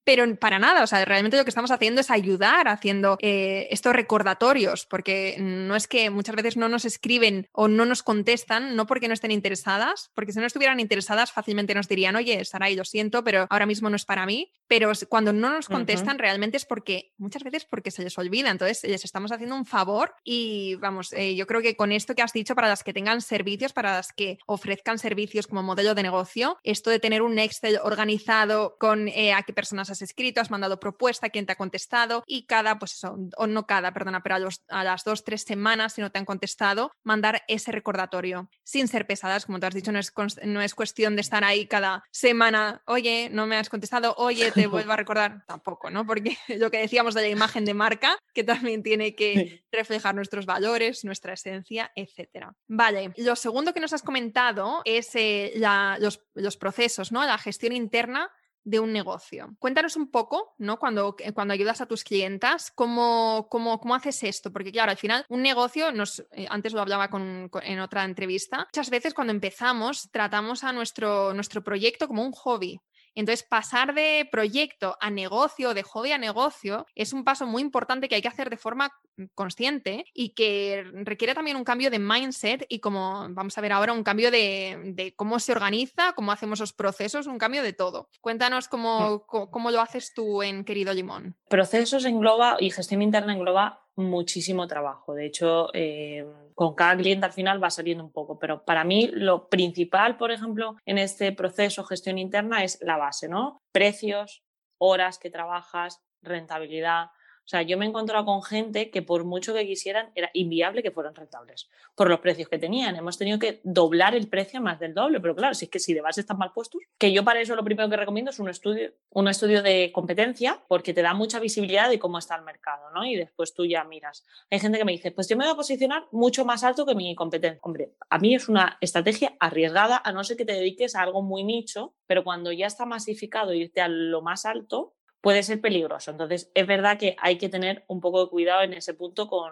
pero 0.04 0.36
para 0.36 0.58
nada, 0.58 0.82
o 0.82 0.86
sea, 0.86 1.04
realmente 1.04 1.36
lo 1.36 1.44
que 1.44 1.50
estamos 1.50 1.70
haciendo 1.70 2.00
es 2.00 2.10
ayudar 2.10 2.68
haciendo 2.68 3.16
eh, 3.20 3.66
estos 3.70 3.94
recordatorios, 3.94 4.86
porque 4.86 5.36
no 5.40 5.74
es 5.74 5.88
que 5.88 6.10
muchas 6.10 6.36
veces 6.36 6.56
no 6.56 6.68
nos 6.68 6.84
escriben 6.84 7.48
o 7.52 7.68
no 7.68 7.86
nos 7.86 8.02
contestan, 8.02 8.76
no 8.76 8.86
porque 8.86 9.08
no 9.08 9.14
estén 9.14 9.30
interesadas, 9.30 10.10
porque 10.14 10.32
si 10.32 10.40
no 10.40 10.46
estuvieran 10.46 10.78
interesadas 10.78 11.32
fácilmente 11.32 11.74
nos 11.74 11.88
dirían, 11.88 12.16
oye, 12.16 12.44
Saray, 12.44 12.76
lo 12.76 12.84
siento, 12.84 13.24
pero 13.24 13.46
ahora 13.48 13.66
mismo 13.66 13.88
no 13.88 13.96
es 13.96 14.04
para 14.04 14.26
mí, 14.26 14.52
pero 14.68 14.92
cuando 15.08 15.32
no 15.32 15.50
nos 15.50 15.68
contestan 15.68 16.18
realmente 16.18 16.58
es 16.58 16.66
porque, 16.66 17.12
muchas 17.16 17.42
veces 17.42 17.64
porque 17.64 17.90
se 17.90 18.02
les 18.02 18.16
olvida, 18.18 18.50
entonces 18.50 18.82
les 18.84 19.04
estamos 19.04 19.32
haciendo 19.32 19.56
un 19.56 19.64
favor 19.64 20.14
y 20.22 20.74
vamos, 20.76 21.12
eh, 21.14 21.34
yo 21.34 21.46
creo 21.46 21.62
que 21.62 21.76
con 21.76 21.92
esto 21.92 22.14
que 22.14 22.22
has 22.22 22.32
dicho, 22.32 22.54
para 22.54 22.68
las 22.68 22.84
que 22.84 22.92
tengan 22.92 23.22
servicios, 23.22 23.72
para 23.72 23.94
las 23.94 24.12
que 24.12 24.38
ofrezcan 24.46 24.98
servicios 24.98 25.46
como 25.46 25.62
modelo 25.62 25.94
de 25.94 26.02
negocio, 26.02 26.58
esto 26.62 26.90
de 26.90 26.98
tener 26.98 27.22
un 27.24 27.38
Excel 27.38 27.78
organizado 27.82 28.76
con 28.78 29.08
eh, 29.08 29.32
a 29.32 29.42
qué 29.42 29.52
personas 29.52 29.90
has 29.90 30.02
escrito, 30.02 30.40
has 30.40 30.50
mandado 30.50 30.80
propuesta, 30.80 31.30
quién 31.30 31.46
te 31.46 31.52
ha 31.52 31.56
contestado 31.56 32.22
y 32.26 32.46
cada, 32.46 32.78
pues 32.78 32.94
eso, 32.94 33.16
o 33.36 33.46
no 33.46 33.66
cada, 33.66 33.92
perdona, 33.92 34.22
pero 34.22 34.36
a, 34.68 34.84
las 34.84 35.04
dos, 35.04 35.24
tres 35.24 35.42
semanas, 35.42 35.94
si 35.94 36.00
no 36.00 36.10
te 36.10 36.18
han 36.18 36.24
contestado, 36.24 36.92
mandar 37.02 37.42
ese 37.48 37.72
recordatorio 37.72 38.48
sin 38.62 38.88
ser 38.88 39.06
pesadas, 39.06 39.46
como 39.46 39.60
tú 39.60 39.66
has 39.66 39.74
dicho, 39.74 39.92
no 39.92 39.98
es, 39.98 40.12
no 40.44 40.60
es 40.60 40.74
cuestión 40.74 41.16
de 41.16 41.22
estar 41.22 41.44
ahí 41.44 41.66
cada 41.66 42.04
semana, 42.10 42.82
oye, 42.86 43.28
no 43.32 43.46
me 43.46 43.56
has 43.56 43.68
contestado, 43.68 44.14
oye, 44.18 44.50
te 44.52 44.66
vuelvo 44.66 44.92
a 44.92 44.96
recordar, 44.96 45.44
tampoco, 45.46 45.90
¿no? 45.90 46.06
Porque 46.06 46.36
lo 46.58 46.70
que 46.70 46.78
decíamos 46.78 47.14
de 47.14 47.22
la 47.22 47.28
imagen 47.28 47.64
de 47.64 47.74
marca, 47.74 48.18
que 48.32 48.44
también 48.44 48.82
tiene 48.82 49.14
que 49.14 49.64
reflejar 49.70 50.14
nuestros 50.14 50.46
valores, 50.46 51.04
nuestra 51.04 51.32
esencia, 51.34 51.92
etcétera. 51.94 52.54
Vale, 52.68 53.12
lo 53.16 53.36
segundo 53.36 53.72
que 53.72 53.80
nos 53.80 53.92
has 53.92 54.02
comentado 54.02 54.82
es 54.84 55.14
eh, 55.14 55.52
los, 55.98 56.20
los 56.34 56.56
procesos, 56.56 57.12
¿no? 57.14 57.24
La 57.24 57.38
gestión 57.38 57.72
interna 57.72 58.30
de 58.64 58.80
un 58.80 58.92
negocio. 58.92 59.54
Cuéntanos 59.58 59.94
un 59.96 60.10
poco, 60.10 60.54
¿no? 60.58 60.78
Cuando, 60.78 61.14
eh, 61.18 61.32
cuando 61.32 61.54
ayudas 61.54 61.80
a 61.80 61.86
tus 61.86 62.02
clientas, 62.02 62.72
¿cómo, 62.74 63.46
cómo, 63.50 63.78
cómo 63.78 63.94
haces 63.94 64.22
esto? 64.24 64.52
Porque 64.52 64.72
claro, 64.72 64.90
al 64.90 64.96
final 64.96 65.24
un 65.28 65.42
negocio, 65.42 65.92
nos, 65.92 66.20
eh, 66.32 66.46
antes 66.48 66.72
lo 66.72 66.80
hablaba 66.80 67.08
con, 67.08 67.50
en 67.62 67.80
otra 67.80 68.04
entrevista, 68.04 68.66
muchas 68.72 68.90
veces 68.90 69.14
cuando 69.14 69.32
empezamos 69.32 70.08
tratamos 70.10 70.64
a 70.64 70.72
nuestro, 70.72 71.34
nuestro 71.34 71.62
proyecto 71.62 72.08
como 72.08 72.24
un 72.24 72.32
hobby. 72.32 72.80
Entonces, 73.14 73.46
pasar 73.48 73.94
de 73.94 74.28
proyecto 74.30 74.96
a 75.00 75.10
negocio, 75.10 75.74
de 75.74 75.82
hobby 75.82 76.12
a 76.12 76.18
negocio, 76.18 76.86
es 76.94 77.12
un 77.12 77.24
paso 77.24 77.46
muy 77.46 77.62
importante 77.62 78.08
que 78.08 78.16
hay 78.16 78.22
que 78.22 78.28
hacer 78.28 78.50
de 78.50 78.56
forma 78.56 78.92
mm, 79.16 79.24
consciente 79.34 80.06
y 80.12 80.30
que 80.30 80.84
requiere 80.92 81.34
también 81.34 81.56
un 81.56 81.64
cambio 81.64 81.90
de 81.90 81.98
mindset 81.98 82.66
y 82.68 82.80
como 82.80 83.26
vamos 83.30 83.56
a 83.56 83.60
ver 83.60 83.72
ahora, 83.72 83.92
un 83.92 84.02
cambio 84.02 84.30
de, 84.30 85.14
cómo 85.16 85.38
se 85.38 85.52
organiza, 85.52 86.12
cómo 86.14 86.32
hacemos 86.32 86.60
los 86.60 86.72
procesos, 86.72 87.26
un 87.26 87.38
cambio 87.38 87.62
de 87.62 87.72
todo. 87.72 88.08
Cuéntanos 88.20 88.68
cómo, 88.68 89.24
cómo, 89.26 89.70
lo 89.70 89.80
haces 89.80 90.12
tú 90.14 90.42
en 90.42 90.64
Querido 90.64 90.92
Limón. 90.92 91.36
Procesos 91.48 92.04
engloba 92.04 92.56
y 92.60 92.70
gestión 92.70 93.02
interna 93.02 93.32
engloba 93.32 93.83
muchísimo 93.96 94.66
trabajo. 94.66 95.14
De 95.14 95.26
hecho, 95.26 95.68
eh, 95.74 96.26
con 96.54 96.74
cada 96.74 96.96
cliente 96.96 97.26
al 97.26 97.32
final 97.32 97.62
va 97.62 97.70
saliendo 97.70 98.04
un 98.04 98.12
poco, 98.12 98.38
pero 98.38 98.64
para 98.64 98.84
mí 98.84 99.08
lo 99.12 99.48
principal, 99.48 100.16
por 100.16 100.30
ejemplo, 100.30 100.76
en 100.84 100.98
este 100.98 101.32
proceso 101.32 101.84
gestión 101.84 102.18
interna 102.18 102.64
es 102.64 102.78
la 102.80 102.96
base, 102.96 103.28
¿no? 103.28 103.62
Precios, 103.72 104.42
horas 104.78 105.18
que 105.18 105.30
trabajas, 105.30 106.00
rentabilidad. 106.22 107.06
O 107.44 107.48
sea, 107.48 107.60
yo 107.60 107.76
me 107.76 107.84
he 107.84 107.88
encontrado 107.88 108.24
con 108.24 108.42
gente 108.42 108.90
que 108.90 109.02
por 109.02 109.24
mucho 109.24 109.52
que 109.52 109.66
quisieran 109.66 110.10
era 110.14 110.30
inviable 110.32 110.82
que 110.82 110.90
fueran 110.90 111.14
rentables 111.14 111.68
por 111.94 112.08
los 112.08 112.20
precios 112.20 112.48
que 112.48 112.58
tenían. 112.58 112.96
Hemos 112.96 113.18
tenido 113.18 113.38
que 113.38 113.60
doblar 113.64 114.14
el 114.14 114.28
precio 114.28 114.62
más 114.62 114.80
del 114.80 114.94
doble, 114.94 115.20
pero 115.20 115.36
claro, 115.36 115.54
si 115.54 115.66
es 115.66 115.70
que 115.70 115.78
si 115.78 115.92
de 115.92 116.00
base 116.00 116.22
están 116.22 116.38
mal 116.38 116.52
puestos, 116.54 116.80
que 116.98 117.12
yo 117.12 117.22
para 117.22 117.40
eso 117.40 117.54
lo 117.54 117.62
primero 117.62 117.90
que 117.90 117.96
recomiendo 117.96 118.30
es 118.30 118.38
un 118.38 118.48
estudio, 118.48 118.92
un 119.10 119.28
estudio 119.28 119.62
de 119.62 119.92
competencia 119.92 120.62
porque 120.68 120.94
te 120.94 121.02
da 121.02 121.12
mucha 121.12 121.38
visibilidad 121.38 121.90
de 121.90 121.98
cómo 121.98 122.18
está 122.18 122.34
el 122.36 122.42
mercado, 122.42 122.90
¿no? 122.94 123.04
Y 123.04 123.14
después 123.16 123.52
tú 123.52 123.66
ya 123.66 123.84
miras. 123.84 124.24
Hay 124.50 124.58
gente 124.58 124.78
que 124.78 124.84
me 124.86 124.92
dice, 124.92 125.10
pues 125.10 125.28
yo 125.28 125.36
me 125.36 125.44
voy 125.44 125.52
a 125.52 125.56
posicionar 125.56 126.06
mucho 126.12 126.46
más 126.46 126.64
alto 126.64 126.86
que 126.86 126.94
mi 126.94 127.14
competencia. 127.14 127.60
Hombre, 127.62 127.92
a 128.08 128.18
mí 128.18 128.34
es 128.34 128.48
una 128.48 128.78
estrategia 128.80 129.36
arriesgada, 129.38 130.00
a 130.02 130.12
no 130.12 130.24
ser 130.24 130.38
que 130.38 130.46
te 130.46 130.54
dediques 130.54 130.94
a 130.94 131.02
algo 131.02 131.22
muy 131.22 131.44
nicho, 131.44 131.94
pero 132.06 132.24
cuando 132.24 132.52
ya 132.52 132.66
está 132.66 132.86
masificado 132.86 133.52
irte 133.52 133.82
a 133.82 133.88
lo 133.88 134.22
más 134.22 134.46
alto, 134.46 134.94
puede 135.24 135.42
ser 135.42 135.58
peligroso. 135.58 136.10
Entonces, 136.10 136.50
es 136.54 136.66
verdad 136.66 136.98
que 136.98 137.16
hay 137.18 137.38
que 137.38 137.48
tener 137.48 137.82
un 137.86 138.02
poco 138.02 138.22
de 138.22 138.30
cuidado 138.30 138.60
en 138.60 138.74
ese 138.74 138.92
punto 138.92 139.26
con, 139.26 139.50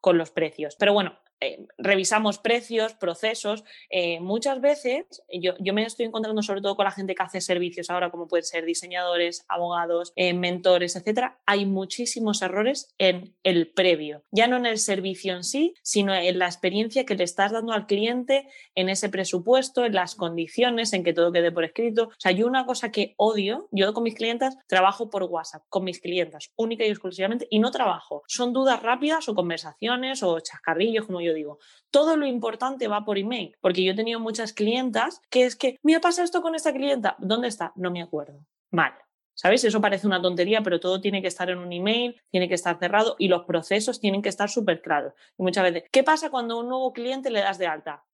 con 0.00 0.16
los 0.16 0.30
precios. 0.30 0.76
Pero 0.78 0.92
bueno, 0.92 1.18
eh, 1.42 1.66
revisamos 1.76 2.38
precios, 2.38 2.94
procesos. 2.94 3.64
Eh, 3.90 4.20
muchas 4.20 4.60
veces 4.60 5.22
yo, 5.32 5.54
yo, 5.58 5.74
me 5.74 5.82
estoy 5.84 6.06
encontrando 6.06 6.40
sobre 6.42 6.60
todo 6.60 6.76
con 6.76 6.84
la 6.84 6.92
gente 6.92 7.14
que 7.16 7.22
hace 7.22 7.40
servicios 7.40 7.90
ahora, 7.90 8.10
como 8.10 8.28
pueden 8.28 8.44
ser 8.44 8.64
diseñadores, 8.64 9.44
abogados, 9.48 10.12
eh, 10.14 10.34
mentores, 10.34 10.94
etcétera. 10.94 11.40
Hay 11.46 11.66
muchísimos 11.66 12.42
errores 12.42 12.94
en 12.98 13.34
el 13.42 13.72
previo, 13.72 14.22
ya 14.30 14.46
no 14.46 14.56
en 14.56 14.66
el 14.66 14.78
servicio 14.78 15.34
en 15.34 15.42
sí, 15.42 15.74
sino 15.82 16.14
en 16.14 16.38
la 16.38 16.46
experiencia 16.46 17.04
que 17.04 17.16
le 17.16 17.24
estás 17.24 17.50
dando 17.50 17.72
al 17.72 17.86
cliente, 17.86 18.46
en 18.76 18.88
ese 18.88 19.08
presupuesto, 19.08 19.84
en 19.84 19.94
las 19.94 20.14
condiciones, 20.14 20.92
en 20.92 21.02
que 21.02 21.12
todo 21.12 21.32
quede 21.32 21.50
por 21.50 21.64
escrito. 21.64 22.04
O 22.04 22.20
sea, 22.20 22.30
yo 22.30 22.46
una 22.46 22.66
cosa 22.66 22.92
que 22.92 23.14
odio, 23.16 23.68
yo 23.72 23.92
con 23.92 24.04
mis 24.04 24.14
clientas 24.14 24.56
trabajo 24.68 25.10
por 25.10 25.24
WhatsApp, 25.24 25.64
con 25.68 25.84
mis 25.84 26.00
clientas, 26.00 26.52
única 26.56 26.84
y 26.84 26.90
exclusivamente, 26.90 27.48
y 27.50 27.58
no 27.58 27.72
trabajo. 27.72 28.22
Son 28.28 28.52
dudas 28.52 28.80
rápidas 28.80 29.28
o 29.28 29.34
conversaciones 29.34 30.22
o 30.22 30.38
chascarrillos, 30.38 31.06
como 31.06 31.20
yo 31.20 31.31
digo, 31.34 31.58
todo 31.90 32.16
lo 32.16 32.26
importante 32.26 32.88
va 32.88 33.04
por 33.04 33.18
email, 33.18 33.56
porque 33.60 33.84
yo 33.84 33.92
he 33.92 33.96
tenido 33.96 34.20
muchas 34.20 34.52
clientas 34.52 35.20
que 35.30 35.44
es 35.44 35.56
que, 35.56 35.78
me 35.82 35.94
ha 35.94 36.00
pasado 36.00 36.24
esto 36.24 36.42
con 36.42 36.54
esta 36.54 36.72
clienta, 36.72 37.16
¿dónde 37.18 37.48
está? 37.48 37.72
No 37.76 37.90
me 37.90 38.02
acuerdo. 38.02 38.44
Vale. 38.70 38.96
¿Sabes? 39.34 39.64
Eso 39.64 39.80
parece 39.80 40.06
una 40.06 40.20
tontería, 40.20 40.62
pero 40.62 40.78
todo 40.78 41.00
tiene 41.00 41.22
que 41.22 41.28
estar 41.28 41.48
en 41.48 41.58
un 41.58 41.72
email, 41.72 42.20
tiene 42.30 42.48
que 42.48 42.54
estar 42.54 42.78
cerrado 42.78 43.16
y 43.18 43.28
los 43.28 43.44
procesos 43.44 43.98
tienen 43.98 44.20
que 44.20 44.28
estar 44.28 44.50
súper 44.50 44.82
claros. 44.82 45.14
Y 45.38 45.42
muchas 45.42 45.64
veces, 45.64 45.84
¿qué 45.90 46.02
pasa 46.02 46.30
cuando 46.30 46.54
a 46.54 46.60
un 46.60 46.68
nuevo 46.68 46.92
cliente 46.92 47.30
le 47.30 47.40
das 47.40 47.58
de 47.58 47.66
alta? 47.66 48.04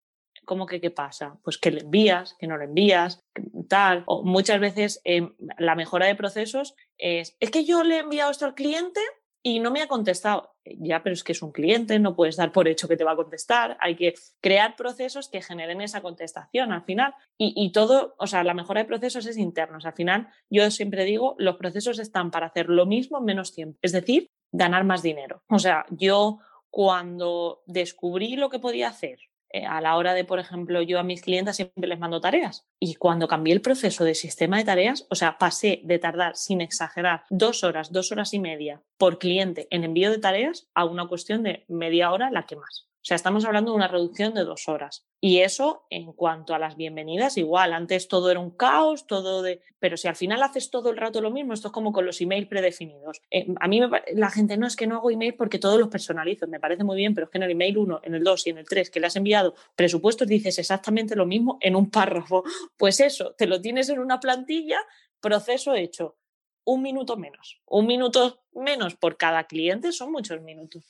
¿Cómo 0.44 0.66
que 0.66 0.80
qué 0.80 0.90
pasa? 0.90 1.38
Pues 1.42 1.58
que 1.58 1.70
le 1.72 1.80
envías, 1.80 2.36
que 2.38 2.46
no 2.46 2.56
le 2.56 2.64
envías, 2.64 3.24
tal. 3.68 4.04
O 4.06 4.22
muchas 4.22 4.60
veces 4.60 5.00
em, 5.04 5.34
la 5.58 5.74
mejora 5.74 6.06
de 6.06 6.14
procesos 6.14 6.74
es, 6.96 7.36
es 7.40 7.50
que 7.50 7.64
yo 7.64 7.82
le 7.82 7.96
he 7.96 8.00
enviado 8.00 8.30
esto 8.30 8.46
al 8.46 8.54
cliente 8.54 9.00
y 9.42 9.60
no 9.60 9.70
me 9.70 9.82
ha 9.82 9.88
contestado. 9.88 10.54
Ya, 10.64 11.02
pero 11.02 11.14
es 11.14 11.24
que 11.24 11.32
es 11.32 11.42
un 11.42 11.52
cliente, 11.52 11.98
no 11.98 12.14
puedes 12.14 12.36
dar 12.36 12.52
por 12.52 12.68
hecho 12.68 12.88
que 12.88 12.96
te 12.96 13.04
va 13.04 13.12
a 13.12 13.16
contestar. 13.16 13.76
Hay 13.80 13.96
que 13.96 14.14
crear 14.40 14.76
procesos 14.76 15.28
que 15.28 15.40
generen 15.40 15.80
esa 15.80 16.02
contestación 16.02 16.72
al 16.72 16.84
final. 16.84 17.14
Y, 17.38 17.72
todo, 17.72 18.14
o 18.18 18.26
sea, 18.26 18.44
la 18.44 18.54
mejora 18.54 18.82
de 18.82 18.88
procesos 18.88 19.26
es 19.26 19.38
internos. 19.38 19.86
Al 19.86 19.94
final, 19.94 20.28
yo 20.50 20.70
siempre 20.70 21.04
digo, 21.04 21.36
los 21.38 21.56
procesos 21.56 21.98
están 21.98 22.30
para 22.30 22.46
hacer 22.46 22.68
lo 22.68 22.84
mismo 22.84 23.18
en 23.18 23.24
menos 23.24 23.54
tiempo. 23.54 23.78
Es 23.80 23.92
decir, 23.92 24.30
ganar 24.52 24.84
más 24.84 25.02
dinero. 25.02 25.42
O 25.48 25.58
sea, 25.58 25.86
yo 25.90 26.38
cuando 26.70 27.62
descubrí 27.66 28.36
lo 28.36 28.50
que 28.50 28.58
podía 28.58 28.88
hacer 28.88 29.18
a 29.66 29.80
la 29.80 29.96
hora 29.96 30.14
de, 30.14 30.24
por 30.24 30.38
ejemplo, 30.38 30.82
yo 30.82 30.98
a 30.98 31.02
mis 31.02 31.22
clientes 31.22 31.56
siempre 31.56 31.88
les 31.88 31.98
mando 31.98 32.20
tareas. 32.20 32.66
Y 32.78 32.94
cuando 32.94 33.28
cambié 33.28 33.54
el 33.54 33.60
proceso 33.60 34.04
de 34.04 34.14
sistema 34.14 34.58
de 34.58 34.64
tareas, 34.64 35.06
o 35.10 35.14
sea, 35.14 35.38
pasé 35.38 35.80
de 35.84 35.98
tardar, 35.98 36.36
sin 36.36 36.60
exagerar, 36.60 37.24
dos 37.30 37.64
horas, 37.64 37.92
dos 37.92 38.12
horas 38.12 38.34
y 38.34 38.38
media 38.38 38.82
por 38.96 39.18
cliente 39.18 39.68
en 39.70 39.84
envío 39.84 40.10
de 40.10 40.18
tareas 40.18 40.68
a 40.74 40.84
una 40.84 41.08
cuestión 41.08 41.42
de 41.42 41.64
media 41.68 42.12
hora, 42.12 42.30
la 42.30 42.46
que 42.46 42.56
más. 42.56 42.88
O 43.00 43.04
sea, 43.08 43.14
estamos 43.14 43.44
hablando 43.44 43.70
de 43.70 43.76
una 43.76 43.88
reducción 43.88 44.34
de 44.34 44.44
dos 44.44 44.68
horas. 44.68 45.06
Y 45.20 45.38
eso 45.38 45.86
en 45.88 46.12
cuanto 46.12 46.54
a 46.54 46.58
las 46.58 46.76
bienvenidas, 46.76 47.36
igual, 47.36 47.72
antes 47.72 48.08
todo 48.08 48.30
era 48.30 48.40
un 48.40 48.50
caos, 48.50 49.06
todo 49.06 49.42
de... 49.42 49.62
Pero 49.78 49.96
si 49.96 50.08
al 50.08 50.16
final 50.16 50.42
haces 50.42 50.70
todo 50.70 50.90
el 50.90 50.96
rato 50.96 51.20
lo 51.20 51.30
mismo, 51.30 51.54
esto 51.54 51.68
es 51.68 51.72
como 51.72 51.92
con 51.92 52.04
los 52.04 52.20
emails 52.20 52.48
predefinidos. 52.48 53.22
Eh, 53.30 53.46
a 53.60 53.68
mí 53.68 53.80
la 54.12 54.30
gente 54.30 54.56
no 54.56 54.66
es 54.66 54.74
que 54.74 54.88
no 54.88 54.96
hago 54.96 55.10
email 55.12 55.34
porque 55.34 55.60
todos 55.60 55.78
los 55.78 55.88
personalizo, 55.88 56.48
me 56.48 56.58
parece 56.58 56.82
muy 56.82 56.96
bien, 56.96 57.14
pero 57.14 57.26
es 57.26 57.30
que 57.30 57.38
en 57.38 57.44
el 57.44 57.52
email 57.52 57.78
1, 57.78 58.00
en 58.02 58.14
el 58.14 58.24
2 58.24 58.46
y 58.48 58.50
en 58.50 58.58
el 58.58 58.66
3 58.66 58.90
que 58.90 59.00
le 59.00 59.06
has 59.06 59.16
enviado 59.16 59.54
presupuestos 59.76 60.26
dices 60.26 60.58
exactamente 60.58 61.14
lo 61.14 61.24
mismo 61.24 61.58
en 61.60 61.76
un 61.76 61.90
párrafo. 61.90 62.42
Pues 62.76 62.98
eso, 63.00 63.34
te 63.38 63.46
lo 63.46 63.60
tienes 63.60 63.88
en 63.90 64.00
una 64.00 64.18
plantilla, 64.18 64.80
proceso 65.20 65.74
hecho. 65.74 66.16
Un 66.64 66.82
minuto 66.82 67.16
menos. 67.16 67.62
Un 67.64 67.86
minuto 67.86 68.42
menos 68.52 68.96
por 68.96 69.16
cada 69.16 69.44
cliente 69.44 69.92
son 69.92 70.12
muchos 70.12 70.42
minutos. 70.42 70.84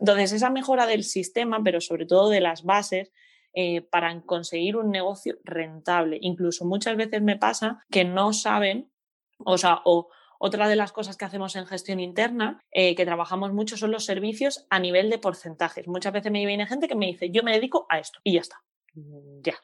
Entonces, 0.00 0.32
esa 0.32 0.50
mejora 0.50 0.86
del 0.86 1.04
sistema, 1.04 1.62
pero 1.62 1.80
sobre 1.80 2.06
todo 2.06 2.30
de 2.30 2.40
las 2.40 2.64
bases, 2.64 3.12
eh, 3.52 3.82
para 3.82 4.20
conseguir 4.22 4.76
un 4.76 4.90
negocio 4.90 5.38
rentable. 5.44 6.18
Incluso 6.20 6.64
muchas 6.64 6.96
veces 6.96 7.20
me 7.20 7.36
pasa 7.36 7.84
que 7.90 8.04
no 8.04 8.32
saben, 8.32 8.90
o 9.38 9.58
sea, 9.58 9.82
o 9.84 10.08
otra 10.38 10.68
de 10.68 10.76
las 10.76 10.92
cosas 10.92 11.18
que 11.18 11.26
hacemos 11.26 11.54
en 11.56 11.66
gestión 11.66 12.00
interna, 12.00 12.64
eh, 12.70 12.94
que 12.94 13.04
trabajamos 13.04 13.52
mucho, 13.52 13.76
son 13.76 13.90
los 13.90 14.06
servicios 14.06 14.66
a 14.70 14.78
nivel 14.78 15.10
de 15.10 15.18
porcentajes. 15.18 15.86
Muchas 15.86 16.14
veces 16.14 16.32
me 16.32 16.46
viene 16.46 16.66
gente 16.66 16.88
que 16.88 16.94
me 16.94 17.06
dice, 17.06 17.30
yo 17.30 17.42
me 17.42 17.52
dedico 17.52 17.86
a 17.90 17.98
esto 17.98 18.20
y 18.24 18.34
ya 18.34 18.40
está. 18.40 18.62
Mm, 18.94 19.42
ya. 19.42 19.56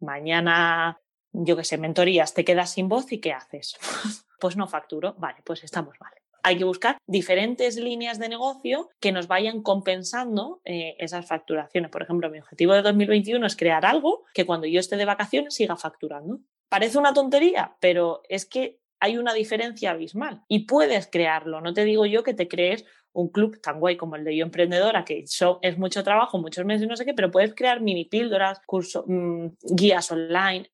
Mañana, 0.00 1.00
yo 1.32 1.56
qué 1.56 1.64
sé, 1.64 1.76
mentorías, 1.76 2.32
te 2.32 2.44
quedas 2.44 2.70
sin 2.70 2.88
voz 2.88 3.12
y 3.12 3.20
¿qué 3.20 3.32
haces? 3.32 3.76
pues 4.40 4.56
no 4.56 4.66
facturo. 4.66 5.14
Vale, 5.18 5.42
pues 5.44 5.64
estamos 5.64 6.00
mal 6.00 6.21
hay 6.42 6.58
que 6.58 6.64
buscar 6.64 6.98
diferentes 7.06 7.76
líneas 7.76 8.18
de 8.18 8.28
negocio 8.28 8.90
que 9.00 9.12
nos 9.12 9.28
vayan 9.28 9.62
compensando 9.62 10.60
eh, 10.64 10.96
esas 10.98 11.26
facturaciones. 11.26 11.90
Por 11.90 12.02
ejemplo, 12.02 12.30
mi 12.30 12.38
objetivo 12.38 12.74
de 12.74 12.82
2021 12.82 13.46
es 13.46 13.56
crear 13.56 13.86
algo 13.86 14.24
que 14.34 14.46
cuando 14.46 14.66
yo 14.66 14.80
esté 14.80 14.96
de 14.96 15.04
vacaciones 15.04 15.54
siga 15.54 15.76
facturando. 15.76 16.40
Parece 16.68 16.98
una 16.98 17.14
tontería, 17.14 17.76
pero 17.80 18.22
es 18.28 18.46
que 18.46 18.80
hay 19.00 19.18
una 19.18 19.34
diferencia 19.34 19.90
abismal 19.90 20.42
y 20.48 20.66
puedes 20.66 21.08
crearlo. 21.08 21.60
No 21.60 21.74
te 21.74 21.84
digo 21.84 22.06
yo 22.06 22.22
que 22.22 22.34
te 22.34 22.46
crees 22.46 22.84
un 23.12 23.28
club 23.28 23.60
tan 23.60 23.78
guay 23.78 23.96
como 23.96 24.16
el 24.16 24.24
de 24.24 24.36
Yo 24.36 24.44
Emprendedora, 24.44 25.04
que 25.04 25.24
es 25.24 25.78
mucho 25.78 26.02
trabajo, 26.02 26.38
muchos 26.38 26.64
meses, 26.64 26.88
no 26.88 26.96
sé 26.96 27.04
qué, 27.04 27.14
pero 27.14 27.30
puedes 27.30 27.54
crear 27.54 27.80
mini 27.80 28.04
píldoras, 28.06 28.60
cursos, 28.66 29.04
mm, 29.06 29.46
guías 29.74 30.10
online, 30.10 30.70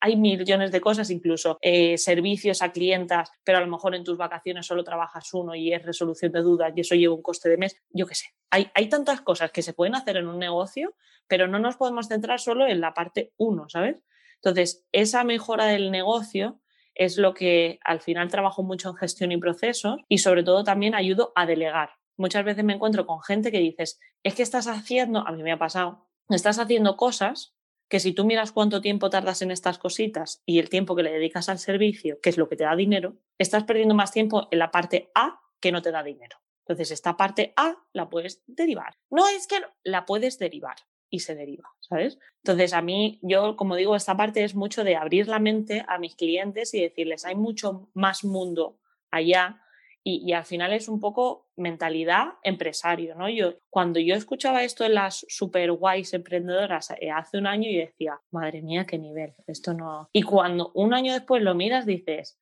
hay 0.00 0.16
millones 0.16 0.72
de 0.72 0.80
cosas, 0.80 1.10
incluso 1.10 1.58
eh, 1.60 1.96
servicios 1.96 2.62
a 2.62 2.72
clientas, 2.72 3.30
pero 3.44 3.58
a 3.58 3.60
lo 3.60 3.66
mejor 3.66 3.94
en 3.94 4.04
tus 4.04 4.18
vacaciones 4.18 4.66
solo 4.66 4.84
trabajas 4.84 5.32
uno 5.32 5.54
y 5.54 5.72
es 5.72 5.82
resolución 5.84 6.32
de 6.32 6.40
dudas 6.40 6.72
y 6.76 6.80
eso 6.80 6.94
lleva 6.94 7.14
un 7.14 7.22
coste 7.22 7.48
de 7.48 7.56
mes, 7.56 7.76
yo 7.90 8.06
qué 8.06 8.14
sé. 8.14 8.26
Hay, 8.50 8.70
hay 8.74 8.88
tantas 8.88 9.20
cosas 9.20 9.52
que 9.52 9.62
se 9.62 9.72
pueden 9.72 9.94
hacer 9.94 10.16
en 10.16 10.26
un 10.26 10.38
negocio, 10.38 10.94
pero 11.28 11.46
no 11.46 11.58
nos 11.58 11.76
podemos 11.76 12.08
centrar 12.08 12.40
solo 12.40 12.66
en 12.66 12.80
la 12.80 12.92
parte 12.94 13.32
uno, 13.36 13.68
¿sabes? 13.68 14.02
Entonces, 14.36 14.84
esa 14.92 15.22
mejora 15.22 15.66
del 15.66 15.90
negocio 15.90 16.60
es 17.00 17.16
lo 17.16 17.32
que 17.32 17.80
al 17.82 18.02
final 18.02 18.30
trabajo 18.30 18.62
mucho 18.62 18.90
en 18.90 18.96
gestión 18.96 19.32
y 19.32 19.38
procesos 19.38 19.96
y 20.06 20.18
sobre 20.18 20.42
todo 20.42 20.64
también 20.64 20.94
ayudo 20.94 21.32
a 21.34 21.46
delegar. 21.46 21.92
Muchas 22.18 22.44
veces 22.44 22.62
me 22.62 22.74
encuentro 22.74 23.06
con 23.06 23.22
gente 23.22 23.50
que 23.50 23.58
dices, 23.58 23.98
es 24.22 24.34
que 24.34 24.42
estás 24.42 24.66
haciendo, 24.66 25.26
a 25.26 25.32
mí 25.32 25.42
me 25.42 25.50
ha 25.50 25.58
pasado, 25.58 26.06
estás 26.28 26.58
haciendo 26.58 26.98
cosas 26.98 27.56
que 27.88 28.00
si 28.00 28.12
tú 28.12 28.26
miras 28.26 28.52
cuánto 28.52 28.82
tiempo 28.82 29.08
tardas 29.08 29.40
en 29.40 29.50
estas 29.50 29.78
cositas 29.78 30.42
y 30.44 30.58
el 30.58 30.68
tiempo 30.68 30.94
que 30.94 31.02
le 31.02 31.10
dedicas 31.10 31.48
al 31.48 31.58
servicio, 31.58 32.20
que 32.20 32.28
es 32.28 32.36
lo 32.36 32.50
que 32.50 32.56
te 32.56 32.64
da 32.64 32.76
dinero, 32.76 33.16
estás 33.38 33.64
perdiendo 33.64 33.94
más 33.94 34.12
tiempo 34.12 34.48
en 34.50 34.58
la 34.58 34.70
parte 34.70 35.10
A 35.14 35.40
que 35.58 35.72
no 35.72 35.80
te 35.80 35.92
da 35.92 36.02
dinero. 36.02 36.36
Entonces, 36.66 36.90
esta 36.90 37.16
parte 37.16 37.54
A 37.56 37.76
la 37.94 38.10
puedes 38.10 38.44
derivar. 38.46 38.98
No 39.10 39.26
es 39.26 39.46
que 39.46 39.56
la 39.84 40.04
puedes 40.04 40.38
derivar 40.38 40.76
y 41.10 41.20
se 41.20 41.34
deriva, 41.34 41.68
¿sabes? 41.80 42.18
Entonces, 42.44 42.72
a 42.72 42.80
mí, 42.80 43.18
yo, 43.22 43.56
como 43.56 43.76
digo, 43.76 43.96
esta 43.96 44.16
parte 44.16 44.44
es 44.44 44.54
mucho 44.54 44.84
de 44.84 44.96
abrir 44.96 45.28
la 45.28 45.40
mente 45.40 45.84
a 45.88 45.98
mis 45.98 46.14
clientes 46.14 46.72
y 46.72 46.80
decirles, 46.80 47.24
hay 47.24 47.34
mucho 47.34 47.90
más 47.94 48.24
mundo 48.24 48.78
allá 49.10 49.60
y, 50.02 50.32
al 50.32 50.46
final 50.46 50.72
es 50.72 50.88
un 50.88 50.98
poco 50.98 51.50
mentalidad 51.56 52.28
empresario, 52.42 53.14
¿no? 53.14 53.28
Yo, 53.28 53.58
cuando 53.68 54.00
yo 54.00 54.14
escuchaba 54.14 54.64
esto 54.64 54.84
en 54.84 54.94
las 54.94 55.26
super 55.28 55.70
guays 55.72 56.14
emprendedoras 56.14 56.90
eh, 56.98 57.10
hace 57.10 57.36
un 57.36 57.46
año, 57.46 57.70
yo 57.70 57.80
decía, 57.80 58.18
madre 58.30 58.62
mía, 58.62 58.86
qué 58.86 58.98
nivel, 58.98 59.34
esto 59.46 59.74
no... 59.74 60.08
Y 60.12 60.22
cuando 60.22 60.72
un 60.74 60.94
año 60.94 61.12
después 61.12 61.42
lo 61.42 61.54
miras, 61.54 61.84
dices, 61.84 62.38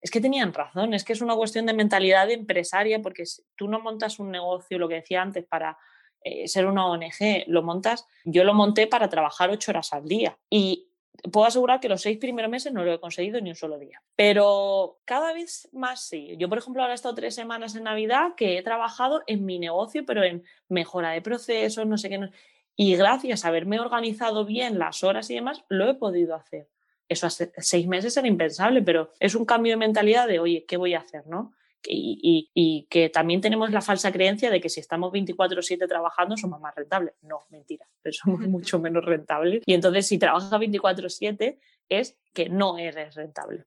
es 0.00 0.10
que 0.10 0.22
tenían 0.22 0.54
razón, 0.54 0.94
es 0.94 1.04
que 1.04 1.12
es 1.12 1.20
una 1.20 1.36
cuestión 1.36 1.66
de 1.66 1.74
mentalidad 1.74 2.30
empresaria, 2.30 3.02
porque 3.02 3.24
tú 3.56 3.68
no 3.68 3.78
montas 3.78 4.18
un 4.18 4.30
negocio, 4.30 4.78
lo 4.78 4.88
que 4.88 4.96
decía 4.96 5.20
antes, 5.20 5.44
para 5.44 5.76
eh, 6.24 6.48
ser 6.48 6.66
una 6.66 6.86
ONG, 6.86 7.44
lo 7.46 7.62
montas, 7.62 8.06
yo 8.24 8.44
lo 8.44 8.54
monté 8.54 8.86
para 8.86 9.08
trabajar 9.08 9.50
ocho 9.50 9.70
horas 9.70 9.92
al 9.92 10.06
día 10.06 10.38
y 10.50 10.88
puedo 11.30 11.46
asegurar 11.46 11.80
que 11.80 11.88
los 11.88 12.02
seis 12.02 12.18
primeros 12.18 12.50
meses 12.50 12.72
no 12.72 12.84
lo 12.84 12.92
he 12.92 13.00
conseguido 13.00 13.40
ni 13.40 13.50
un 13.50 13.56
solo 13.56 13.78
día. 13.78 14.02
Pero 14.16 14.98
cada 15.04 15.32
vez 15.32 15.68
más 15.72 16.04
sí. 16.04 16.36
Yo, 16.38 16.48
por 16.48 16.58
ejemplo, 16.58 16.82
ahora 16.82 16.94
he 16.94 16.96
estado 16.96 17.14
tres 17.14 17.34
semanas 17.34 17.76
en 17.76 17.84
Navidad 17.84 18.34
que 18.36 18.58
he 18.58 18.62
trabajado 18.62 19.22
en 19.26 19.44
mi 19.44 19.58
negocio, 19.58 20.04
pero 20.04 20.24
en 20.24 20.42
mejora 20.68 21.10
de 21.10 21.22
procesos, 21.22 21.86
no 21.86 21.98
sé 21.98 22.08
qué. 22.08 22.30
Y 22.76 22.96
gracias 22.96 23.44
a 23.44 23.48
haberme 23.48 23.78
organizado 23.78 24.44
bien 24.44 24.78
las 24.78 25.04
horas 25.04 25.30
y 25.30 25.34
demás, 25.34 25.64
lo 25.68 25.88
he 25.88 25.94
podido 25.94 26.34
hacer. 26.34 26.68
Eso 27.08 27.26
hace 27.26 27.52
seis 27.58 27.86
meses 27.86 28.16
era 28.16 28.26
impensable, 28.26 28.82
pero 28.82 29.10
es 29.20 29.34
un 29.34 29.44
cambio 29.44 29.74
de 29.74 29.76
mentalidad 29.76 30.26
de, 30.26 30.38
oye, 30.38 30.64
¿qué 30.66 30.76
voy 30.76 30.94
a 30.94 31.00
hacer? 31.00 31.26
¿no? 31.26 31.52
Y, 31.88 32.50
y, 32.54 32.86
que 32.88 33.08
también 33.08 33.40
tenemos 33.40 33.70
la 33.70 33.80
falsa 33.80 34.12
creencia 34.12 34.50
de 34.50 34.60
que 34.60 34.68
si 34.68 34.80
estamos 34.80 35.12
24/7 35.12 35.88
trabajando 35.88 36.36
somos 36.36 36.60
más 36.60 36.74
rentables. 36.74 37.14
No, 37.22 37.40
mentira, 37.50 37.86
pero 38.02 38.12
somos 38.12 38.40
mucho 38.48 38.78
menos 38.78 39.04
rentables. 39.04 39.62
Y 39.66 39.74
entonces 39.74 40.06
si 40.06 40.18
trabajas 40.18 40.50
24/7 40.50 41.58
es 41.88 42.16
que 42.32 42.48
no 42.48 42.78
eres 42.78 43.14
rentable. 43.14 43.64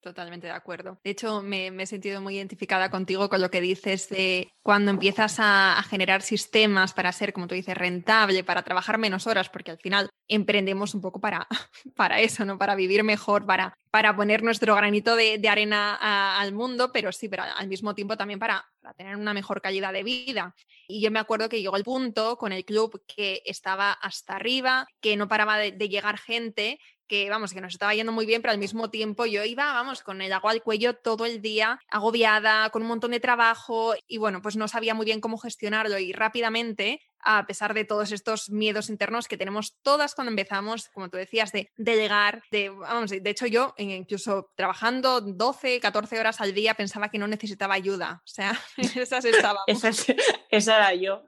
Totalmente 0.00 0.46
de 0.46 0.52
acuerdo. 0.52 0.98
De 1.04 1.10
hecho, 1.10 1.42
me, 1.42 1.68
he 1.68 1.86
sentido 1.86 2.20
muy 2.20 2.36
identificada 2.36 2.90
contigo 2.90 3.28
con 3.28 3.40
lo 3.40 3.50
que 3.50 3.60
dices 3.60 4.08
de 4.08 4.50
cuando 4.62 4.90
empiezas 4.90 5.36
a, 5.38 5.80
generar 5.88 6.22
sistemas 6.22 6.92
para 6.92 7.12
ser, 7.12 7.32
como 7.32 7.46
tú 7.46 7.54
dices, 7.54 7.76
rentable, 7.76 8.42
para 8.42 8.62
trabajar 8.62 8.98
menos 8.98 9.26
horas, 9.26 9.48
porque 9.48 9.70
al 9.70 9.78
final 9.78 10.10
emprendemos 10.26 10.94
un 10.94 11.00
poco 11.00 11.20
para, 11.20 11.46
para 11.96 12.20
eso, 12.20 12.44
¿no? 12.44 12.58
Para 12.58 12.74
vivir 12.74 13.04
mejor, 13.04 13.46
para, 13.46 13.74
para 13.90 14.16
poner 14.16 14.42
nuestro 14.42 14.74
granito 14.74 15.14
de, 15.14 15.40
arena 15.48 16.38
al 16.38 16.52
mundo, 16.52 16.90
pero 16.92 17.12
sí, 17.12 17.28
pero 17.28 17.44
al 17.44 17.68
mismo 17.68 17.94
tiempo 17.94 18.16
también 18.16 18.38
para, 18.38 18.66
tener 18.96 19.16
una 19.16 19.34
mejor 19.34 19.60
calidad 19.60 19.92
de 19.92 20.02
vida. 20.02 20.54
Y 20.88 21.02
yo 21.02 21.10
me 21.10 21.18
acuerdo 21.18 21.50
que 21.50 21.60
llegó 21.60 21.76
el 21.76 21.84
punto 21.84 22.38
con 22.38 22.52
el 22.52 22.64
club 22.64 23.02
que 23.06 23.42
estaba 23.44 23.92
hasta 23.92 24.36
arriba, 24.36 24.86
que 25.00 25.16
no 25.16 25.28
paraba 25.28 25.58
de 25.58 25.88
llegar 25.88 26.16
gente 26.16 26.78
que 27.08 27.28
vamos, 27.30 27.52
que 27.52 27.60
nos 27.60 27.74
estaba 27.74 27.94
yendo 27.94 28.12
muy 28.12 28.26
bien, 28.26 28.42
pero 28.42 28.52
al 28.52 28.58
mismo 28.58 28.90
tiempo 28.90 29.26
yo 29.26 29.44
iba, 29.44 29.72
vamos, 29.72 30.02
con 30.02 30.22
el 30.22 30.32
agua 30.32 30.52
al 30.52 30.62
cuello 30.62 30.94
todo 30.94 31.26
el 31.26 31.42
día, 31.42 31.80
agobiada, 31.90 32.70
con 32.70 32.82
un 32.82 32.88
montón 32.88 33.10
de 33.10 33.20
trabajo 33.20 33.94
y 34.06 34.18
bueno, 34.18 34.42
pues 34.42 34.56
no 34.56 34.68
sabía 34.68 34.94
muy 34.94 35.06
bien 35.06 35.20
cómo 35.20 35.38
gestionarlo 35.38 35.98
y 35.98 36.12
rápidamente 36.12 37.00
a 37.20 37.46
pesar 37.46 37.74
de 37.74 37.84
todos 37.84 38.12
estos 38.12 38.50
miedos 38.50 38.90
internos 38.90 39.28
que 39.28 39.36
tenemos 39.36 39.76
todas 39.82 40.14
cuando 40.14 40.30
empezamos, 40.30 40.88
como 40.88 41.08
tú 41.08 41.16
decías, 41.16 41.52
de, 41.52 41.70
llegar, 41.76 42.42
de, 42.50 42.70
vamos, 42.70 43.10
de 43.10 43.30
hecho 43.30 43.46
yo 43.46 43.74
incluso 43.78 44.50
trabajando 44.54 45.20
12, 45.20 45.80
14 45.80 46.18
horas 46.18 46.40
al 46.40 46.54
día 46.54 46.74
pensaba 46.74 47.10
que 47.10 47.18
no 47.18 47.28
necesitaba 47.28 47.74
ayuda, 47.74 48.22
o 48.24 48.28
sea, 48.28 48.58
esas 48.96 49.24
estábamos. 49.24 49.64
esa, 49.66 50.14
esa, 50.50 50.76
era 50.76 50.94
yo. 50.94 51.24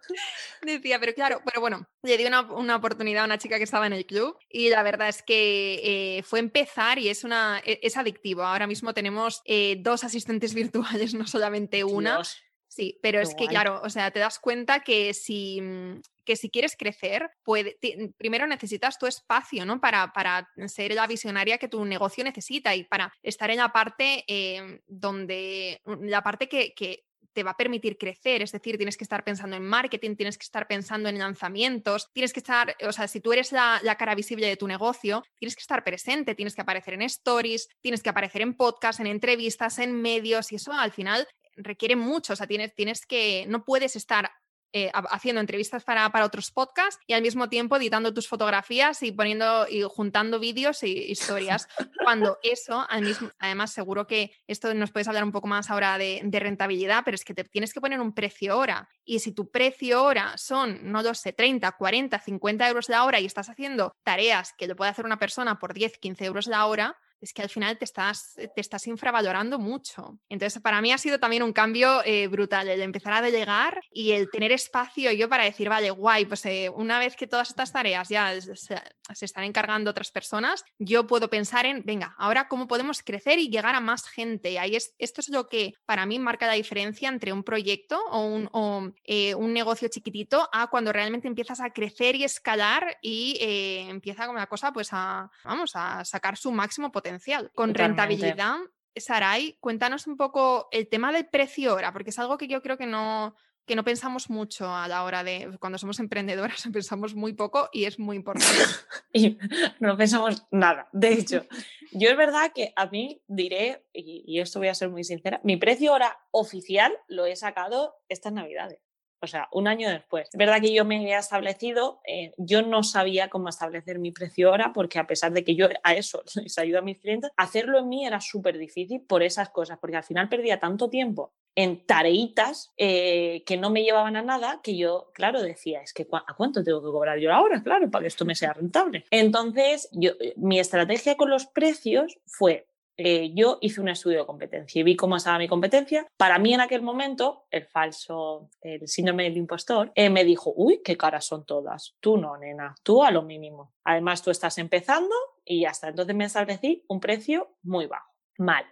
Decía, 0.63 0.99
pero 1.01 1.15
claro, 1.15 1.43
pero 1.45 1.61
bueno, 1.61 1.87
le 2.03 2.17
di 2.17 2.27
una, 2.27 2.43
una, 2.43 2.77
oportunidad 2.77 3.23
a 3.23 3.27
una 3.27 3.39
chica 3.39 3.59
que 3.59 3.65
estaba 3.65 3.87
en 3.87 3.93
el 3.93 4.07
club 4.07 4.37
y 4.49 4.71
la 4.71 4.83
verdad 4.83 5.09
es 5.09 5.23
que 5.23 5.81
eh, 6.19 6.23
fue 6.23 6.39
empezar 6.39 6.99
y 6.99 7.09
es, 7.09 7.25
una, 7.25 7.61
e, 7.65 7.81
es 7.83 7.97
adictivo. 7.97 8.43
Ahora 8.43 8.67
mismo 8.67 8.95
tenemos 8.95 9.43
eh, 9.45 9.77
dos 9.81 10.05
asistentes 10.05 10.55
virtuales, 10.55 11.15
no 11.15 11.27
solamente 11.27 11.85
una. 11.85 12.23
Sí, 12.71 13.01
pero 13.03 13.21
es 13.21 13.35
que, 13.35 13.49
claro, 13.49 13.81
o 13.83 13.91
sea, 13.91 14.13
te 14.13 14.21
das 14.21 14.39
cuenta 14.39 14.79
que 14.79 15.13
si, 15.13 15.61
mm, 15.61 16.03
que 16.25 16.37
si 16.37 16.51
quieres 16.51 16.77
crecer, 16.77 17.29
puede, 17.43 17.77
primero 18.17 18.47
necesitas 18.47 18.97
tu 18.97 19.09
espacio, 19.09 19.67
¿no? 19.67 19.81
Para, 19.81 20.13
para, 20.13 20.49
ser 20.69 20.95
la 20.95 21.09
visionaria 21.09 21.59
que 21.59 21.67
tu 21.67 21.85
negocio 21.85 22.23
necesita 22.23 22.77
y 22.77 22.85
para 22.85 23.13
estar 23.25 23.51
en 23.51 23.57
la 23.57 23.73
parte 23.73 24.23
em, 24.29 24.79
donde, 24.87 25.81
mm, 25.85 26.05
la 26.05 26.23
parte 26.23 26.49
que, 26.49 26.73
que 26.73 27.07
te 27.33 27.43
va 27.43 27.53
a 27.53 27.57
permitir 27.57 27.99
crecer, 27.99 28.41
es 28.41 28.53
decir, 28.53 28.77
tienes 28.77 28.97
que 28.97 29.05
estar 29.05 29.25
pensando 29.25 29.57
en 29.57 29.65
marketing, 29.67 30.15
tienes 30.15 30.39
que 30.39 30.45
estar 30.45 30.69
pensando 30.69 31.09
en 31.09 31.19
lanzamientos, 31.19 32.09
tienes 32.13 32.33
que 32.33 32.41
estar, 32.41 32.77
o 32.87 32.93
sea, 32.93 33.09
si 33.09 33.21
tú 33.21 33.33
eres 33.33 33.51
la, 33.51 33.81
la, 33.83 33.97
cara 33.97 34.15
visible 34.15 34.47
de 34.47 34.57
tu 34.57 34.69
negocio, 34.69 35.25
tienes 35.39 35.57
que 35.57 35.63
estar 35.63 35.83
presente, 35.83 36.37
tienes 36.37 36.55
que 36.55 36.63
aparecer 36.63 36.95
en 36.95 37.03
stories, 37.03 37.69
tienes 37.81 38.03
que 38.03 38.11
aparecer 38.11 38.43
en 38.43 38.55
podcasts, 38.55 39.01
en 39.01 39.09
entrevistas, 39.09 39.79
en 39.81 40.01
medios 40.01 40.53
y 40.53 40.57
eso 40.57 40.73
al 40.73 40.93
final 40.93 41.27
requiere 41.63 41.97
mucho, 41.97 42.33
o 42.33 42.37
sea, 42.37 42.47
tienes, 42.47 42.75
tienes 42.75 43.07
que, 43.07 43.47
no 43.49 43.65
puedes 43.65 43.97
estar 43.97 44.31
eh, 44.73 44.89
haciendo 44.93 45.41
entrevistas 45.41 45.83
para, 45.83 46.09
otros 46.25 46.53
podcasts 46.53 47.03
y 47.09 47.15
al 47.15 47.23
mismo 47.23 47.49
tiempo 47.49 47.77
editando 47.77 48.15
tus 48.15 48.29
fotografías 48.29 49.03
y 49.03 49.11
poniendo 49.11 49.67
y 49.69 49.83
juntando 49.83 50.39
vídeos 50.39 50.85
e 50.85 50.89
historias. 50.89 51.67
Cuando 52.05 52.39
eso, 52.45 52.87
al 52.89 53.03
mismo, 53.03 53.31
además, 53.41 53.73
seguro 53.73 54.07
que 54.07 54.33
esto 54.47 54.73
nos 54.75 54.93
puedes 54.93 55.09
hablar 55.09 55.25
un 55.25 55.33
poco 55.33 55.49
más 55.49 55.71
ahora 55.71 55.99
de, 55.99 56.21
rentabilidad, 56.31 57.03
pero 57.05 57.17
es 57.17 57.25
que 57.25 57.35
te 57.35 57.43
tienes 57.43 57.75
que 57.75 57.81
poner 57.81 58.01
un 58.01 58.15
precio 58.15 58.57
hora. 58.57 58.89
Y 59.05 59.19
si 59.19 59.33
tu 59.33 59.51
precio 59.51 60.05
hora 60.05 60.39
son, 60.39 60.93
no 60.93 61.03
lo 61.03 61.15
sé, 61.15 61.33
30, 61.33 61.73
40, 61.73 62.21
50 62.21 62.69
euros 62.69 62.89
la 62.89 63.05
hora 63.05 63.19
y 63.19 63.27
estás 63.27 63.49
haciendo 63.49 63.93
tareas 64.05 64.55
que 64.57 64.69
lo 64.69 64.77
puede 64.77 64.93
hacer 64.93 65.05
una 65.05 65.19
persona 65.19 65.59
por 65.59 65.75
10, 65.75 65.99
15 65.99 66.25
euros 66.25 66.47
la 66.47 66.67
hora, 66.67 66.97
es 67.21 67.35
que 67.35 67.43
al 67.43 67.51
final 67.51 67.77
te 67.77 67.85
estás, 67.85 68.35
te 68.35 68.61
estás 68.61 68.87
infravalorando 68.87 69.59
mucho. 69.59 70.19
Entonces, 70.29 70.63
para 70.63 70.81
mí 70.81 70.93
ha 70.93 70.99
sido 70.99 71.19
también 71.19 71.43
un 71.43 71.53
cambio 71.53 72.03
eh, 72.05 72.29
brutal 72.29 72.69
el 72.69 72.81
empezar 72.81 73.13
a 73.13 73.23
delegar 73.23 73.81
y 73.91 74.13
el 74.13 74.31
tener 74.31 74.53
espacio 74.53 75.13
yo 75.13 75.29
para 75.29 75.45
decir, 75.45 75.69
vale, 75.69 75.91
guay, 75.91 76.25
pues 76.25 76.45
eh, 76.47 76.71
una 76.75 76.99
vez 76.99 77.17
que 77.17 77.27
todas 77.27 77.51
estas 77.51 77.73
tareas 77.73 78.09
ya 78.09 78.41
se, 78.41 78.81
están 79.21 79.45
encargando 79.45 79.91
otras 79.91 80.11
personas, 80.11 80.65
yo 80.79 81.07
puedo 81.07 81.29
pensar 81.29 81.67
en, 81.67 81.83
venga, 81.85 82.15
ahora 82.19 82.49
cómo 82.49 82.67
podemos 82.67 83.03
crecer 83.03 83.39
y 83.39 83.51
llegar 83.51 83.75
a 83.75 83.81
más 83.81 84.09
gente. 84.09 84.59
Ahí 84.59 84.77
es, 84.77 84.95
esto 84.99 85.21
es 85.21 85.29
lo 85.29 85.47
que 85.47 85.75
para 85.85 86.07
mí 86.07 86.19
marca 86.19 86.47
la 86.47 86.55
diferencia 86.55 87.09
entre 87.09 87.33
un 87.33 87.45
proyecto 87.45 88.03
o 88.11 88.25
un, 88.25 88.95
eh, 89.05 89.35
un 89.35 89.53
negocio 89.53 89.89
chiquitito 89.89 90.49
a 90.53 90.69
cuando 90.69 90.93
realmente 90.93 91.29
empiezas 91.29 91.61
a 91.61 91.71
crecer 91.71 92.17
y 92.17 92.25
escalar 92.25 92.97
y 93.03 93.37
empieza 93.41 94.27
como 94.27 94.39
una 94.39 94.47
cosa 94.47 94.73
pues 94.73 94.89
a, 94.93 95.31
vamos, 95.45 95.73
a 95.75 96.05
sacar 96.05 96.37
su 96.37 96.51
máximo 96.53 96.91
potencial 96.91 97.10
con 97.55 97.75
rentabilidad. 97.75 98.57
Saray, 98.97 99.57
cuéntanos 99.61 100.07
un 100.07 100.17
poco 100.17 100.69
el 100.73 100.89
tema 100.89 101.13
del 101.13 101.27
precio 101.27 101.75
hora, 101.75 101.93
porque 101.93 102.11
es 102.11 102.19
algo 102.19 102.37
que 102.37 102.49
yo 102.49 102.61
creo 102.61 102.77
que 102.77 102.87
no, 102.87 103.35
que 103.67 103.77
no 103.77 103.85
pensamos 103.85 104.31
mucho 104.31 104.75
a 104.75 104.89
la 104.89 105.05
hora 105.05 105.23
de, 105.23 105.57
cuando 105.61 105.79
somos 105.79 106.01
emprendedoras, 106.01 106.63
pensamos 106.73 107.15
muy 107.15 107.33
poco 107.33 107.69
y 107.73 107.85
es 107.85 107.99
muy 107.99 108.17
importante. 108.17 108.47
y 109.13 109.39
no 109.79 109.97
pensamos 109.97 110.47
nada. 110.51 110.89
De 110.93 111.13
hecho, 111.13 111.47
yo 111.93 112.11
es 112.11 112.17
verdad 112.17 112.53
que 112.55 112.73
a 112.77 112.87
mí 112.87 113.23
diré, 113.29 113.85
y, 113.93 114.25
y, 114.27 114.41
esto 114.41 114.59
voy 114.59 114.69
a 114.69 114.75
ser 114.75 114.91
muy 114.91 115.05
sincera, 115.05 115.41
mi 115.45 115.57
precio 115.57 115.93
hora 115.93 116.19
oficial 116.31 116.93
lo 117.09 117.27
he 117.27 117.37
sacado 117.37 117.95
estas 118.09 118.33
navidades 118.33 118.81
o 119.23 119.27
sea, 119.27 119.49
un 119.53 119.69
año 119.69 119.89
después. 119.91 120.29
Es 120.33 120.39
verdad 120.39 120.61
que 120.61 120.73
yo 120.73 120.85
me 120.85 120.99
había 120.99 121.19
establecido, 121.19 122.01
eh, 122.07 122.33
yo 122.39 122.63
no 122.63 122.83
sabía 122.83 123.29
cómo 123.29 123.49
establecer 123.49 123.99
mi 123.99 124.13
precio 124.13 124.51
hora, 124.51 124.73
porque 124.73 124.99
a 124.99 125.07
pesar 125.07 125.33
de 125.33 125.45
que 125.45 125.55
yo 125.55 125.69
a 125.83 125.95
eso 125.95 126.23
les 126.43 126.59
ayudo 126.59 126.79
a 126.79 126.83
mis 126.83 126.99
clientes, 126.99 127.31
hacerlo 127.37 127.79
en 127.79 127.89
mí 127.89 128.07
era 128.07 128.21
súper 128.21 128.59
difícil 128.59 129.03
por 129.03 129.23
esas 129.23 129.51
cosas, 129.51 129.79
porque 129.79 129.97
al 129.97 130.05
final 130.05 130.29
perdía 130.29 130.59
tanto 130.59 130.89
tiempo 130.89 131.33
en 131.57 131.85
tareitas 131.85 132.73
eh, 132.77 133.43
que 133.45 133.57
no 133.57 133.71
me 133.71 133.83
llevaban 133.83 134.17
a 134.17 134.23
nada, 134.23 134.61
que 134.63 134.77
yo, 134.77 135.11
claro, 135.13 135.43
decía, 135.43 135.83
es 135.83 135.93
que 135.93 136.07
¿a 136.11 136.35
cuánto 136.35 136.63
tengo 136.63 136.81
que 136.81 136.91
cobrar 136.91 137.19
yo 137.19 137.29
la 137.29 137.43
hora? 137.43 137.63
Claro, 137.63 137.91
para 137.91 138.03
que 138.03 138.09
esto 138.09 138.25
me 138.25 138.35
sea 138.35 138.53
rentable. 138.53 139.05
Entonces, 139.11 139.89
yo, 139.93 140.13
mi 140.37 140.59
estrategia 140.61 141.17
con 141.17 141.29
los 141.29 141.47
precios 141.47 142.19
fue, 142.25 142.67
eh, 143.03 143.33
yo 143.35 143.57
hice 143.63 143.81
un 143.81 143.89
estudio 143.89 144.19
de 144.19 144.27
competencia 144.27 144.79
y 144.79 144.83
vi 144.83 144.95
cómo 144.95 145.17
estaba 145.17 145.39
mi 145.39 145.49
competencia. 145.49 146.07
Para 146.19 146.39
mí 146.39 146.53
en 146.53 146.61
aquel 146.61 146.83
momento, 146.83 147.47
el 147.51 147.65
falso, 147.65 148.51
el 148.61 148.87
síndrome 148.89 149.23
del 149.23 149.39
impostor, 149.39 149.91
eh, 149.95 150.11
me 150.11 150.23
dijo, 150.23 150.53
uy, 150.55 150.83
qué 150.85 150.99
caras 150.99 151.25
son 151.25 151.47
todas. 151.47 151.97
Tú 152.01 152.19
no, 152.19 152.37
nena, 152.37 152.75
tú 152.83 153.03
a 153.03 153.11
lo 153.11 153.23
mínimo. 153.23 153.73
Además, 153.85 154.23
tú 154.23 154.31
estás 154.31 154.59
empezando 154.59 155.15
y 155.47 155.65
hasta 155.65 155.89
entonces 155.89 156.15
me 156.15 156.27
establecí 156.27 156.85
un 156.89 157.01
precio 157.01 157.57
muy 157.63 157.87
bajo. 157.87 158.11
Mal. 158.37 158.67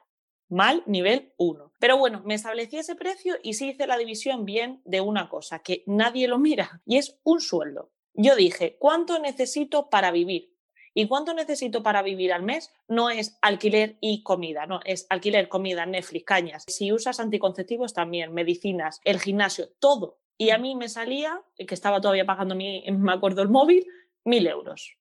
Mal, 0.51 0.83
nivel 0.85 1.33
1. 1.39 1.72
Pero 1.79 1.97
bueno, 1.97 2.20
me 2.26 2.35
establecí 2.35 2.76
ese 2.76 2.97
precio 2.97 3.37
y 3.43 3.55
sí 3.55 3.70
hice 3.70 3.87
la 3.87 3.97
división 3.97 4.45
bien 4.45 4.83
de 4.85 5.01
una 5.01 5.31
cosa 5.31 5.61
que 5.61 5.85
nadie 5.87 6.29
lo 6.29 6.39
mira 6.39 6.83
y 6.85 6.99
es 6.99 7.18
un 7.24 7.41
sueldo. 7.41 7.93
Yo 8.12 8.37
dije, 8.37 8.76
¿cuánto 8.79 9.18
necesito 9.20 9.89
para 9.89 10.11
vivir? 10.11 10.58
¿Y 10.99 11.07
cuánto 11.07 11.32
necesito 11.32 11.84
para 11.84 12.03
vivir 12.03 12.32
al 12.32 12.42
mes? 12.42 12.74
No 12.88 13.09
es 13.09 13.38
alquiler 13.40 13.99
y 14.01 14.24
comida, 14.24 14.66
no, 14.66 14.80
es 14.84 15.07
alquiler, 15.11 15.49
comida, 15.49 15.86
Netflix, 15.86 16.24
cañas. 16.24 16.64
Si 16.66 16.90
usas 16.90 17.20
anticonceptivos 17.20 17.94
también, 17.94 18.34
medicinas, 18.34 19.01
el 19.05 19.20
gimnasio, 19.20 19.68
todo. 19.78 20.18
Y 20.36 20.51
a 20.51 20.59
mí 20.59 20.74
me 20.74 20.88
salía, 20.88 21.40
que 21.57 21.72
estaba 21.72 22.01
todavía 22.01 22.26
pagando 22.26 22.57
mi, 22.57 22.82
me 22.90 23.12
acuerdo, 23.12 23.42
el 23.42 23.49
móvil, 23.49 23.86
mil 24.24 24.44
euros. 24.49 24.96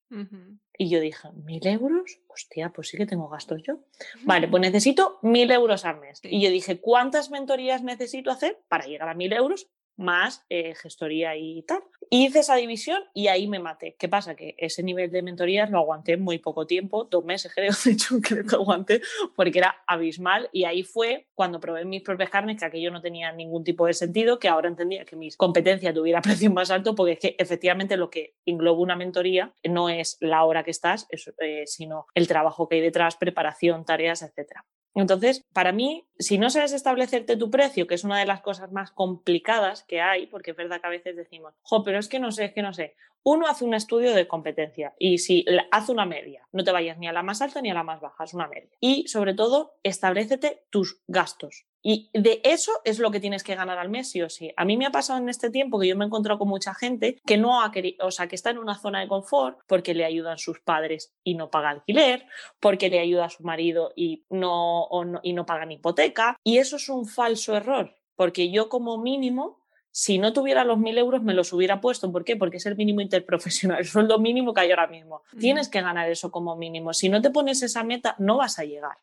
Y 0.78 0.90
yo 0.90 1.00
dije, 1.00 1.30
¿mil 1.34 1.66
euros? 1.66 2.20
Hostia, 2.28 2.70
pues 2.70 2.90
sí 2.90 2.98
que 2.98 3.08
tengo 3.08 3.28
gastos 3.28 3.64
yo. 3.64 3.80
Vale, 4.22 4.48
pues 4.50 4.62
necesito 4.62 5.18
mil 5.24 5.50
euros 5.50 5.84
al 5.84 6.00
mes. 6.00 6.22
Y 6.24 6.44
yo 6.44 6.52
dije, 6.52 6.80
¿cuántas 6.80 7.32
mentorías 7.32 7.82
necesito 7.82 8.30
hacer 8.30 8.60
para 8.68 8.86
llegar 8.86 9.10
a 9.10 9.16
mil 9.16 9.34
euros? 9.34 9.68
Más 9.98 10.46
eh, 10.50 10.76
gestoría 10.76 11.36
y 11.36 11.64
tal. 11.64 11.84
Hice 12.10 12.40
esa 12.40 12.56
división 12.56 13.02
y 13.14 13.28
ahí 13.28 13.48
me 13.48 13.60
maté. 13.60 13.96
¿Qué 14.00 14.08
pasa? 14.08 14.36
Que 14.36 14.56
ese 14.58 14.82
nivel 14.82 15.12
de 15.12 15.22
mentorías 15.22 15.70
lo 15.70 15.80
aguanté 15.80 16.16
muy 16.16 16.38
poco 16.38 16.66
tiempo, 16.66 17.04
dos 17.06 17.26
meses 17.26 17.52
creo, 17.56 17.74
de 17.84 17.92
hecho 17.92 18.20
creo 18.22 18.46
que 18.46 18.56
aguanté, 18.56 19.02
porque 19.36 19.60
era 19.60 19.76
abismal 19.88 20.50
y 20.54 20.64
ahí 20.64 20.84
fue 20.84 21.28
cuando 21.34 21.60
probé 21.60 21.84
mis 21.84 22.04
propias 22.04 22.30
carnes, 22.30 22.60
que 22.60 22.66
aquello 22.66 22.92
no 22.92 23.02
tenía 23.02 23.32
ningún 23.32 23.64
tipo 23.64 23.86
de 23.86 23.94
sentido, 23.94 24.40
que 24.40 24.48
ahora 24.48 24.70
entendía 24.70 25.04
que 25.04 25.16
mis 25.16 25.36
competencias 25.36 25.94
tuviera 25.94 26.22
precio 26.22 26.52
más 26.52 26.72
alto, 26.72 26.96
porque 26.96 27.14
es 27.14 27.20
que 27.20 27.36
efectivamente 27.38 27.98
lo 27.98 28.10
que 28.10 28.36
engloba 28.46 28.80
una 28.80 28.96
mentoría 28.96 29.54
no 29.64 29.90
es 29.90 30.18
la 30.22 30.44
hora 30.46 30.64
que 30.64 30.72
estás, 30.72 31.08
eh, 31.40 31.64
sino 31.66 32.06
el 32.14 32.28
trabajo 32.28 32.70
que 32.70 32.76
hay 32.76 32.82
detrás, 32.82 33.18
preparación, 33.18 33.84
tareas, 33.84 34.22
etcétera. 34.22 34.66
Entonces, 35.02 35.46
para 35.54 35.72
mí, 35.72 36.08
si 36.18 36.40
no 36.40 36.50
sabes 36.50 36.74
establecerte 36.74 37.38
tu 37.38 37.52
precio, 37.52 37.86
que 37.86 37.94
es 37.94 38.04
una 38.04 38.18
de 38.18 38.26
las 38.26 38.42
cosas 38.42 38.72
más 38.72 38.90
complicadas 38.90 39.84
que 39.84 40.02
hay, 40.02 40.26
porque 40.26 40.52
es 40.52 40.58
verdad 40.58 40.82
que 40.82 40.88
a 40.88 40.90
veces 40.90 41.16
decimos, 41.16 41.54
jo, 41.62 41.84
pero 41.84 42.00
es 42.00 42.10
que 42.10 42.20
no 42.20 42.32
sé, 42.32 42.46
es 42.46 42.54
que 42.54 42.64
no 42.64 42.74
sé. 42.74 42.96
Uno 43.22 43.46
hace 43.46 43.64
un 43.64 43.76
estudio 43.76 44.16
de 44.16 44.28
competencia 44.28 44.96
y 44.98 45.20
si 45.20 45.46
hace 45.70 45.92
una 45.92 46.08
media, 46.08 46.48
no 46.52 46.64
te 46.64 46.72
vayas 46.72 46.98
ni 46.98 47.08
a 47.08 47.14
la 47.14 47.22
más 47.22 47.44
alta 47.44 47.62
ni 47.62 47.70
a 47.70 47.76
la 47.76 47.84
más 47.84 48.02
baja, 48.02 48.24
es 48.24 48.34
una 48.34 48.48
media. 48.48 48.72
Y 48.80 49.08
sobre 49.08 49.36
todo, 49.36 49.76
establecete 49.84 50.64
tus 50.72 51.00
gastos. 51.08 51.67
Y 51.90 52.10
de 52.12 52.42
eso 52.44 52.74
es 52.84 53.00
lo 53.00 53.12
que 53.12 53.22
tienes 53.22 53.46
que 53.46 53.56
ganar 53.56 53.78
al 53.78 53.88
mes, 53.88 54.10
sí 54.10 54.22
o 54.22 54.30
sí. 54.30 54.52
A 54.58 54.66
mí 54.66 54.76
me 54.76 54.86
ha 54.86 54.92
pasado 54.92 55.20
en 55.20 55.30
este 55.30 55.50
tiempo 55.50 55.80
que 55.80 55.88
yo 55.88 55.96
me 55.96 56.04
he 56.04 56.08
encontrado 56.08 56.38
con 56.38 56.50
mucha 56.50 56.74
gente 56.74 57.18
que 57.26 57.38
no 57.38 57.64
ha 57.64 57.72
querido, 57.72 58.06
o 58.06 58.12
sea, 58.12 58.28
que 58.28 58.36
está 58.36 58.50
en 58.50 58.58
una 58.58 58.78
zona 58.78 59.00
de 59.00 59.08
confort 59.08 59.60
porque 59.68 59.94
le 59.94 60.04
ayudan 60.04 60.38
sus 60.38 60.60
padres 60.60 61.14
y 61.24 61.36
no 61.36 61.50
paga 61.50 61.70
alquiler, 61.70 62.26
porque 62.60 62.90
le 62.90 63.00
ayuda 63.00 63.24
a 63.24 63.30
su 63.30 63.42
marido 63.44 63.94
y 63.96 64.26
no, 64.30 64.90
no, 65.06 65.22
y 65.24 65.32
no 65.32 65.46
pagan 65.46 65.72
hipoteca. 65.72 66.36
Y 66.44 66.58
eso 66.58 66.76
es 66.76 66.90
un 66.90 67.06
falso 67.06 67.56
error, 67.56 67.96
porque 68.18 68.52
yo 68.52 68.68
como 68.68 68.98
mínimo 68.98 69.62
si 70.00 70.20
no 70.20 70.32
tuviera 70.32 70.64
los 70.64 70.78
mil 70.78 70.96
euros, 70.96 71.24
me 71.24 71.34
los 71.34 71.52
hubiera 71.54 71.82
puesto. 71.82 72.12
¿Por 72.12 72.24
qué? 72.24 72.36
Porque 72.36 72.58
es 72.58 72.66
el 72.68 72.76
mínimo 72.76 73.02
interprofesional, 73.02 73.80
el 73.80 73.86
sueldo 73.86 74.20
mínimo 74.20 74.54
que 74.54 74.62
hay 74.62 74.70
ahora 74.70 74.86
mismo. 74.86 75.24
Tienes 75.40 75.70
que 75.70 75.82
ganar 75.82 76.08
eso 76.08 76.30
como 76.30 76.56
mínimo. 76.56 76.94
Si 76.94 77.10
no 77.10 77.20
te 77.20 77.32
pones 77.32 77.64
esa 77.64 77.84
meta, 77.84 78.14
no 78.20 78.38
vas 78.38 78.60
a 78.60 78.64
llegar. 78.64 78.96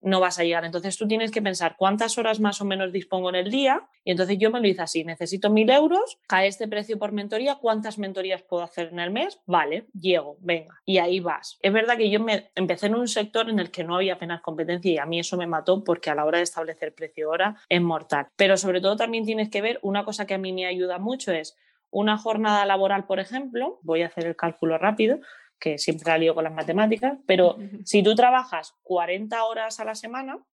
No 0.00 0.20
vas 0.20 0.38
a 0.38 0.44
llegar. 0.44 0.64
Entonces 0.64 0.96
tú 0.96 1.06
tienes 1.06 1.30
que 1.30 1.42
pensar 1.42 1.76
cuántas 1.76 2.16
horas 2.16 2.40
más 2.40 2.62
o 2.62 2.64
menos 2.64 2.92
dispongo 2.92 3.28
en 3.28 3.34
el 3.34 3.50
día. 3.50 3.86
Y 4.04 4.10
entonces 4.10 4.38
yo 4.38 4.50
me 4.50 4.58
lo 4.58 4.66
hice 4.66 4.80
así. 4.80 5.04
Necesito 5.04 5.50
mil 5.50 5.68
euros, 5.68 6.18
cae 6.26 6.48
este 6.48 6.66
precio 6.66 6.98
por 6.98 7.12
mentoría. 7.12 7.56
¿Cuántas 7.56 7.98
mentorías 7.98 8.40
puedo 8.40 8.62
hacer 8.62 8.88
en 8.88 9.00
el 9.00 9.10
mes? 9.10 9.38
Vale, 9.44 9.88
llego, 9.92 10.38
venga. 10.40 10.80
Y 10.86 10.96
ahí 10.96 11.20
vas. 11.20 11.58
Es 11.60 11.74
verdad 11.74 11.98
que 11.98 12.08
yo 12.08 12.20
me 12.20 12.50
empecé 12.54 12.86
en 12.86 12.94
un 12.94 13.06
sector 13.06 13.50
en 13.50 13.58
el 13.58 13.70
que 13.70 13.84
no 13.84 13.96
había 13.96 14.14
apenas 14.14 14.40
competencia 14.40 14.92
y 14.92 14.96
a 14.96 15.04
mí 15.04 15.20
eso 15.20 15.36
me 15.36 15.46
mató 15.46 15.84
porque 15.84 16.08
a 16.08 16.14
la 16.14 16.24
hora 16.24 16.38
de 16.38 16.44
establecer 16.44 16.94
precio 16.94 17.28
hora 17.28 17.56
es 17.68 17.82
mortal. 17.82 18.28
Pero 18.36 18.56
sobre 18.56 18.80
todo 18.80 18.96
también 18.96 19.26
tienes 19.26 19.50
que 19.50 19.60
ver 19.60 19.78
una 19.82 20.06
cosa 20.06 20.21
que 20.26 20.34
a 20.34 20.38
mí 20.38 20.52
me 20.52 20.66
ayuda 20.66 20.98
mucho 20.98 21.32
es 21.32 21.56
una 21.90 22.16
jornada 22.16 22.64
laboral, 22.64 23.06
por 23.06 23.20
ejemplo, 23.20 23.78
voy 23.82 24.02
a 24.02 24.06
hacer 24.06 24.26
el 24.26 24.36
cálculo 24.36 24.78
rápido, 24.78 25.20
que 25.58 25.78
siempre 25.78 26.10
la 26.10 26.18
lío 26.18 26.34
con 26.34 26.44
las 26.44 26.52
matemáticas, 26.52 27.18
pero 27.26 27.56
si 27.84 28.02
tú 28.02 28.14
trabajas 28.14 28.74
40 28.82 29.44
horas 29.44 29.78
a 29.78 29.84
la 29.84 29.94
semana, 29.94 30.44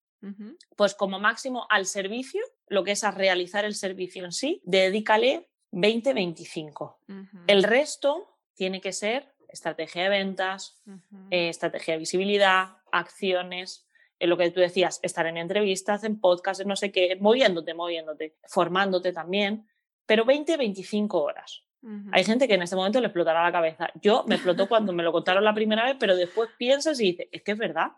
pues 0.76 0.94
como 0.94 1.18
máximo 1.18 1.66
al 1.70 1.86
servicio, 1.86 2.42
lo 2.66 2.84
que 2.84 2.90
es 2.90 3.04
a 3.04 3.10
realizar 3.10 3.64
el 3.64 3.74
servicio 3.74 4.24
en 4.24 4.32
sí, 4.32 4.60
dedícale 4.64 5.48
20-25. 5.72 6.96
El 7.46 7.62
resto 7.62 8.36
tiene 8.54 8.80
que 8.80 8.92
ser 8.92 9.32
estrategia 9.48 10.02
de 10.02 10.08
ventas, 10.10 10.82
eh, 11.30 11.48
estrategia 11.48 11.94
de 11.94 11.98
visibilidad, 11.98 12.76
acciones, 12.92 13.87
en 14.18 14.30
lo 14.30 14.36
que 14.36 14.50
tú 14.50 14.60
decías, 14.60 15.00
estar 15.02 15.26
en 15.26 15.36
entrevistas, 15.36 16.04
en 16.04 16.20
podcasts, 16.20 16.64
no 16.66 16.76
sé 16.76 16.90
qué, 16.90 17.16
moviéndote, 17.20 17.74
moviéndote, 17.74 18.36
formándote 18.46 19.12
también, 19.12 19.66
pero 20.06 20.24
20, 20.24 20.56
25 20.56 21.22
horas. 21.22 21.64
Hay 22.10 22.24
gente 22.24 22.48
que 22.48 22.54
en 22.54 22.62
este 22.62 22.74
momento 22.74 23.00
le 23.00 23.06
explotará 23.06 23.42
la 23.42 23.52
cabeza. 23.52 23.90
Yo 24.02 24.24
me 24.26 24.34
explotó 24.34 24.68
cuando 24.68 24.92
me 24.92 25.02
lo 25.02 25.12
contaron 25.12 25.44
la 25.44 25.54
primera 25.54 25.84
vez, 25.84 25.96
pero 25.98 26.16
después 26.16 26.50
piensas 26.58 27.00
y 27.00 27.12
dices, 27.12 27.28
es 27.30 27.42
que 27.42 27.52
es 27.52 27.58
verdad. 27.58 27.92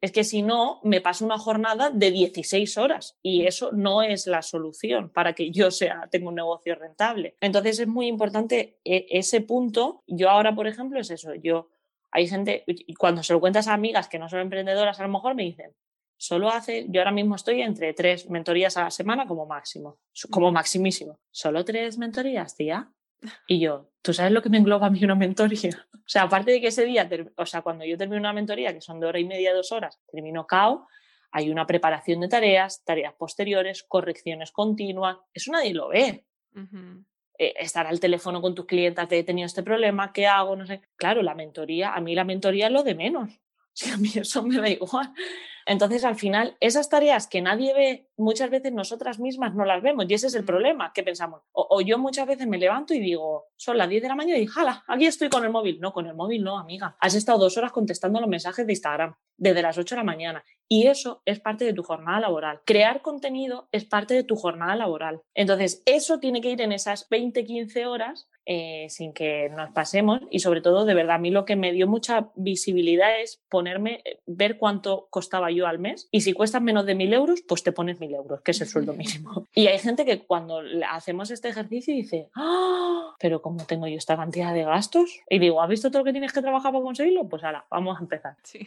Es 0.00 0.12
que 0.12 0.22
si 0.22 0.42
no, 0.42 0.80
me 0.84 1.00
paso 1.00 1.24
una 1.24 1.38
jornada 1.38 1.90
de 1.90 2.10
16 2.12 2.78
horas 2.78 3.18
y 3.20 3.46
eso 3.46 3.72
no 3.72 4.02
es 4.02 4.26
la 4.26 4.42
solución 4.42 5.10
para 5.10 5.32
que 5.34 5.50
yo 5.50 5.72
sea, 5.72 6.08
tenga 6.10 6.28
un 6.28 6.36
negocio 6.36 6.76
rentable. 6.76 7.36
Entonces 7.40 7.80
es 7.80 7.88
muy 7.88 8.06
importante 8.06 8.78
e, 8.84 9.06
ese 9.10 9.40
punto. 9.40 10.02
Yo 10.06 10.30
ahora, 10.30 10.54
por 10.54 10.68
ejemplo, 10.68 11.00
es 11.00 11.10
eso. 11.10 11.34
Yo 11.34 11.68
hay 12.10 12.28
gente, 12.28 12.64
y 12.66 12.94
cuando 12.94 13.22
se 13.22 13.32
lo 13.32 13.40
cuentas 13.40 13.68
a 13.68 13.74
amigas 13.74 14.08
que 14.08 14.18
no 14.18 14.28
son 14.28 14.40
emprendedoras, 14.40 14.98
a 15.00 15.02
lo 15.02 15.08
mejor 15.08 15.34
me 15.34 15.42
dicen, 15.42 15.74
solo 16.16 16.48
hace, 16.48 16.86
yo 16.88 17.00
ahora 17.00 17.12
mismo 17.12 17.34
estoy 17.34 17.62
entre 17.62 17.92
tres 17.92 18.28
mentorías 18.30 18.76
a 18.76 18.84
la 18.84 18.90
semana 18.90 19.26
como 19.26 19.46
máximo, 19.46 19.98
como 20.30 20.50
maximísimo. 20.52 21.20
¿Solo 21.30 21.64
tres 21.64 21.98
mentorías, 21.98 22.56
tía? 22.56 22.90
Y 23.46 23.60
yo, 23.60 23.90
¿tú 24.02 24.12
sabes 24.12 24.32
lo 24.32 24.42
que 24.42 24.50
me 24.50 24.58
engloba 24.58 24.86
a 24.86 24.90
mí 24.90 25.02
una 25.04 25.14
mentoría? 25.14 25.70
O 26.06 26.08
sea, 26.08 26.22
aparte 26.22 26.52
de 26.52 26.60
que 26.60 26.68
ese 26.68 26.84
día, 26.84 27.10
o 27.36 27.46
sea, 27.46 27.62
cuando 27.62 27.84
yo 27.84 27.98
termino 27.98 28.20
una 28.20 28.32
mentoría, 28.32 28.72
que 28.72 28.80
son 28.80 29.00
de 29.00 29.08
hora 29.08 29.18
y 29.18 29.24
media, 29.24 29.52
dos 29.52 29.72
horas, 29.72 30.00
termino 30.06 30.46
cao, 30.46 30.86
hay 31.32 31.50
una 31.50 31.66
preparación 31.66 32.20
de 32.20 32.28
tareas, 32.28 32.84
tareas 32.84 33.12
posteriores, 33.14 33.82
correcciones 33.82 34.52
continuas, 34.52 35.16
eso 35.34 35.50
nadie 35.50 35.74
lo 35.74 35.88
ve. 35.88 36.24
Eh, 37.38 37.54
estar 37.58 37.86
al 37.86 38.00
teléfono 38.00 38.40
con 38.40 38.54
tus 38.54 38.66
clientes, 38.66 39.08
te 39.08 39.18
he 39.18 39.24
tenido 39.24 39.46
este 39.46 39.62
problema, 39.62 40.12
¿qué 40.12 40.26
hago? 40.26 40.56
No 40.56 40.66
sé. 40.66 40.80
Claro, 40.96 41.22
la 41.22 41.34
mentoría, 41.34 41.94
a 41.94 42.00
mí 42.00 42.14
la 42.14 42.24
mentoría 42.24 42.66
es 42.66 42.72
lo 42.72 42.82
de 42.82 42.94
menos. 42.94 43.30
Si 43.78 43.90
a 43.90 43.98
mí 43.98 44.10
eso 44.14 44.42
me 44.42 44.56
da 44.56 44.70
igual. 44.70 45.12
Entonces, 45.66 46.04
al 46.04 46.14
final, 46.14 46.56
esas 46.60 46.88
tareas 46.88 47.26
que 47.26 47.42
nadie 47.42 47.74
ve, 47.74 48.08
muchas 48.16 48.48
veces 48.48 48.72
nosotras 48.72 49.18
mismas 49.18 49.54
no 49.54 49.66
las 49.66 49.82
vemos 49.82 50.06
y 50.08 50.14
ese 50.14 50.28
es 50.28 50.34
el 50.34 50.44
problema 50.44 50.92
que 50.94 51.02
pensamos. 51.02 51.42
O, 51.52 51.80
yo 51.82 51.98
muchas 51.98 52.26
veces 52.26 52.46
me 52.46 52.56
levanto 52.56 52.94
y 52.94 53.00
digo, 53.00 53.48
son 53.56 53.76
las 53.76 53.88
10 53.88 54.00
de 54.00 54.08
la 54.08 54.14
mañana 54.14 54.38
y 54.38 54.46
jala, 54.46 54.82
aquí 54.86 55.04
estoy 55.04 55.28
con 55.28 55.44
el 55.44 55.50
móvil. 55.50 55.78
No, 55.80 55.92
con 55.92 56.06
el 56.06 56.14
móvil 56.14 56.42
no, 56.42 56.58
amiga. 56.58 56.96
Has 57.00 57.14
estado 57.14 57.38
dos 57.38 57.58
horas 57.58 57.72
contestando 57.72 58.18
los 58.18 58.30
mensajes 58.30 58.66
de 58.66 58.72
Instagram 58.72 59.16
desde 59.36 59.60
las 59.60 59.76
8 59.76 59.94
de 59.94 60.00
la 60.00 60.04
mañana 60.04 60.44
y 60.68 60.86
eso 60.86 61.20
es 61.26 61.40
parte 61.40 61.66
de 61.66 61.74
tu 61.74 61.82
jornada 61.82 62.20
laboral. 62.20 62.60
Crear 62.64 63.02
contenido 63.02 63.68
es 63.72 63.84
parte 63.84 64.14
de 64.14 64.22
tu 64.22 64.36
jornada 64.36 64.76
laboral. 64.76 65.20
Entonces, 65.34 65.82
eso 65.84 66.18
tiene 66.18 66.40
que 66.40 66.50
ir 66.50 66.62
en 66.62 66.72
esas 66.72 67.08
20, 67.10 67.44
15 67.44 67.86
horas 67.86 68.28
eh, 68.46 68.86
sin 68.90 69.12
que 69.12 69.48
nos 69.50 69.70
pasemos 69.72 70.20
y 70.30 70.38
sobre 70.38 70.60
todo, 70.60 70.84
de 70.84 70.94
verdad, 70.94 71.16
a 71.16 71.18
mí 71.18 71.30
lo 71.30 71.44
que 71.44 71.56
me 71.56 71.72
dio 71.72 71.88
mucha 71.88 72.30
visibilidad 72.36 73.20
es 73.20 73.42
ponerme, 73.48 74.02
eh, 74.04 74.20
ver 74.26 74.56
cuánto 74.56 75.08
costaba 75.10 75.50
yo 75.50 75.66
al 75.66 75.80
mes 75.80 76.08
y 76.12 76.20
si 76.20 76.32
cuestas 76.32 76.62
menos 76.62 76.86
de 76.86 76.94
mil 76.94 77.12
euros, 77.12 77.42
pues 77.42 77.62
te 77.62 77.72
pones 77.72 77.98
mil 78.00 78.14
euros, 78.14 78.40
que 78.42 78.52
es 78.52 78.60
el 78.60 78.68
sueldo 78.68 78.92
mínimo. 78.94 79.46
Y 79.54 79.66
hay 79.66 79.78
gente 79.78 80.04
que 80.04 80.20
cuando 80.20 80.62
hacemos 80.90 81.30
este 81.30 81.48
ejercicio 81.48 81.92
dice, 81.92 82.28
¡Ah! 82.34 83.14
pero 83.18 83.42
¿cómo 83.42 83.64
tengo 83.66 83.88
yo 83.88 83.96
esta 83.96 84.16
cantidad 84.16 84.54
de 84.54 84.64
gastos? 84.64 85.10
Y 85.28 85.38
digo, 85.38 85.60
¿has 85.60 85.68
visto 85.68 85.90
todo 85.90 86.00
lo 86.00 86.04
que 86.04 86.12
tienes 86.12 86.32
que 86.32 86.40
trabajar 86.40 86.72
para 86.72 86.84
conseguirlo? 86.84 87.28
Pues 87.28 87.42
ahora, 87.42 87.64
vamos 87.70 87.98
a 87.98 88.00
empezar. 88.00 88.36
Sí. 88.42 88.66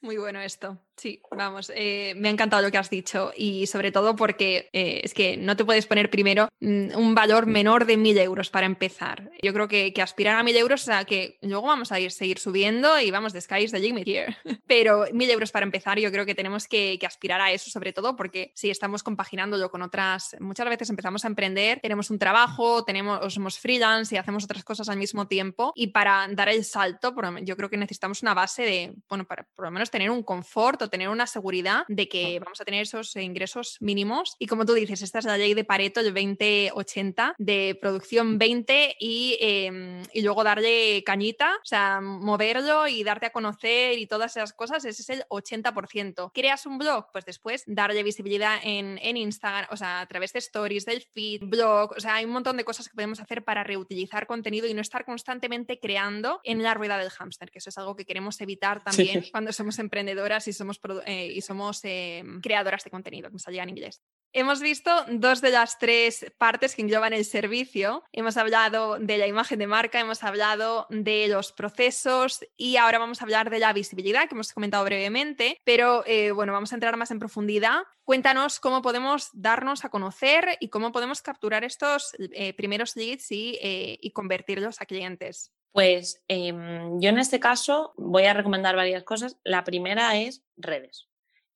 Muy 0.00 0.16
bueno 0.16 0.40
esto. 0.40 0.78
Sí, 0.96 1.22
vamos, 1.30 1.70
eh, 1.74 2.14
me 2.16 2.28
ha 2.28 2.32
encantado 2.32 2.62
lo 2.62 2.72
que 2.72 2.78
has 2.78 2.90
dicho 2.90 3.32
y 3.36 3.66
sobre 3.66 3.92
todo 3.92 4.16
porque 4.16 4.68
eh, 4.72 5.00
es 5.04 5.14
que 5.14 5.36
no 5.36 5.56
te 5.56 5.64
puedes 5.64 5.86
poner 5.86 6.10
primero 6.10 6.48
mm, 6.60 6.96
un 6.96 7.14
valor 7.14 7.46
menor 7.46 7.84
de 7.84 7.96
mil 7.96 8.18
euros 8.18 8.50
para 8.50 8.66
empezar. 8.66 9.30
Yo 9.40 9.52
creo 9.52 9.68
que, 9.68 9.92
aspirar 10.02 10.36
a 10.36 10.42
mil 10.42 10.56
euros, 10.56 10.82
o 10.82 10.84
sea, 10.86 11.04
que 11.04 11.38
luego 11.40 11.68
vamos 11.68 11.92
a 11.92 12.00
ir 12.00 12.10
seguir 12.10 12.40
subiendo 12.40 12.98
y 13.00 13.12
vamos, 13.12 13.32
the 13.32 13.40
sky 13.40 13.62
is 13.62 13.70
the 13.70 13.78
limit 13.78 14.08
here. 14.08 14.36
Pero 14.66 15.06
mil 15.12 15.30
euros 15.30 15.52
para 15.52 15.64
empezar, 15.64 15.98
yo 16.00 16.10
creo 16.10 16.26
que 16.26 16.34
tenemos 16.34 16.66
que, 16.66 16.98
aspirar 17.06 17.40
a 17.40 17.52
eso, 17.52 17.70
sobre 17.70 17.92
todo 17.92 18.16
porque 18.16 18.52
si 18.54 18.70
estamos 18.70 19.02
compaginándolo 19.02 19.70
con 19.70 19.82
otras, 19.82 20.36
muchas 20.40 20.68
veces 20.68 20.90
empezamos 20.90 21.24
a 21.24 21.28
emprender, 21.28 21.80
tenemos 21.80 22.10
un 22.10 22.18
trabajo, 22.18 22.84
tenemos, 22.84 23.32
somos 23.32 23.58
freelance 23.58 24.14
y 24.14 24.18
hacemos 24.18 24.44
otras 24.44 24.64
cosas 24.64 24.88
al 24.88 24.98
mismo 24.98 25.26
tiempo 25.26 25.72
y 25.74 25.88
para 25.88 26.26
dar 26.32 26.48
el 26.48 26.64
salto, 26.64 27.14
yo 27.42 27.56
creo 27.56 27.70
que 27.70 27.76
necesitamos 27.76 28.22
una 28.22 28.34
base 28.34 28.62
de, 28.62 28.94
bueno, 29.08 29.24
para 29.24 29.44
por 29.44 29.64
lo 29.64 29.70
menos 29.70 29.87
tener 29.90 30.10
un 30.10 30.22
confort 30.22 30.82
o 30.82 30.88
tener 30.88 31.08
una 31.08 31.26
seguridad 31.26 31.84
de 31.88 32.08
que 32.08 32.40
vamos 32.40 32.60
a 32.60 32.64
tener 32.64 32.82
esos 32.82 33.14
ingresos 33.16 33.76
mínimos. 33.80 34.36
Y 34.38 34.46
como 34.46 34.64
tú 34.64 34.74
dices, 34.74 35.02
esta 35.02 35.18
es 35.18 35.24
la 35.24 35.36
ley 35.36 35.54
de 35.54 35.64
Pareto, 35.64 36.00
el 36.00 36.14
20-80, 36.14 37.34
de 37.38 37.78
producción 37.80 38.38
20 38.38 38.96
y, 38.98 39.36
em, 39.40 40.02
y, 40.12 40.22
luego 40.22 40.44
darle 40.44 41.02
cañita, 41.04 41.54
o 41.56 41.66
sea, 41.66 42.00
moverlo 42.00 42.88
y 42.88 43.02
darte 43.04 43.26
a 43.26 43.30
conocer 43.30 43.98
y 43.98 44.06
todas 44.06 44.36
esas 44.36 44.52
cosas, 44.52 44.84
ese 44.84 45.02
es 45.02 45.10
el 45.10 45.24
80%. 45.28 46.30
¿Creas 46.32 46.66
un 46.66 46.78
blog? 46.78 47.06
Pues 47.12 47.24
después 47.24 47.64
darle 47.66 48.02
visibilidad 48.02 48.58
en, 48.62 48.98
en 49.02 49.16
Instagram, 49.16 49.68
o 49.70 49.76
sea, 49.76 50.00
a 50.00 50.06
través 50.06 50.32
de 50.32 50.38
stories, 50.40 50.84
del 50.84 51.02
feed, 51.02 51.42
blog, 51.44 51.92
o 51.96 52.00
sea, 52.00 52.16
hay 52.16 52.24
un 52.24 52.32
montón 52.32 52.56
de 52.56 52.64
cosas 52.64 52.88
que 52.88 52.94
podemos 52.94 53.20
hacer 53.20 53.44
para 53.44 53.64
reutilizar 53.64 54.26
contenido 54.26 54.66
y 54.66 54.74
no 54.74 54.80
estar 54.80 55.04
constantemente 55.04 55.78
creando 55.80 56.40
en 56.44 56.62
la 56.62 56.74
rueda 56.74 56.98
del 56.98 57.10
hámster, 57.10 57.50
que 57.50 57.58
eso 57.58 57.70
es 57.70 57.78
algo 57.78 57.96
que 57.96 58.04
queremos 58.04 58.40
evitar 58.40 58.82
también 58.82 59.24
cuando 59.30 59.52
somos 59.52 59.77
emprendedoras 59.78 60.48
y 60.48 60.52
somos, 60.52 60.80
eh, 61.06 61.32
y 61.34 61.40
somos 61.40 61.80
em, 61.84 62.40
creadoras 62.40 62.84
de 62.84 62.90
contenido, 62.90 63.28
que 63.28 63.34
me 63.34 63.38
salía 63.38 63.62
en 63.62 63.70
inglés. 63.70 64.02
Hemos 64.32 64.60
visto 64.60 64.90
dos 65.10 65.40
de 65.40 65.50
las 65.50 65.78
tres 65.78 66.26
partes 66.36 66.74
que 66.74 66.82
engloban 66.82 67.14
el 67.14 67.24
servicio. 67.24 68.04
Hemos 68.12 68.36
hablado 68.36 68.98
de 68.98 69.16
la 69.16 69.26
imagen 69.26 69.58
de 69.58 69.66
marca, 69.66 70.00
hemos 70.00 70.22
hablado 70.22 70.86
de 70.90 71.28
los 71.28 71.52
procesos 71.52 72.44
y 72.56 72.76
ahora 72.76 72.98
vamos 72.98 73.20
a 73.20 73.24
hablar 73.24 73.48
de 73.48 73.58
la 73.58 73.72
visibilidad 73.72 74.28
que 74.28 74.34
hemos 74.34 74.52
comentado 74.52 74.84
brevemente, 74.84 75.58
pero 75.64 76.04
eh, 76.06 76.30
bueno, 76.32 76.52
vamos 76.52 76.72
a 76.72 76.76
entrar 76.76 76.96
más 76.98 77.10
en 77.10 77.18
profundidad. 77.18 77.84
Cuéntanos 78.04 78.60
cómo 78.60 78.82
podemos 78.82 79.30
darnos 79.32 79.84
a 79.84 79.88
conocer 79.88 80.58
y 80.60 80.68
cómo 80.68 80.92
podemos 80.92 81.22
capturar 81.22 81.64
estos 81.64 82.14
eh, 82.18 82.52
primeros 82.52 82.96
leads 82.96 83.32
y, 83.32 83.58
y 83.60 84.10
convertirlos 84.12 84.80
a 84.80 84.86
clientes. 84.86 85.52
Pues 85.72 86.22
em, 86.28 87.00
yo 87.00 87.10
en 87.10 87.18
este 87.18 87.40
caso 87.40 87.94
voy 87.96 88.24
a 88.24 88.34
recomendar 88.34 88.76
varias 88.76 89.04
cosas. 89.04 89.38
La 89.42 89.64
primera 89.64 90.16
es 90.16 90.42
redes. 90.56 91.08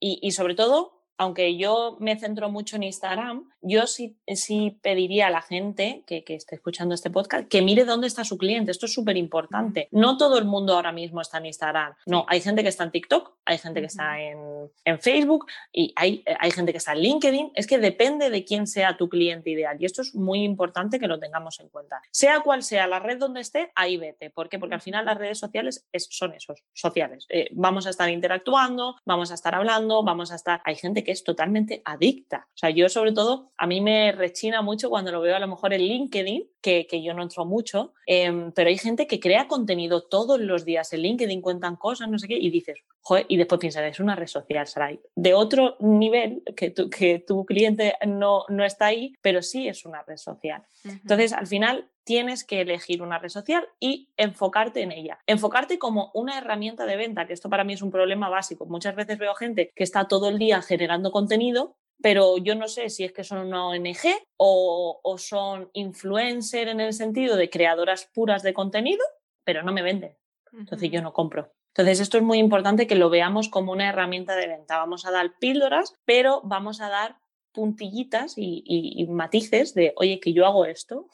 Y 0.05 0.33
sobre 0.33 0.57
todo 0.57 1.02
aunque 1.23 1.57
yo 1.57 1.97
me 2.01 2.19
centro 2.19 2.51
mucho 2.51 2.77
en 2.77 2.83
Instagram, 2.83 3.49
yo 3.61 3.87
sí, 3.87 4.17
sí 4.35 4.79
pediría 4.83 5.29
a 5.29 5.31
la 5.31 5.41
gente 5.41 6.03
que, 6.07 6.25
que, 6.25 6.35
esté 6.35 6.57
escuchando 6.57 6.95
este 6.95 7.11
podcast 7.11 7.49
que 7.49 7.63
mire 7.63 7.85
dónde 7.85 8.09
está 8.09 8.25
su 8.25 8.37
cliente. 8.37 8.73
Esto 8.73 8.87
es 8.87 8.93
súper 8.93 9.17
importante. 9.17 9.89
No 9.93 10.17
todo 10.17 10.37
el 10.37 10.45
mundo 10.45 10.75
ahora 10.75 10.91
mismo 10.91 11.21
está 11.21 11.39
en 11.39 11.47
Instagram. 11.47 11.95
No, 12.07 12.27
hay 12.29 12.41
gente 12.41 12.63
que 12.65 12.69
está 12.69 12.83
en 12.83 12.91
TikTok, 12.91 13.37
hay 13.45 13.59
gente 13.59 13.81
que 13.81 13.87
está 13.87 14.21
en, 14.21 14.39
en 14.85 14.99
Facebook 14.99 15.47
y 15.73 15.93
hay, 15.95 16.25
hay, 16.41 16.51
gente 16.51 16.73
que 16.73 16.79
está 16.79 16.93
en 16.93 16.99
LinkedIn. 17.01 17.53
Es 17.55 17.69
que 17.69 17.79
depende 17.79 18.31
de 18.31 18.45
quién 18.45 18.67
sea 18.67 18.97
tu 18.97 19.09
cliente 19.09 19.51
ideal. 19.51 19.77
Y 19.81 19.85
esto 19.85 20.03
es 20.03 20.17
muy 20.17 20.43
importante 20.43 20.99
que 20.99 21.07
lo 21.07 21.21
tengamos 21.21 21.61
en 21.61 21.69
cuenta. 21.69 22.03
Sea 22.11 22.41
cual 22.41 22.65
sea 22.65 22.89
la 22.89 22.99
red 22.99 23.19
donde 23.19 23.41
esté, 23.41 23.71
ahí 23.77 23.97
vete. 23.97 24.31
¿Por 24.31 24.49
qué? 24.49 24.59
Porque 24.59 24.75
al 24.75 24.81
final 24.81 25.05
las 25.05 25.17
redes 25.17 25.39
sociales 25.39 25.87
son 26.11 26.35
esos, 26.35 26.65
sociales. 26.73 27.27
Eh, 27.29 27.49
vamos 27.53 27.87
a 27.87 27.91
estar 27.91 28.11
interactuando, 28.11 28.97
vamos 29.05 29.31
a 29.31 29.35
estar 29.35 29.55
hablando, 29.55 30.03
vamos 30.03 30.33
a 30.33 30.35
estar... 30.35 30.61
Hay 30.65 30.75
gente 30.75 31.05
que 31.05 31.12
es 31.13 31.25
totalmente 31.25 31.83
adicta. 31.85 32.49
O 32.49 32.59
sea, 32.59 32.71
yo 32.71 32.89
sobre 32.89 33.13
todo, 33.13 33.53
a 33.57 33.67
mí 33.67 33.81
me 33.81 34.13
rechina 34.13 34.63
mucho 34.63 34.91
cuando 34.91 35.13
lo 35.13 35.21
veo 35.21 35.37
a 35.37 35.39
lo 35.39 35.49
mejor 35.49 35.73
en 35.73 35.83
LinkedIn, 35.83 36.49
que, 36.61 36.87
que 36.87 37.03
yo 37.03 37.15
no 37.15 37.23
entro 37.23 37.45
mucho, 37.45 37.93
em, 38.07 38.53
pero 38.53 38.69
hay 38.69 38.79
gente 38.79 39.07
que 39.07 39.21
crea 39.21 39.49
contenido 39.49 40.03
todos 40.03 40.41
los 40.41 40.65
días 40.65 40.93
en 40.93 41.03
LinkedIn, 41.03 41.41
cuentan 41.41 41.77
cosas, 41.77 42.09
no 42.09 42.19
sé 42.19 42.29
qué, 42.29 42.37
y 42.39 42.51
dices, 42.51 42.79
joder, 43.01 43.27
y 43.29 43.37
después 43.37 43.59
piensas, 43.59 43.85
es 43.85 44.01
una 44.01 44.17
red 44.17 44.27
social, 44.27 44.67
Sarai, 44.67 45.01
de 45.15 45.35
otro 45.35 45.77
nivel 45.81 46.43
que 46.57 46.71
tu, 46.71 46.89
que 46.89 47.19
tu 47.19 47.45
cliente 47.45 47.95
no, 48.07 48.45
no 48.49 48.65
está 48.65 48.87
ahí, 48.87 49.15
pero 49.21 49.43
sí 49.43 49.69
es 49.69 49.85
una 49.85 50.03
red 50.03 50.17
social. 50.17 50.63
Entonces, 50.85 51.33
al 51.33 51.47
final, 51.47 51.89
tienes 52.05 52.45
que 52.45 52.61
elegir 52.61 53.03
una 53.03 53.19
red 53.19 53.29
social 53.29 53.69
y 53.81 54.09
enfocarte 54.17 54.83
en 54.83 54.93
ella. 54.93 55.19
Enfocarte 55.27 55.79
como 55.79 56.11
una 56.15 56.39
herramienta 56.39 56.87
de 56.87 56.97
venta, 56.97 57.27
que 57.27 57.33
esto 57.33 57.51
para 57.51 57.65
mí 57.65 57.73
es 57.73 57.83
un 57.83 57.91
problema 57.91 58.29
básico. 58.29 58.67
Muchas 58.67 58.95
veces 58.95 59.19
veo 59.19 59.35
gente 59.35 59.73
que 59.75 59.85
está 59.85 60.09
todo 60.09 60.29
el 60.29 60.39
día 60.39 60.63
generando 60.63 61.11
contenido, 61.11 61.77
pero 62.03 62.39
yo 62.39 62.55
no 62.55 62.69
sé 62.69 62.91
si 62.91 63.05
es 63.05 63.13
que 63.13 63.25
son 63.25 63.39
una 63.47 63.67
ONG 63.67 64.09
o, 64.37 65.01
o 65.03 65.19
son 65.19 65.71
influencer 65.73 66.69
en 66.69 66.81
el 66.81 66.93
sentido 66.93 67.37
de 67.37 67.51
creadoras 67.51 68.11
puras 68.13 68.43
de 68.43 68.55
contenido, 68.55 69.05
pero 69.45 69.63
no 69.63 69.73
me 69.73 69.83
venden. 69.83 70.17
Entonces 70.53 70.91
yo 70.91 71.01
no 71.01 71.13
compro. 71.13 71.53
Entonces, 71.75 72.01
esto 72.01 72.19
es 72.19 72.23
muy 72.23 72.39
importante 72.39 72.87
que 72.87 72.97
lo 72.97 73.09
veamos 73.09 73.49
como 73.49 73.73
una 73.73 73.89
herramienta 73.89 74.37
de 74.37 74.47
venta. 74.47 74.77
Vamos 74.77 75.07
a 75.07 75.11
dar 75.11 75.39
píldoras, 75.39 75.95
pero 76.05 76.43
vamos 76.45 76.83
a 76.83 76.91
dar 76.91 77.17
puntillitas 77.53 78.35
y, 78.37 79.07
matices 79.09 79.75
de, 79.75 79.93
oye, 79.97 80.21
que 80.21 80.33
yo 80.33 80.47
hago 80.47 80.65
esto. 80.65 81.09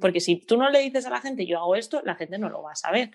Porque 0.00 0.20
si 0.20 0.36
tú 0.36 0.56
no 0.56 0.70
le 0.70 0.80
dices 0.80 1.06
a 1.06 1.10
la 1.10 1.20
gente, 1.20 1.46
yo 1.46 1.58
hago 1.58 1.76
esto, 1.76 2.00
la 2.04 2.14
gente 2.14 2.38
no 2.38 2.48
lo 2.48 2.62
va 2.62 2.72
a 2.72 2.76
saber. 2.76 3.10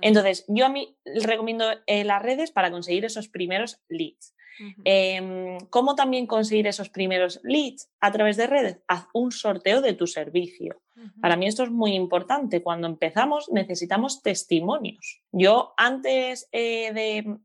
Entonces, 0.00 0.44
yo 0.48 0.66
a 0.66 0.68
mí 0.68 0.96
recomiendo 1.04 1.66
eh, 1.86 2.04
las 2.04 2.22
redes 2.22 2.50
para 2.50 2.70
conseguir 2.70 3.04
esos 3.04 3.28
primeros 3.28 3.80
leads. 3.88 4.34
Em, 4.84 5.58
¿Cómo 5.70 5.94
también 5.94 6.26
conseguir 6.26 6.66
esos 6.66 6.88
primeros 6.88 7.40
leads? 7.42 7.90
A 8.00 8.12
través 8.12 8.36
de 8.36 8.46
redes. 8.46 8.78
Haz 8.88 9.06
un 9.12 9.32
sorteo 9.32 9.80
de 9.80 9.94
tu 9.94 10.06
servicio. 10.06 10.80
Para 11.20 11.36
mí 11.36 11.46
esto 11.46 11.62
es 11.62 11.70
muy 11.70 11.94
importante. 11.94 12.62
Cuando 12.62 12.88
empezamos 12.88 13.48
necesitamos 13.52 14.22
testimonios. 14.22 15.22
Yo 15.30 15.72
antes 15.76 16.48
eh, 16.52 16.92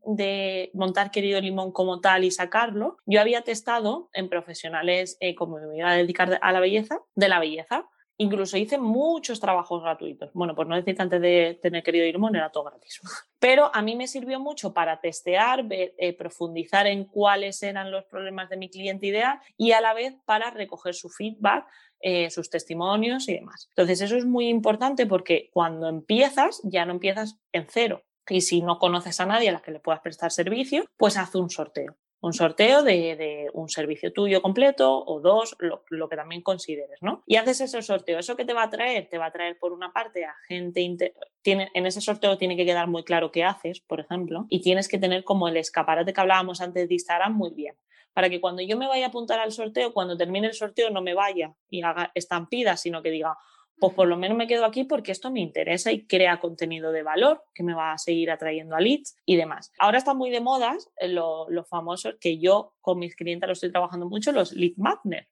de, 0.04 0.70
montar 0.74 1.10
Querido 1.10 1.40
Limón 1.40 1.70
como 1.70 2.00
tal 2.00 2.24
y 2.24 2.30
sacarlo, 2.30 2.96
yo 3.06 3.20
había 3.20 3.42
testado 3.42 4.10
en 4.12 4.28
profesionales 4.28 5.16
eh, 5.20 5.34
como 5.34 5.58
me 5.58 5.78
iba 5.78 5.90
a 5.90 5.96
dedicar 5.96 6.38
a 6.42 6.52
la 6.52 6.60
belleza, 6.60 6.98
de 7.14 7.28
la 7.28 7.38
belleza, 7.38 7.86
Incluso 8.16 8.56
hice 8.56 8.78
muchos 8.78 9.40
trabajos 9.40 9.82
gratuitos. 9.82 10.30
Bueno, 10.34 10.54
pues 10.54 10.68
no 10.68 10.76
decir 10.76 10.94
que 10.94 11.02
antes 11.02 11.20
de 11.20 11.58
tener 11.60 11.82
querido 11.82 12.06
Irmón 12.06 12.36
era 12.36 12.50
todo 12.50 12.64
gratis. 12.64 13.00
Pero 13.40 13.74
a 13.74 13.82
mí 13.82 13.96
me 13.96 14.06
sirvió 14.06 14.38
mucho 14.38 14.72
para 14.72 15.00
testear, 15.00 15.66
eh, 15.70 16.16
profundizar 16.16 16.86
en 16.86 17.04
cuáles 17.04 17.62
eran 17.62 17.90
los 17.90 18.04
problemas 18.04 18.48
de 18.48 18.56
mi 18.56 18.70
cliente 18.70 19.06
ideal 19.08 19.40
y 19.56 19.72
a 19.72 19.80
la 19.80 19.94
vez 19.94 20.14
para 20.24 20.50
recoger 20.50 20.94
su 20.94 21.08
feedback, 21.08 21.66
eh, 22.00 22.30
sus 22.30 22.50
testimonios 22.50 23.28
y 23.28 23.34
demás. 23.34 23.66
Entonces 23.70 24.00
eso 24.00 24.16
es 24.16 24.24
muy 24.24 24.48
importante 24.48 25.06
porque 25.06 25.50
cuando 25.52 25.88
empiezas 25.88 26.60
ya 26.62 26.86
no 26.86 26.92
empiezas 26.92 27.38
en 27.52 27.66
cero. 27.68 28.02
Y 28.28 28.40
si 28.40 28.62
no 28.62 28.78
conoces 28.78 29.20
a 29.20 29.26
nadie 29.26 29.50
a 29.50 29.52
la 29.52 29.60
que 29.60 29.72
le 29.72 29.80
puedas 29.80 30.00
prestar 30.00 30.30
servicio, 30.30 30.84
pues 30.96 31.16
haz 31.16 31.34
un 31.34 31.50
sorteo 31.50 31.96
un 32.24 32.32
sorteo 32.32 32.82
de, 32.82 33.50
un 33.52 33.68
servicio 33.68 34.12
tuyo 34.12 34.40
completo 34.40 35.04
o 35.04 35.20
dos, 35.20 35.56
lo, 35.58 36.08
que 36.08 36.16
también 36.16 36.40
consideres, 36.40 37.02
¿no? 37.02 37.22
Y 37.26 37.36
haces 37.36 37.60
ese 37.60 37.82
sorteo. 37.82 38.18
¿Eso 38.18 38.34
que 38.34 38.46
te 38.46 38.54
va 38.54 38.62
a 38.62 38.70
traer? 38.70 39.08
Te 39.10 39.18
va 39.18 39.26
a 39.26 39.32
traer 39.32 39.58
por 39.58 39.72
una 39.72 39.92
parte 39.92 40.24
a 40.24 40.34
gente... 40.48 41.14
Tiene, 41.42 41.70
en 41.74 41.84
ese 41.84 42.00
sorteo 42.00 42.38
tiene 42.38 42.56
que 42.56 42.64
quedar 42.64 42.88
muy 42.88 43.04
claro 43.04 43.30
qué 43.30 43.44
haces, 43.44 43.80
por 43.80 44.00
ejemplo, 44.00 44.46
y 44.48 44.62
tienes 44.62 44.88
que 44.88 44.96
tener 44.96 45.24
como 45.24 45.48
el 45.48 45.58
escaparate 45.58 46.14
que 46.14 46.20
hablábamos 46.20 46.62
antes 46.62 46.88
de 46.88 46.94
Instagram 46.94 47.36
muy 47.36 47.50
bien 47.50 47.76
para 48.14 48.30
que 48.30 48.40
cuando 48.40 48.62
yo 48.62 48.78
me 48.78 48.86
vaya 48.86 49.06
a 49.06 49.08
apuntar 49.08 49.40
al 49.40 49.50
sorteo, 49.50 49.92
cuando 49.92 50.16
termine 50.16 50.46
el 50.46 50.54
sorteo 50.54 50.88
no 50.88 51.02
me 51.02 51.14
vaya 51.14 51.52
y 51.68 51.82
haga 51.82 52.12
estampida, 52.14 52.76
sino 52.76 53.02
que 53.02 53.10
diga, 53.10 53.36
pues 53.78 53.94
por 53.94 54.08
lo 54.08 54.16
menos 54.16 54.36
me 54.36 54.46
quedo 54.46 54.64
aquí 54.64 54.84
porque 54.84 55.12
esto 55.12 55.30
me 55.30 55.40
interesa 55.40 55.92
y 55.92 56.06
crea 56.06 56.40
contenido 56.40 56.92
de 56.92 57.02
valor 57.02 57.44
que 57.54 57.62
me 57.62 57.74
va 57.74 57.92
a 57.92 57.98
seguir 57.98 58.30
atrayendo 58.30 58.76
a 58.76 58.80
leads 58.80 59.16
y 59.26 59.36
demás. 59.36 59.72
Ahora 59.78 59.98
está 59.98 60.14
muy 60.14 60.30
de 60.30 60.40
moda 60.40 60.76
los 61.02 61.48
lo 61.48 61.64
famosos 61.64 62.16
que 62.20 62.38
yo 62.38 62.74
con 62.80 62.98
mis 62.98 63.16
clientes 63.16 63.46
lo 63.46 63.52
estoy 63.52 63.70
trabajando 63.70 64.08
mucho, 64.08 64.32
los 64.32 64.52
lead 64.52 64.74
magnet. 64.76 65.26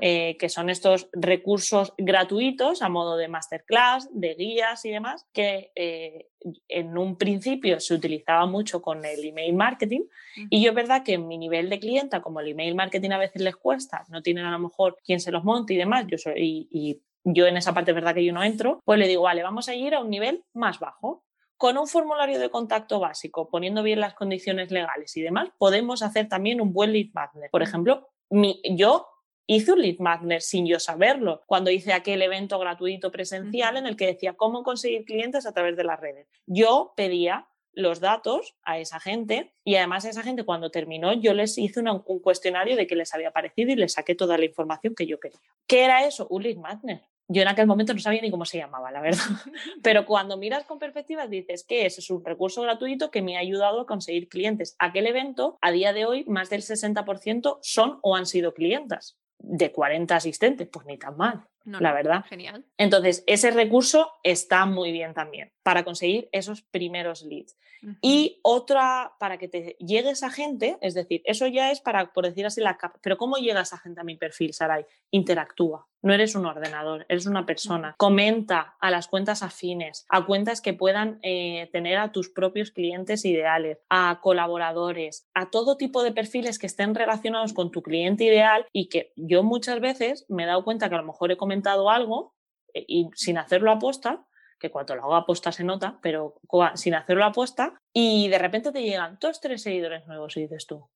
Eh, 0.00 0.38
que 0.38 0.48
son 0.48 0.70
estos 0.70 1.10
recursos 1.12 1.92
gratuitos 1.98 2.80
a 2.80 2.88
modo 2.88 3.18
de 3.18 3.28
masterclass, 3.28 4.08
de 4.10 4.34
guías 4.34 4.86
y 4.86 4.90
demás, 4.90 5.26
que 5.34 5.70
eh, 5.74 6.28
en 6.66 6.96
un 6.96 7.18
principio 7.18 7.78
se 7.78 7.92
utilizaba 7.92 8.46
mucho 8.46 8.80
con 8.80 9.04
el 9.04 9.22
email 9.22 9.54
marketing. 9.54 10.04
Y 10.48 10.62
yo 10.62 10.70
es 10.70 10.74
verdad 10.74 11.02
que 11.02 11.14
en 11.14 11.28
mi 11.28 11.36
nivel 11.36 11.68
de 11.68 11.78
clienta, 11.78 12.22
como 12.22 12.40
el 12.40 12.48
email 12.48 12.74
marketing 12.74 13.10
a 13.10 13.18
veces 13.18 13.42
les 13.42 13.54
cuesta, 13.54 14.06
no 14.08 14.22
tienen 14.22 14.46
a 14.46 14.50
lo 14.50 14.60
mejor 14.60 14.96
quien 15.04 15.20
se 15.20 15.30
los 15.30 15.44
monte 15.44 15.74
y 15.74 15.76
demás, 15.76 16.06
yo 16.08 16.16
soy, 16.16 16.66
y 16.70 17.02
yo 17.24 17.46
en 17.46 17.56
esa 17.56 17.74
parte 17.74 17.92
verdad 17.92 18.14
que 18.14 18.24
yo 18.24 18.32
no 18.32 18.42
entro, 18.42 18.80
pues 18.84 18.98
le 18.98 19.08
digo, 19.08 19.22
vale, 19.22 19.42
vamos 19.42 19.68
a 19.68 19.74
ir 19.74 19.94
a 19.94 20.00
un 20.00 20.10
nivel 20.10 20.44
más 20.54 20.78
bajo. 20.78 21.24
Con 21.56 21.76
un 21.76 21.86
formulario 21.86 22.38
de 22.38 22.48
contacto 22.48 23.00
básico, 23.00 23.50
poniendo 23.50 23.82
bien 23.82 24.00
las 24.00 24.14
condiciones 24.14 24.70
legales 24.70 25.14
y 25.16 25.20
demás, 25.20 25.50
podemos 25.58 26.02
hacer 26.02 26.26
también 26.26 26.60
un 26.60 26.72
buen 26.72 26.92
lead 26.92 27.10
magnet. 27.12 27.50
Por 27.50 27.62
ejemplo, 27.62 28.08
mi, 28.30 28.62
yo 28.76 29.06
hice 29.46 29.72
un 29.72 29.82
lead 29.82 29.98
magnet 29.98 30.40
sin 30.40 30.66
yo 30.66 30.78
saberlo, 30.78 31.42
cuando 31.46 31.70
hice 31.70 31.92
aquel 31.92 32.22
evento 32.22 32.58
gratuito 32.58 33.10
presencial 33.10 33.76
en 33.76 33.86
el 33.86 33.96
que 33.96 34.06
decía 34.06 34.34
cómo 34.34 34.62
conseguir 34.62 35.04
clientes 35.04 35.44
a 35.44 35.52
través 35.52 35.76
de 35.76 35.84
las 35.84 36.00
redes. 36.00 36.28
Yo 36.46 36.94
pedía 36.96 37.48
los 37.72 38.00
datos 38.00 38.56
a 38.62 38.78
esa 38.78 39.00
gente 39.00 39.54
y 39.64 39.76
además 39.76 40.04
a 40.04 40.10
esa 40.10 40.22
gente 40.22 40.44
cuando 40.44 40.70
terminó 40.70 41.12
yo 41.12 41.34
les 41.34 41.56
hice 41.58 41.80
un 41.80 42.20
cuestionario 42.20 42.76
de 42.76 42.86
qué 42.86 42.96
les 42.96 43.14
había 43.14 43.32
parecido 43.32 43.72
y 43.72 43.76
les 43.76 43.94
saqué 43.94 44.14
toda 44.14 44.38
la 44.38 44.44
información 44.44 44.94
que 44.94 45.06
yo 45.06 45.18
quería. 45.18 45.40
¿Qué 45.66 45.84
era 45.84 46.06
eso? 46.06 46.26
Un 46.28 46.42
lead 46.42 46.56
magnet. 46.56 47.02
Yo 47.32 47.42
en 47.42 47.48
aquel 47.48 47.68
momento 47.68 47.94
no 47.94 48.00
sabía 48.00 48.20
ni 48.22 48.30
cómo 48.32 48.44
se 48.44 48.58
llamaba, 48.58 48.90
la 48.90 49.00
verdad. 49.00 49.22
Pero 49.84 50.04
cuando 50.04 50.36
miras 50.36 50.64
con 50.64 50.80
perspectiva 50.80 51.28
dices 51.28 51.62
que 51.62 51.86
es 51.86 52.10
un 52.10 52.24
recurso 52.24 52.60
gratuito 52.62 53.12
que 53.12 53.22
me 53.22 53.36
ha 53.36 53.40
ayudado 53.40 53.82
a 53.82 53.86
conseguir 53.86 54.28
clientes. 54.28 54.74
Aquel 54.80 55.06
evento, 55.06 55.56
a 55.60 55.70
día 55.70 55.92
de 55.92 56.06
hoy, 56.06 56.24
más 56.26 56.50
del 56.50 56.62
60% 56.62 57.58
son 57.62 58.00
o 58.02 58.16
han 58.16 58.26
sido 58.26 58.52
clientas. 58.52 59.16
De 59.38 59.70
40 59.70 60.16
asistentes, 60.16 60.68
pues 60.72 60.86
ni 60.86 60.98
tan 60.98 61.16
mal, 61.16 61.44
la 61.64 61.92
verdad. 61.92 62.24
Genial. 62.28 62.64
Entonces, 62.76 63.24
ese 63.26 63.50
recurso 63.50 64.12
está 64.22 64.66
muy 64.66 64.92
bien 64.92 65.14
también 65.14 65.52
para 65.62 65.84
conseguir 65.84 66.28
esos 66.32 66.62
primeros 66.62 67.22
leads. 67.22 67.56
Y 68.02 68.40
otra, 68.42 69.14
para 69.18 69.38
que 69.38 69.48
te 69.48 69.76
llegue 69.78 70.10
esa 70.10 70.30
gente, 70.30 70.76
es 70.80 70.94
decir, 70.94 71.22
eso 71.24 71.46
ya 71.46 71.70
es 71.70 71.80
para, 71.80 72.12
por 72.12 72.26
decir 72.26 72.44
así, 72.46 72.60
la 72.60 72.76
capa. 72.76 72.98
Pero 73.02 73.16
¿cómo 73.16 73.36
llega 73.36 73.62
esa 73.62 73.78
gente 73.78 74.00
a 74.00 74.04
mi 74.04 74.16
perfil, 74.16 74.52
Sarai? 74.52 74.84
Interactúa. 75.10 75.86
No 76.02 76.14
eres 76.14 76.34
un 76.34 76.46
ordenador, 76.46 77.04
eres 77.08 77.26
una 77.26 77.44
persona. 77.44 77.94
Comenta 77.98 78.76
a 78.80 78.90
las 78.90 79.06
cuentas 79.06 79.42
afines, 79.42 80.06
a 80.08 80.24
cuentas 80.24 80.62
que 80.62 80.72
puedan 80.72 81.18
eh, 81.22 81.68
tener 81.72 81.98
a 81.98 82.10
tus 82.10 82.30
propios 82.30 82.70
clientes 82.70 83.24
ideales, 83.26 83.78
a 83.90 84.20
colaboradores, 84.22 85.28
a 85.34 85.50
todo 85.50 85.76
tipo 85.76 86.02
de 86.02 86.12
perfiles 86.12 86.58
que 86.58 86.66
estén 86.66 86.94
relacionados 86.94 87.52
con 87.52 87.70
tu 87.70 87.82
cliente 87.82 88.24
ideal 88.24 88.66
y 88.72 88.88
que 88.88 89.12
yo 89.16 89.42
muchas 89.42 89.80
veces 89.80 90.24
me 90.28 90.44
he 90.44 90.46
dado 90.46 90.64
cuenta 90.64 90.88
que 90.88 90.94
a 90.94 90.98
lo 90.98 91.06
mejor 91.06 91.32
he 91.32 91.36
comentado 91.50 91.90
algo 91.90 92.36
eh, 92.72 92.84
y 92.86 93.10
sin 93.16 93.36
hacerlo 93.36 93.72
aposta, 93.72 94.24
que 94.60 94.70
cuando 94.70 94.94
lo 94.94 95.02
hago 95.02 95.16
aposta 95.16 95.50
se 95.50 95.64
nota, 95.64 95.98
pero 96.00 96.34
sin 96.74 96.94
hacerlo 96.94 97.24
aposta, 97.24 97.74
y 97.92 98.28
de 98.28 98.38
repente 98.38 98.70
te 98.70 98.82
llegan 98.82 99.18
dos, 99.20 99.40
tres 99.40 99.62
seguidores 99.62 100.06
nuevos 100.06 100.36
y 100.36 100.42
dices 100.42 100.66
tú. 100.66 100.88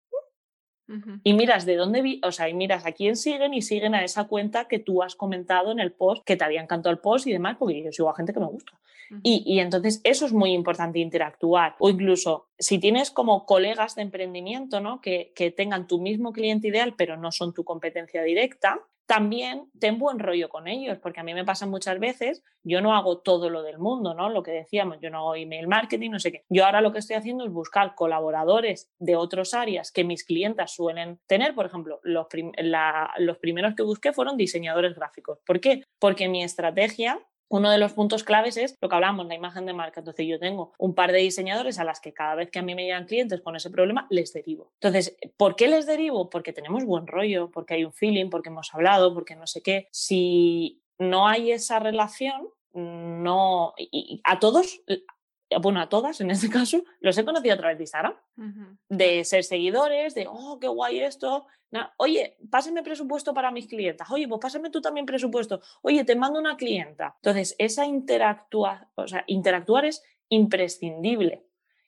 Y 1.23 1.33
miras 1.33 1.65
de 1.65 1.77
dónde 1.77 2.03
vi, 2.03 2.21
o 2.23 2.31
sea, 2.31 2.51
y 2.51 2.53
miras 2.53 2.85
a 2.85 2.93
quién 2.93 3.17
siguen 3.17 3.55
y 3.55 3.63
siguen 3.63 3.95
a 3.95 4.05
esa 4.05 4.25
cuenta 4.25 4.69
que 4.69 4.79
tú 4.79 5.03
has 5.03 5.17
comentado 5.17 5.73
en 5.73 5.81
el 5.81 5.93
post, 5.93 6.23
que 6.27 6.37
te 6.37 6.45
había 6.45 6.61
encantado 6.61 6.93
el 6.93 6.99
post 6.99 7.27
y 7.27 7.33
demás, 7.33 7.57
porque 7.59 7.83
yo 7.83 7.91
sigo 7.91 8.11
a 8.11 8.15
gente 8.15 8.35
que 8.35 8.41
me 8.41 8.47
gusta. 8.47 8.79
y, 9.23 9.43
y, 9.47 9.61
entonces 9.61 10.03
eso 10.05 10.27
es 10.27 10.35
muy 10.35 10.53
importante 10.53 10.99
interactuar. 10.99 11.75
O 11.79 11.89
incluso 11.89 12.49
si 12.59 12.79
tienes 12.79 13.11
como 13.11 13.47
colegas 13.47 13.95
de 13.95 14.03
emprendimiento, 14.03 14.81
¿no? 14.81 15.01
Que, 15.01 15.33
que 15.35 15.51
tengan 15.51 15.87
tu 15.87 16.01
mismo 16.01 16.33
cliente 16.33 16.69
ideal, 16.69 16.95
pero 16.99 17.17
no 17.17 17.33
son 17.33 17.55
tu 17.55 17.65
competencia 17.65 18.23
directa, 18.23 18.83
también 19.07 19.71
ten 19.79 19.99
buen 19.99 20.19
rollo 20.19 20.49
con 20.49 20.67
ellos, 20.67 20.99
porque 20.99 21.21
a 21.21 21.23
mí 21.23 21.35
me 21.35 21.45
pasa 21.45 21.67
muchas 21.67 21.99
veces, 21.99 22.43
yo 22.63 22.81
no 22.81 22.95
hago 22.95 23.19
todo 23.19 23.51
lo 23.51 23.63
del 23.63 23.79
mundo, 23.79 24.15
¿no? 24.15 24.31
Lo 24.31 24.43
que 24.43 24.51
decíamos, 24.51 24.99
yo 25.01 25.11
no 25.11 25.19
hago 25.19 25.35
email 25.35 25.69
marketing, 25.69 26.11
no 26.11 26.19
sé 26.19 26.33
qué. 26.33 26.45
Yo 26.49 26.65
ahora 26.65 26.81
lo 26.81 26.93
que 26.93 27.01
estoy 27.01 27.17
haciendo 27.17 27.45
es 27.45 27.53
buscar 27.53 27.95
colaboradores 27.95 28.91
de 28.99 29.17
otras 29.17 29.53
áreas 29.53 29.93
que 29.93 30.05
mis 30.05 30.25
clientas 30.25 30.75
suelen 30.75 31.21
tener. 31.27 31.55
Por 31.55 31.67
ejemplo, 31.67 32.01
los, 32.03 32.27
los 33.19 33.39
primeros 33.39 33.75
que 33.75 33.83
busqué 33.83 34.13
fueron 34.13 34.37
diseñadores 34.37 34.95
gráficos. 34.95 35.39
¿Por 35.45 35.61
qué? 35.61 35.83
Porque 35.99 36.29
mi 36.29 36.43
estrategia 36.43 37.21
uno 37.49 37.71
de 37.71 37.79
los 37.79 37.93
puntos 37.93 38.25
claves 38.25 38.57
es 38.57 38.77
lo 38.81 38.89
que 38.89 38.95
hablamos, 38.95 39.27
la 39.27 39.35
imagen 39.35 39.67
de 39.67 39.73
marca. 39.73 40.01
Entonces 40.01 40.27
yo 40.27 40.39
tengo 40.39 40.73
un 40.79 40.95
par 40.95 41.13
de 41.13 41.19
diseñadores 41.19 41.79
a 41.79 41.85
las 41.85 42.01
que 42.01 42.13
cada 42.13 42.35
vez 42.35 42.51
que 42.51 42.59
a 42.59 42.63
mí 42.63 42.75
me 42.75 42.85
llegan 42.85 43.07
clientes 43.07 43.41
con 43.41 43.57
ese 43.57 43.71
problema, 43.71 44.07
les 44.11 44.33
derivo. 44.33 44.73
Entonces, 44.81 45.17
¿por 45.37 45.57
qué 45.57 45.69
les 45.69 45.87
derivo? 45.87 46.31
Porque 46.31 46.53
tenemos 46.53 46.85
buen 46.85 47.07
rollo, 47.07 47.51
porque 47.51 47.75
hay 47.75 47.85
un 47.85 47.93
feeling, 47.93 48.31
porque 48.31 48.49
hemos 48.49 48.75
hablado, 48.75 49.15
porque 49.15 49.37
no 49.37 49.47
sé 49.47 49.63
qué. 49.63 49.89
Si 49.91 50.83
no 50.99 51.29
hay 51.29 51.53
esa 51.53 51.79
relación, 51.79 52.49
no... 52.73 53.75
Y 53.77 54.21
a 54.25 54.39
todos 54.39 54.81
bueno, 55.61 55.81
a 55.81 55.89
todas 55.89 56.21
en 56.21 56.31
este 56.31 56.49
caso, 56.51 56.85
los 57.01 57.17
he 57.19 57.25
conocido 57.25 57.55
a 57.55 57.59
través 57.59 57.79
de 57.79 57.85
Instagram, 57.85 58.15
de 58.89 59.25
ser 59.25 59.45
seguidores, 59.45 60.15
de, 60.15 60.27
oh, 60.29 60.59
qué 60.61 60.69
guay 60.69 61.01
esto. 61.01 61.47
Oye, 61.97 62.37
pásame 62.51 62.83
presupuesto 62.83 63.35
para 63.35 63.51
mis 63.51 63.67
clientas. 63.67 64.11
Oye, 64.11 64.29
pues 64.29 64.41
pásame 64.41 64.71
tú 64.71 64.81
también 64.81 65.07
presupuesto. 65.07 65.61
Oye, 65.83 66.05
te 66.05 66.15
mando 66.17 66.39
una 66.39 66.57
clienta. 66.57 67.15
Entonces, 67.17 67.57
esa 67.59 67.85
interactua, 67.85 68.91
o 68.95 69.09
sea, 69.09 69.25
interactuar 69.27 69.85
es 69.85 70.03
imprescindible. 70.29 71.47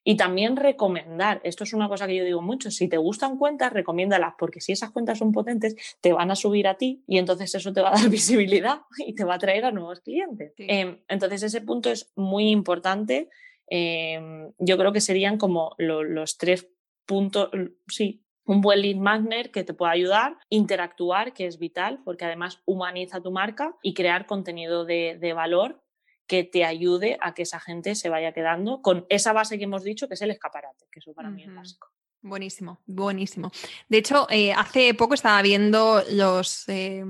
Y 0.09 0.17
también 0.17 0.55
recomendar, 0.55 1.41
esto 1.43 1.65
es 1.65 1.73
una 1.73 1.89
cosa 1.89 2.07
que 2.07 2.15
yo 2.15 2.25
digo 2.25 2.41
mucho, 2.41 2.71
si 2.71 2.87
te 2.87 2.97
gustan 2.97 3.37
cuentas, 3.37 3.73
recomiéndalas, 3.73 4.35
porque 4.39 4.61
si 4.61 4.71
esas 4.71 4.93
cuentas 4.93 5.19
son 5.19 5.33
potentes, 5.33 5.75
te 6.01 6.13
van 6.13 6.31
a 6.31 6.37
subir 6.37 6.69
a 6.69 6.77
ti 6.77 7.03
y 7.09 7.19
entonces 7.19 7.53
eso 7.57 7.73
te 7.73 7.81
va 7.81 7.89
a 7.89 8.01
dar 8.01 8.09
visibilidad 8.09 8.83
y 8.99 9.17
te 9.17 9.25
va 9.25 9.35
a 9.35 9.39
traer 9.41 9.65
a 9.65 9.73
nuevos 9.73 9.99
clientes. 10.03 10.53
Em, 10.59 11.01
entonces 11.09 11.43
ese 11.43 11.61
punto 11.61 11.91
es 11.91 12.13
muy 12.15 12.51
importante. 12.51 13.31
Em, 13.69 14.53
yo 14.59 14.77
creo 14.79 14.93
que 14.93 15.01
serían 15.01 15.39
como 15.39 15.75
los 15.79 16.39
tres 16.39 16.69
puntos, 17.07 17.51
sí, 17.89 18.25
un 18.45 18.61
buen 18.61 18.81
lead 18.81 18.97
magnet 18.97 19.51
que 19.51 19.65
te 19.65 19.75
pueda 19.75 19.93
ayudar, 19.93 20.39
interactuar, 20.49 21.33
que 21.33 21.47
es 21.47 21.59
vital, 21.59 22.01
porque 22.05 22.25
además 22.25 22.63
humaniza 22.65 23.21
tu 23.21 23.33
marca 23.33 23.77
y 23.83 23.95
crear 23.95 24.27
contenido 24.27 24.85
de, 24.85 25.19
de 25.21 25.33
valor 25.33 25.83
que 26.27 26.45
te 26.45 26.65
ayude 26.65 27.19
a 27.21 27.35
que 27.35 27.43
esa 27.43 27.61
gente 27.61 27.95
se 27.95 28.09
vaya 28.09 28.33
quedando 28.33 28.83
con 28.83 29.07
esa 29.09 29.33
base 29.33 29.59
que 29.59 29.65
hemos 29.65 29.85
dicho, 29.85 30.09
que 30.09 30.15
es 30.15 30.23
el 30.23 30.31
escaparate, 30.31 30.87
que 30.91 30.99
eso 31.01 31.13
para 31.15 31.31
mí 31.31 31.45
es 31.45 31.55
básico. 31.55 31.89
Buenísimo, 32.27 32.81
buenísimo. 32.87 33.53
De 33.89 33.99
hecho, 33.99 34.27
eh, 34.31 34.53
hace 34.53 34.95
poco 34.95 35.15
estaba 35.15 35.41
viendo 35.43 36.03
los, 36.11 36.69
eh, 36.69 37.05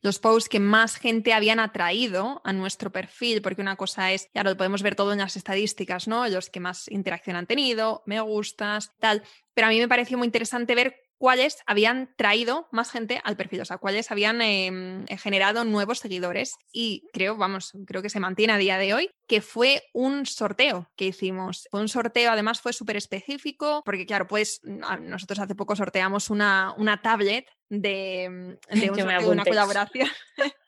los 0.00 0.18
posts 0.18 0.48
que 0.48 0.58
más 0.58 0.96
gente 0.96 1.34
habían 1.34 1.60
atraído 1.60 2.40
a 2.44 2.52
nuestro 2.54 2.90
perfil, 2.90 3.42
porque 3.42 3.60
una 3.60 3.76
cosa 3.76 4.12
es, 4.12 4.30
ya 4.32 4.42
lo 4.42 4.56
podemos 4.56 4.82
ver 4.82 4.94
todo 4.94 5.12
en 5.12 5.18
las 5.18 5.36
estadísticas, 5.36 6.08
¿no? 6.08 6.26
Los 6.28 6.48
que 6.48 6.60
más 6.60 6.88
interacción 6.90 7.36
han 7.36 7.46
tenido, 7.46 8.02
me 8.06 8.18
gustas, 8.22 8.94
tal. 8.98 9.22
Pero 9.52 9.66
a 9.66 9.70
mí 9.70 9.78
me 9.78 9.88
pareció 9.88 10.16
muy 10.16 10.26
interesante 10.26 10.74
ver 10.74 11.03
cuáles 11.18 11.58
habían 11.66 12.14
traído 12.16 12.68
más 12.70 12.90
gente 12.90 13.20
al 13.24 13.36
perfil, 13.36 13.60
o 13.60 13.64
sea, 13.64 13.78
cuáles 13.78 14.10
habían 14.10 14.40
em, 14.42 15.04
eh, 15.08 15.16
generado 15.16 15.64
nuevos 15.64 15.98
seguidores. 15.98 16.56
Y 16.72 17.04
creo, 17.12 17.36
vamos, 17.36 17.72
creo 17.86 18.02
que 18.02 18.10
se 18.10 18.20
mantiene 18.20 18.52
a 18.52 18.58
día 18.58 18.78
de 18.78 18.94
hoy, 18.94 19.10
que 19.26 19.40
fue 19.40 19.82
un 19.92 20.26
sorteo 20.26 20.90
que 20.96 21.06
hicimos. 21.06 21.68
Fue 21.70 21.80
un 21.80 21.88
sorteo, 21.88 22.30
además 22.30 22.60
fue 22.60 22.72
súper 22.72 22.96
específico, 22.96 23.82
porque 23.84 24.06
claro, 24.06 24.26
pues 24.26 24.60
nosotros 24.64 25.38
hace 25.38 25.54
poco 25.54 25.76
sorteamos 25.76 26.30
una, 26.30 26.74
una 26.76 27.00
tablet 27.00 27.46
de, 27.68 28.58
de, 28.70 28.90
de 28.90 29.02
una 29.26 29.44
colaboración. 29.44 30.08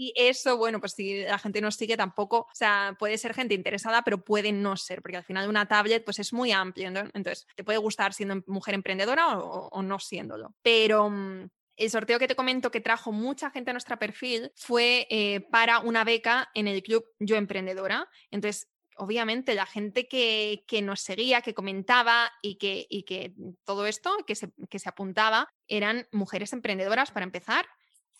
Y 0.00 0.14
eso, 0.16 0.56
bueno, 0.56 0.80
pues 0.80 0.92
si 0.92 1.24
la 1.24 1.38
gente 1.38 1.60
nos 1.60 1.74
sigue 1.74 1.94
tampoco, 1.94 2.38
o 2.38 2.54
sea, 2.54 2.96
puede 2.98 3.18
ser 3.18 3.34
gente 3.34 3.52
interesada, 3.52 4.00
pero 4.00 4.24
puede 4.24 4.50
no 4.50 4.74
ser, 4.78 5.02
porque 5.02 5.18
al 5.18 5.24
final 5.24 5.46
una 5.46 5.68
tablet 5.68 6.02
pues 6.06 6.18
es 6.18 6.32
muy 6.32 6.52
amplio, 6.52 6.88
entonces 6.88 7.46
te 7.54 7.64
puede 7.64 7.76
gustar 7.76 8.14
siendo 8.14 8.42
mujer 8.46 8.72
emprendedora 8.72 9.36
o, 9.38 9.82
no 9.82 9.98
siéndolo. 9.98 10.54
Pero 10.62 11.10
mm, 11.10 11.50
el 11.76 11.90
sorteo 11.90 12.18
que 12.18 12.28
te 12.28 12.34
comento 12.34 12.70
que 12.70 12.80
trajo 12.80 13.12
mucha 13.12 13.50
gente 13.50 13.72
a 13.72 13.74
nuestro 13.74 13.98
perfil 13.98 14.50
fue 14.56 15.06
eh, 15.10 15.42
para 15.50 15.80
una 15.80 16.02
beca 16.02 16.48
en 16.54 16.66
el 16.66 16.82
club 16.82 17.04
Yo 17.18 17.36
Emprendedora. 17.36 18.08
Entonces, 18.30 18.70
obviamente, 18.96 19.54
la 19.54 19.66
gente 19.66 20.08
que, 20.08 20.64
nos 20.82 21.02
seguía, 21.02 21.42
que 21.42 21.52
comentaba 21.52 22.32
y 22.40 22.54
que, 22.54 22.86
y 22.88 23.02
que 23.02 23.34
todo 23.64 23.86
esto, 23.86 24.16
que 24.26 24.34
se, 24.34 24.50
que 24.70 24.78
se 24.78 24.88
apuntaba, 24.88 25.52
eran 25.68 26.08
mujeres 26.10 26.54
emprendedoras 26.54 27.10
para 27.10 27.24
empezar 27.24 27.66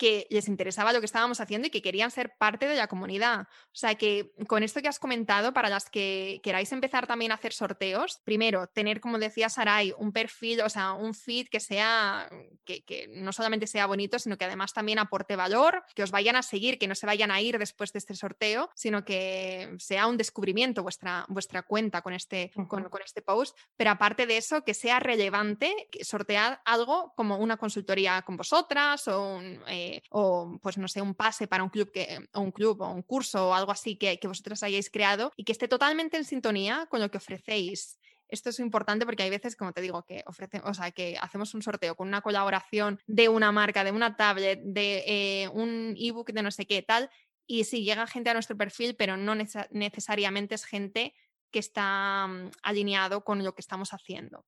que 0.00 0.26
les 0.30 0.48
interesaba 0.48 0.94
lo 0.94 1.00
que 1.00 1.04
estábamos 1.04 1.42
haciendo 1.42 1.66
y 1.66 1.70
que 1.70 1.82
querían 1.82 2.10
ser 2.10 2.34
parte 2.38 2.66
de 2.66 2.74
la 2.74 2.86
comunidad. 2.86 3.42
O 3.42 3.74
sea 3.74 3.96
que 3.96 4.32
con 4.46 4.62
esto 4.62 4.80
que 4.80 4.88
has 4.88 4.98
comentado, 4.98 5.52
para 5.52 5.68
las 5.68 5.90
que 5.90 6.40
queráis 6.42 6.72
empezar 6.72 7.06
también 7.06 7.32
a 7.32 7.34
hacer 7.34 7.52
sorteos, 7.52 8.18
primero, 8.24 8.66
tener, 8.68 9.02
como 9.02 9.18
decía 9.18 9.50
Sarai, 9.50 9.92
un 9.98 10.12
perfil, 10.12 10.62
o 10.62 10.70
sea, 10.70 10.94
un 10.94 11.12
feed 11.12 11.48
que 11.48 11.60
sea, 11.60 12.30
que, 12.64 13.10
no 13.10 13.30
solamente 13.34 13.66
sea 13.66 13.84
bonito, 13.84 14.18
sino 14.18 14.38
que 14.38 14.46
además 14.46 14.72
también 14.72 14.98
aporte 14.98 15.36
valor, 15.36 15.84
que 15.94 16.02
os 16.02 16.10
vayan 16.10 16.36
a 16.36 16.42
seguir, 16.42 16.78
que 16.78 16.88
no 16.88 16.94
se 16.94 17.04
vayan 17.04 17.30
a 17.30 17.42
ir 17.42 17.58
después 17.58 17.92
de 17.92 17.98
este 17.98 18.14
sorteo, 18.14 18.70
sino 18.74 19.04
que 19.04 19.76
sea 19.78 20.06
un 20.06 20.16
descubrimiento 20.16 20.82
vuestra, 20.82 21.26
vuestra 21.28 21.62
cuenta 21.62 22.00
con 22.00 22.14
este, 22.14 22.52
con, 22.68 22.88
este 23.04 23.20
post. 23.20 23.54
Pero 23.76 23.90
aparte 23.90 24.24
de 24.24 24.38
eso, 24.38 24.64
que 24.64 24.72
sea 24.72 24.98
relevante, 24.98 25.90
sortear 26.00 26.62
algo 26.64 27.12
como 27.16 27.36
una 27.36 27.58
consultoría 27.58 28.22
con 28.22 28.38
vosotras 28.38 29.06
o 29.06 29.36
un... 29.36 29.62
Eh, 29.68 29.89
o 30.10 30.58
pues 30.62 30.78
no 30.78 30.88
sé, 30.88 31.00
un 31.00 31.14
pase 31.14 31.46
para 31.46 31.62
un 31.62 31.70
club, 31.70 31.90
que, 31.90 32.18
o 32.32 32.40
un 32.40 32.52
club 32.52 32.80
o 32.80 32.90
un 32.90 33.02
curso 33.02 33.50
o 33.50 33.54
algo 33.54 33.72
así 33.72 33.96
que, 33.96 34.18
que 34.18 34.28
vosotros 34.28 34.62
hayáis 34.62 34.90
creado 34.90 35.32
y 35.36 35.44
que 35.44 35.52
esté 35.52 35.68
totalmente 35.68 36.16
en 36.16 36.24
sintonía 36.24 36.86
con 36.90 37.00
lo 37.00 37.10
que 37.10 37.18
ofrecéis. 37.18 37.98
Esto 38.28 38.50
es 38.50 38.60
importante 38.60 39.04
porque 39.04 39.24
hay 39.24 39.30
veces, 39.30 39.56
como 39.56 39.72
te 39.72 39.80
digo, 39.80 40.04
que 40.04 40.22
ofrecen, 40.26 40.62
o 40.64 40.72
sea, 40.72 40.92
que 40.92 41.16
hacemos 41.20 41.52
un 41.54 41.62
sorteo 41.62 41.96
con 41.96 42.08
una 42.08 42.20
colaboración 42.20 43.00
de 43.06 43.28
una 43.28 43.50
marca, 43.50 43.82
de 43.82 43.90
una 43.90 44.16
tablet, 44.16 44.60
de 44.62 45.04
eh, 45.06 45.48
un 45.48 45.96
ebook 45.98 46.30
de 46.32 46.42
no 46.42 46.50
sé 46.52 46.64
qué 46.66 46.82
tal, 46.82 47.10
y 47.46 47.64
sí, 47.64 47.82
llega 47.82 48.06
gente 48.06 48.30
a 48.30 48.34
nuestro 48.34 48.56
perfil, 48.56 48.94
pero 48.94 49.16
no 49.16 49.34
necesariamente 49.34 50.54
es 50.54 50.64
gente 50.64 51.14
que 51.50 51.58
está 51.58 52.28
mm, 52.28 52.50
alineado 52.62 53.24
con 53.24 53.42
lo 53.42 53.56
que 53.56 53.60
estamos 53.60 53.92
haciendo. 53.92 54.46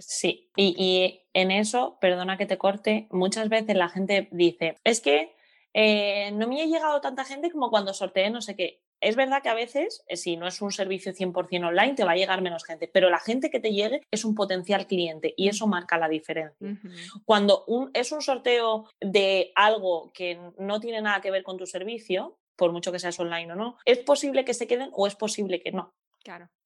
Sí, 0.00 0.50
y, 0.56 1.22
en 1.32 1.50
eso, 1.50 1.98
perdona 2.00 2.36
que 2.36 2.46
te 2.46 2.58
corte, 2.58 3.06
muchas 3.10 3.48
veces 3.48 3.76
la 3.76 3.88
gente 3.88 4.28
dice, 4.32 4.76
es 4.84 5.00
que 5.00 5.34
eh, 5.74 6.30
no 6.32 6.48
me 6.48 6.60
ha 6.62 6.66
llegado 6.66 7.00
tanta 7.00 7.24
gente 7.24 7.50
como 7.50 7.70
cuando 7.70 7.94
sorteé 7.94 8.30
no 8.30 8.40
sé 8.40 8.56
qué. 8.56 8.82
Es 9.00 9.14
verdad 9.14 9.42
que 9.42 9.48
a 9.48 9.54
veces, 9.54 10.02
eh, 10.08 10.16
si 10.16 10.36
no 10.36 10.48
es 10.48 10.60
un 10.60 10.72
servicio 10.72 11.12
100% 11.12 11.68
online, 11.68 11.94
te 11.94 12.04
va 12.04 12.12
a 12.12 12.16
llegar 12.16 12.42
menos 12.42 12.64
gente, 12.64 12.88
pero 12.88 13.10
la 13.10 13.20
gente 13.20 13.50
que 13.50 13.60
te 13.60 13.72
llegue 13.72 14.00
es 14.10 14.24
un 14.24 14.34
potencial 14.34 14.86
cliente 14.86 15.34
y 15.36 15.48
eso 15.48 15.68
marca 15.68 15.98
la 15.98 16.08
diferencia. 16.08 16.68
Cuando 17.24 17.64
es 17.94 18.10
un 18.10 18.22
sorteo 18.22 18.88
de 19.00 19.52
algo 19.54 20.10
que 20.12 20.40
no 20.58 20.80
tiene 20.80 21.00
nada 21.00 21.20
que 21.20 21.30
ver 21.30 21.44
con 21.44 21.58
tu 21.58 21.66
servicio, 21.66 22.38
por 22.56 22.72
mucho 22.72 22.90
que 22.90 22.98
seas 22.98 23.20
online 23.20 23.52
o 23.52 23.56
no, 23.56 23.78
es 23.84 23.98
posible 23.98 24.44
que 24.44 24.54
se 24.54 24.66
queden 24.66 24.90
o 24.92 25.06
es 25.06 25.14
posible 25.14 25.60
que 25.60 25.70
no. 25.70 25.94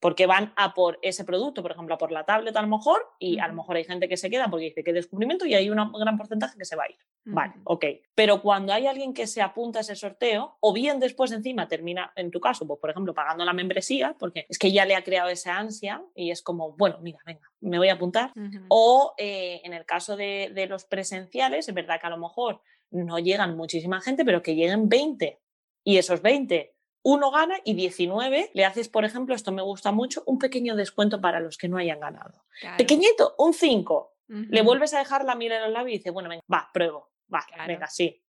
Porque 0.00 0.26
van 0.26 0.52
a 0.56 0.74
por 0.74 0.98
ese 1.02 1.24
producto, 1.24 1.62
por 1.62 1.72
ejemplo, 1.72 1.94
a 1.94 1.98
por 1.98 2.12
la 2.12 2.24
tablet 2.24 2.56
a 2.56 2.62
lo 2.62 2.68
mejor, 2.68 3.00
y 3.18 3.38
a 3.38 3.48
lo 3.48 3.54
mejor 3.54 3.76
hay 3.76 3.84
gente 3.84 4.08
que 4.08 4.16
se 4.16 4.30
queda 4.30 4.48
porque 4.50 4.66
dice 4.66 4.84
que 4.84 4.92
descubrimiento 4.92 5.46
y 5.46 5.54
hay 5.54 5.70
un 5.70 5.76
gran 5.92 6.16
porcentaje 6.16 6.58
que 6.58 6.64
se 6.64 6.76
va 6.76 6.84
a 6.84 6.90
ir. 6.90 6.98
Vale, 7.24 7.54
ok. 7.64 7.84
Pero 8.14 8.42
cuando 8.42 8.72
hay 8.72 8.86
alguien 8.86 9.14
que 9.14 9.26
se 9.26 9.42
apunta 9.42 9.78
a 9.78 9.82
ese 9.82 9.94
sorteo, 9.94 10.56
o 10.60 10.72
bien 10.72 10.98
después 10.98 11.30
encima 11.30 11.68
termina, 11.68 12.12
en 12.16 12.30
tu 12.30 12.40
caso, 12.40 12.66
pues 12.66 12.80
por 12.80 12.90
ejemplo, 12.90 13.14
pagando 13.14 13.44
la 13.44 13.52
membresía, 13.52 14.16
porque 14.18 14.46
es 14.48 14.58
que 14.58 14.72
ya 14.72 14.84
le 14.84 14.96
ha 14.96 15.04
creado 15.04 15.28
esa 15.28 15.56
ansia 15.56 16.02
y 16.14 16.30
es 16.30 16.42
como, 16.42 16.72
bueno, 16.72 16.98
mira, 17.00 17.20
venga, 17.24 17.48
me 17.60 17.78
voy 17.78 17.88
a 17.88 17.94
apuntar. 17.94 18.32
O 18.68 19.14
eh, 19.18 19.60
en 19.64 19.72
el 19.72 19.84
caso 19.86 20.16
de, 20.16 20.50
de 20.52 20.66
los 20.66 20.84
presenciales, 20.84 21.68
es 21.68 21.74
verdad 21.74 22.00
que 22.00 22.06
a 22.08 22.10
lo 22.10 22.18
mejor 22.18 22.60
no 22.90 23.18
llegan 23.18 23.56
muchísima 23.56 24.00
gente, 24.00 24.24
pero 24.24 24.42
que 24.42 24.54
lleguen 24.54 24.88
20 24.88 25.40
y 25.84 25.98
esos 25.98 26.22
20 26.22 26.74
uno 27.02 27.30
gana 27.30 27.56
y 27.64 27.74
19 27.74 28.50
le 28.54 28.64
haces, 28.64 28.88
por 28.88 29.04
ejemplo, 29.04 29.34
esto 29.34 29.52
me 29.52 29.62
gusta 29.62 29.92
mucho, 29.92 30.22
un 30.26 30.38
pequeño 30.38 30.76
descuento 30.76 31.20
para 31.20 31.40
los 31.40 31.56
que 31.58 31.68
no 31.68 31.76
hayan 31.76 32.00
ganado. 32.00 32.44
Pequeñito, 32.78 33.34
un 33.38 33.54
5. 33.54 34.08
Le 34.28 34.62
vuelves 34.62 34.94
a 34.94 34.98
dejar 34.98 35.24
la 35.24 35.34
mira 35.34 35.56
en 35.56 35.64
los 35.64 35.72
labios 35.72 35.94
y 35.94 35.98
dice, 35.98 36.10
bueno, 36.10 36.30
venga, 36.30 36.42
va, 36.50 36.70
pruebo, 36.72 37.10
va, 37.32 37.44
venga, 37.66 37.86
sí. 37.88 38.22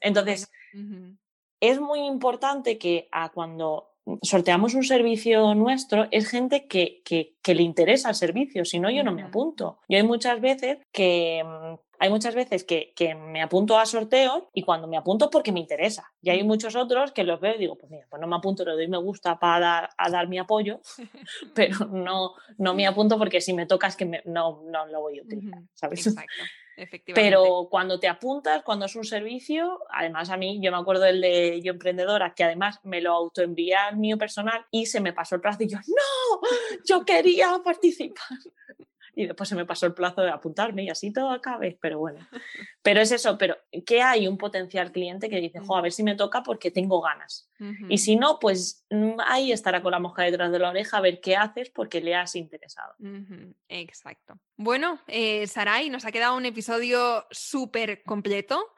Entonces, 0.00 0.50
es 1.60 1.80
muy 1.80 2.00
importante 2.00 2.78
que 2.78 3.08
a 3.10 3.30
cuando 3.30 3.94
sorteamos 4.22 4.74
un 4.74 4.84
servicio 4.84 5.54
nuestro, 5.54 6.06
es 6.10 6.28
gente 6.28 6.66
que, 6.66 7.02
que, 7.04 7.36
que 7.42 7.54
le 7.54 7.62
interesa 7.62 8.08
el 8.08 8.14
servicio, 8.14 8.64
si 8.64 8.78
no, 8.78 8.90
yo 8.90 9.02
no 9.02 9.12
me 9.12 9.22
apunto. 9.22 9.80
Yo 9.88 9.98
hay 9.98 10.04
muchas 10.04 10.40
veces 10.40 10.78
que 10.92 11.42
mm, 11.44 11.74
hay 11.98 12.10
muchas 12.10 12.34
veces 12.34 12.64
que, 12.64 12.92
me 13.14 13.42
apunto 13.42 13.78
a 13.78 13.86
sorteos 13.86 14.44
y 14.54 14.62
cuando 14.62 14.86
me 14.86 14.96
apunto 14.96 15.30
porque 15.30 15.52
me 15.52 15.60
interesa. 15.60 16.12
Y 16.22 16.30
hay 16.30 16.42
muchos 16.42 16.76
otros 16.76 17.12
que 17.12 17.24
los 17.24 17.40
veo 17.40 17.54
y 17.54 17.58
digo, 17.58 17.76
pues 17.76 17.90
mira, 17.90 18.06
pues 18.08 18.20
no 18.20 18.28
me 18.28 18.36
apunto, 18.36 18.64
le 18.64 18.72
doy 18.72 18.88
me 18.88 18.98
gusta 18.98 19.38
para 19.38 19.60
dar, 19.60 19.90
a 19.96 20.10
dar 20.10 20.28
mi 20.28 20.38
apoyo, 20.38 20.80
pero 21.54 21.86
no, 21.86 22.34
no 22.58 22.74
me 22.74 22.86
apunto 22.86 23.18
porque 23.18 23.40
si 23.40 23.52
me 23.52 23.66
tocas 23.66 23.96
que 23.96 24.22
no, 24.24 24.62
no 24.64 24.86
lo 24.86 25.00
voy 25.00 25.18
a 25.18 25.22
utilizar, 25.22 25.62
¿sabes? 25.74 26.06
Exacto. 26.06 26.32
Pero 27.12 27.66
cuando 27.70 27.98
te 27.98 28.06
apuntas, 28.06 28.62
cuando 28.62 28.86
es 28.86 28.94
un 28.94 29.04
servicio, 29.04 29.80
además 29.90 30.30
a 30.30 30.36
mí, 30.36 30.60
yo 30.62 30.70
me 30.70 30.78
acuerdo 30.78 31.02
del 31.02 31.20
de 31.20 31.60
Yo 31.60 31.72
Emprendedora, 31.72 32.34
que 32.34 32.44
además 32.44 32.78
me 32.84 33.00
lo 33.00 33.12
autoenvía 33.12 33.86
al 33.88 33.96
mío 33.96 34.16
personal 34.16 34.64
y 34.70 34.86
se 34.86 35.00
me 35.00 35.12
pasó 35.12 35.34
el 35.34 35.40
plazo 35.40 35.64
y 35.64 35.68
yo, 35.68 35.78
no, 35.78 36.40
yo 36.86 37.04
quería 37.04 37.60
participar 37.64 38.38
y 39.18 39.26
después 39.26 39.48
se 39.48 39.56
me 39.56 39.66
pasó 39.66 39.84
el 39.84 39.94
plazo 39.94 40.22
de 40.22 40.30
apuntarme 40.30 40.84
y 40.84 40.90
así 40.90 41.12
todo 41.12 41.30
acabe, 41.30 41.76
pero 41.80 41.98
bueno. 41.98 42.24
Pero 42.82 43.00
es 43.00 43.10
eso, 43.10 43.36
pero 43.36 43.56
que 43.84 44.00
hay 44.00 44.28
un 44.28 44.38
potencial 44.38 44.92
cliente 44.92 45.28
que 45.28 45.40
dice, 45.40 45.58
jo, 45.58 45.76
a 45.76 45.82
ver 45.82 45.90
si 45.90 46.04
me 46.04 46.14
toca 46.14 46.44
porque 46.44 46.70
tengo 46.70 47.00
ganas. 47.00 47.50
Y 47.88 47.98
si 47.98 48.14
no, 48.14 48.38
pues 48.38 48.86
mm, 48.90 49.18
ahí 49.26 49.50
estará 49.50 49.82
con 49.82 49.90
la 49.90 49.98
mosca 49.98 50.22
detrás 50.22 50.52
de 50.52 50.60
la 50.60 50.70
oreja 50.70 50.98
a 50.98 51.00
ver 51.00 51.20
qué 51.20 51.34
haces 51.34 51.68
porque 51.68 52.00
le 52.00 52.14
has 52.14 52.36
interesado. 52.36 52.94
Exacto. 53.68 54.38
Bueno, 54.56 55.00
eh, 55.08 55.48
Sarai, 55.48 55.90
nos 55.90 56.04
ha 56.04 56.12
quedado 56.12 56.36
un 56.36 56.46
episodio 56.46 57.26
súper 57.32 58.04
completo. 58.04 58.72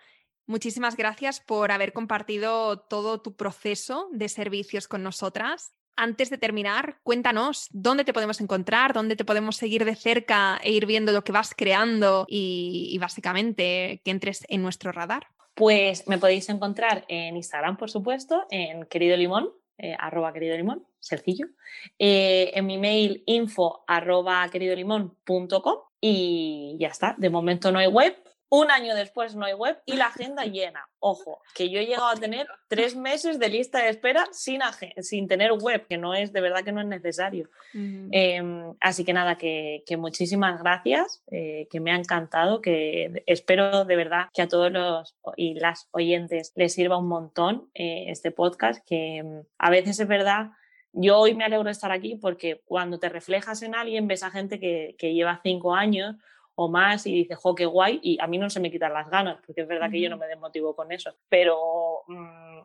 Muchísimas 0.47 0.97
gracias 0.97 1.41
por 1.41 1.71
haber 1.71 1.93
compartido 1.93 2.79
todo 2.79 3.21
tu 3.21 3.37
proceso 3.37 4.09
de 4.11 4.31
servicios 4.31 4.89
con 4.89 5.03
nosotras. 5.03 5.75
Antes 6.01 6.31
de 6.31 6.39
terminar, 6.39 6.97
cuéntanos 7.03 7.69
dónde 7.73 8.05
te 8.05 8.15
podemos 8.15 8.41
encontrar, 8.41 8.95
dónde 8.95 9.17
te 9.17 9.25
podemos 9.27 9.57
seguir 9.57 9.85
de 9.85 9.95
cerca 9.95 10.59
e 10.63 10.73
ir 10.73 10.87
viendo 10.87 11.13
lo 11.13 11.23
que 11.23 11.33
vas 11.33 11.55
creando 11.55 12.25
y, 12.27 12.97
básicamente 12.99 14.01
que 14.03 14.11
entres 14.11 14.47
en 14.49 14.63
nuestro 14.63 14.93
radar. 14.93 15.27
Pues 15.55 16.09
me 16.09 16.17
podéis 16.17 16.49
encontrar 16.49 17.05
en 17.09 17.37
Instagram, 17.37 17.77
por 17.77 17.91
supuesto, 17.91 18.47
en 18.51 18.87
querido 18.87 19.17
limón, 19.17 19.51
eh, 19.77 19.95
arroba 19.99 20.33
querido 20.33 20.57
limón, 20.57 20.87
sencillo. 21.01 21.49
Eh, 21.99 22.51
en 22.55 22.67
mi 22.67 22.79
mail 22.79 23.23
info 23.27 23.85
arroba 23.87 24.49
queridolimón.com 24.51 25.79
y 26.01 26.79
ya 26.81 26.89
está. 26.89 27.15
De 27.19 27.29
momento 27.29 27.71
no 27.71 27.79
hay 27.79 27.89
web, 27.89 28.17
un 28.51 28.71
año 28.71 28.95
después 28.95 29.37
no 29.37 29.47
hay 29.47 29.55
web 29.55 29.79
y 29.87 29.95
la 29.95 30.07
agenda 30.07 30.45
llena. 30.45 30.87
Ojo, 30.99 31.41
que 31.55 31.71
yo 31.71 31.81
he 31.81 31.87
llegado 31.87 32.09
a 32.09 32.17
tener 32.17 32.47
tres 32.69 32.95
meses 32.95 33.39
de 33.39 33.49
lista 33.49 33.79
de 33.79 33.89
espera 33.89 34.27
sin, 34.33 34.61
sin 34.99 35.29
tener 35.29 35.53
web, 35.53 35.87
que 35.89 35.97
no 35.97 36.15
es, 36.15 36.33
de 36.33 36.41
verdad 36.43 36.63
que 36.63 36.73
no 36.73 36.81
es 36.81 36.87
necesario. 36.87 37.49
Em, 37.73 38.75
así 38.81 39.05
que 39.05 39.15
nada, 39.15 39.39
que, 39.39 39.83
muchísimas 39.97 40.61
gracias, 40.61 41.23
eh, 41.31 41.69
que 41.71 41.81
me 41.81 41.93
ha 41.93 41.97
encantado, 41.97 42.61
que 42.61 43.23
espero 43.27 43.85
de 43.85 43.97
verdad 43.97 44.27
que 44.35 44.43
a 44.43 44.49
todos 44.49 44.71
los 44.71 45.17
y 45.37 45.55
las 45.55 45.89
oyentes 45.93 46.53
les 46.57 46.75
sirva 46.75 46.99
un 46.99 47.09
montón 47.09 47.71
eh, 47.75 48.07
este 48.09 48.31
podcast, 48.31 48.85
que 48.87 49.19
em, 49.19 49.45
a 49.59 49.71
veces 49.71 50.01
es 50.01 50.09
verdad 50.09 50.51
yo 50.93 51.19
hoy 51.19 51.35
me 51.35 51.45
alegro 51.45 51.65
de 51.65 51.71
estar 51.71 51.93
aquí 51.93 52.17
porque 52.17 52.63
cuando 52.65 52.99
te 52.99 53.09
reflejas 53.09 53.63
en 53.63 53.77
alguien 53.77 54.09
ves 54.09 54.25
a 54.25 54.31
gente 54.33 54.59
que, 54.59 54.97
que 54.99 55.15
lleva 55.15 55.41
cinco 55.45 55.75
años 55.75 56.17
o 56.63 56.69
más 56.69 57.07
y 57.07 57.15
dice, 57.15 57.35
jo, 57.35 57.55
qué 57.55 57.65
guay, 57.65 58.01
y 58.03 58.19
a 58.21 58.27
mí 58.27 58.37
no 58.37 58.51
se 58.51 58.61
me 58.61 58.71
quitan 58.71 58.93
las 58.93 59.09
ganas, 59.09 59.39
porque 59.47 59.63
es 59.63 59.69
verdad 59.69 59.91
que 59.91 60.01
yo 60.01 60.11
no 60.11 60.19
me 60.19 60.27
desmotivo 60.27 60.77
con 60.77 60.93
eso, 60.93 61.17
pero 61.31 62.03
mm, 62.07 62.61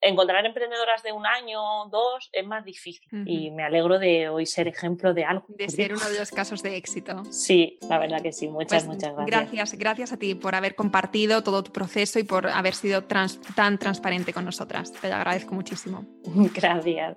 encontrar 0.00 0.46
emprendedoras 0.46 1.02
de 1.02 1.10
un 1.10 1.26
año, 1.26 1.60
dos, 1.90 2.30
es 2.32 2.46
más 2.46 2.64
difícil 2.64 3.08
y 3.26 3.50
me 3.50 3.64
alegro 3.64 3.98
de 3.98 4.28
hoy 4.28 4.46
ser 4.46 4.68
ejemplo 4.68 5.12
de 5.14 5.24
algo. 5.24 5.46
De 5.48 5.68
ser 5.68 5.92
uno 5.92 6.08
de 6.08 6.20
los 6.20 6.30
casos 6.30 6.62
de 6.62 6.76
éxito. 6.76 7.24
Sí, 7.24 7.76
la 7.88 7.98
verdad 7.98 8.22
que 8.22 8.32
sí, 8.32 8.46
muchas, 8.46 8.84
pues 8.84 8.94
muchas 8.94 9.16
gracias. 9.16 9.26
Gracias, 9.26 9.78
gracias 9.78 10.12
a 10.12 10.16
ti 10.16 10.36
por 10.36 10.54
haber 10.54 10.76
compartido 10.76 11.42
todo 11.42 11.64
tu 11.64 11.72
proceso 11.72 12.20
y 12.20 12.22
por 12.22 12.46
haber 12.46 12.74
sido 12.74 13.02
tan 13.02 13.78
transparente 13.78 14.32
con 14.32 14.44
nosotras. 14.44 14.92
Te 14.92 15.08
lo 15.08 15.16
agradezco 15.16 15.56
muchísimo. 15.56 16.04
gracias. 16.54 17.16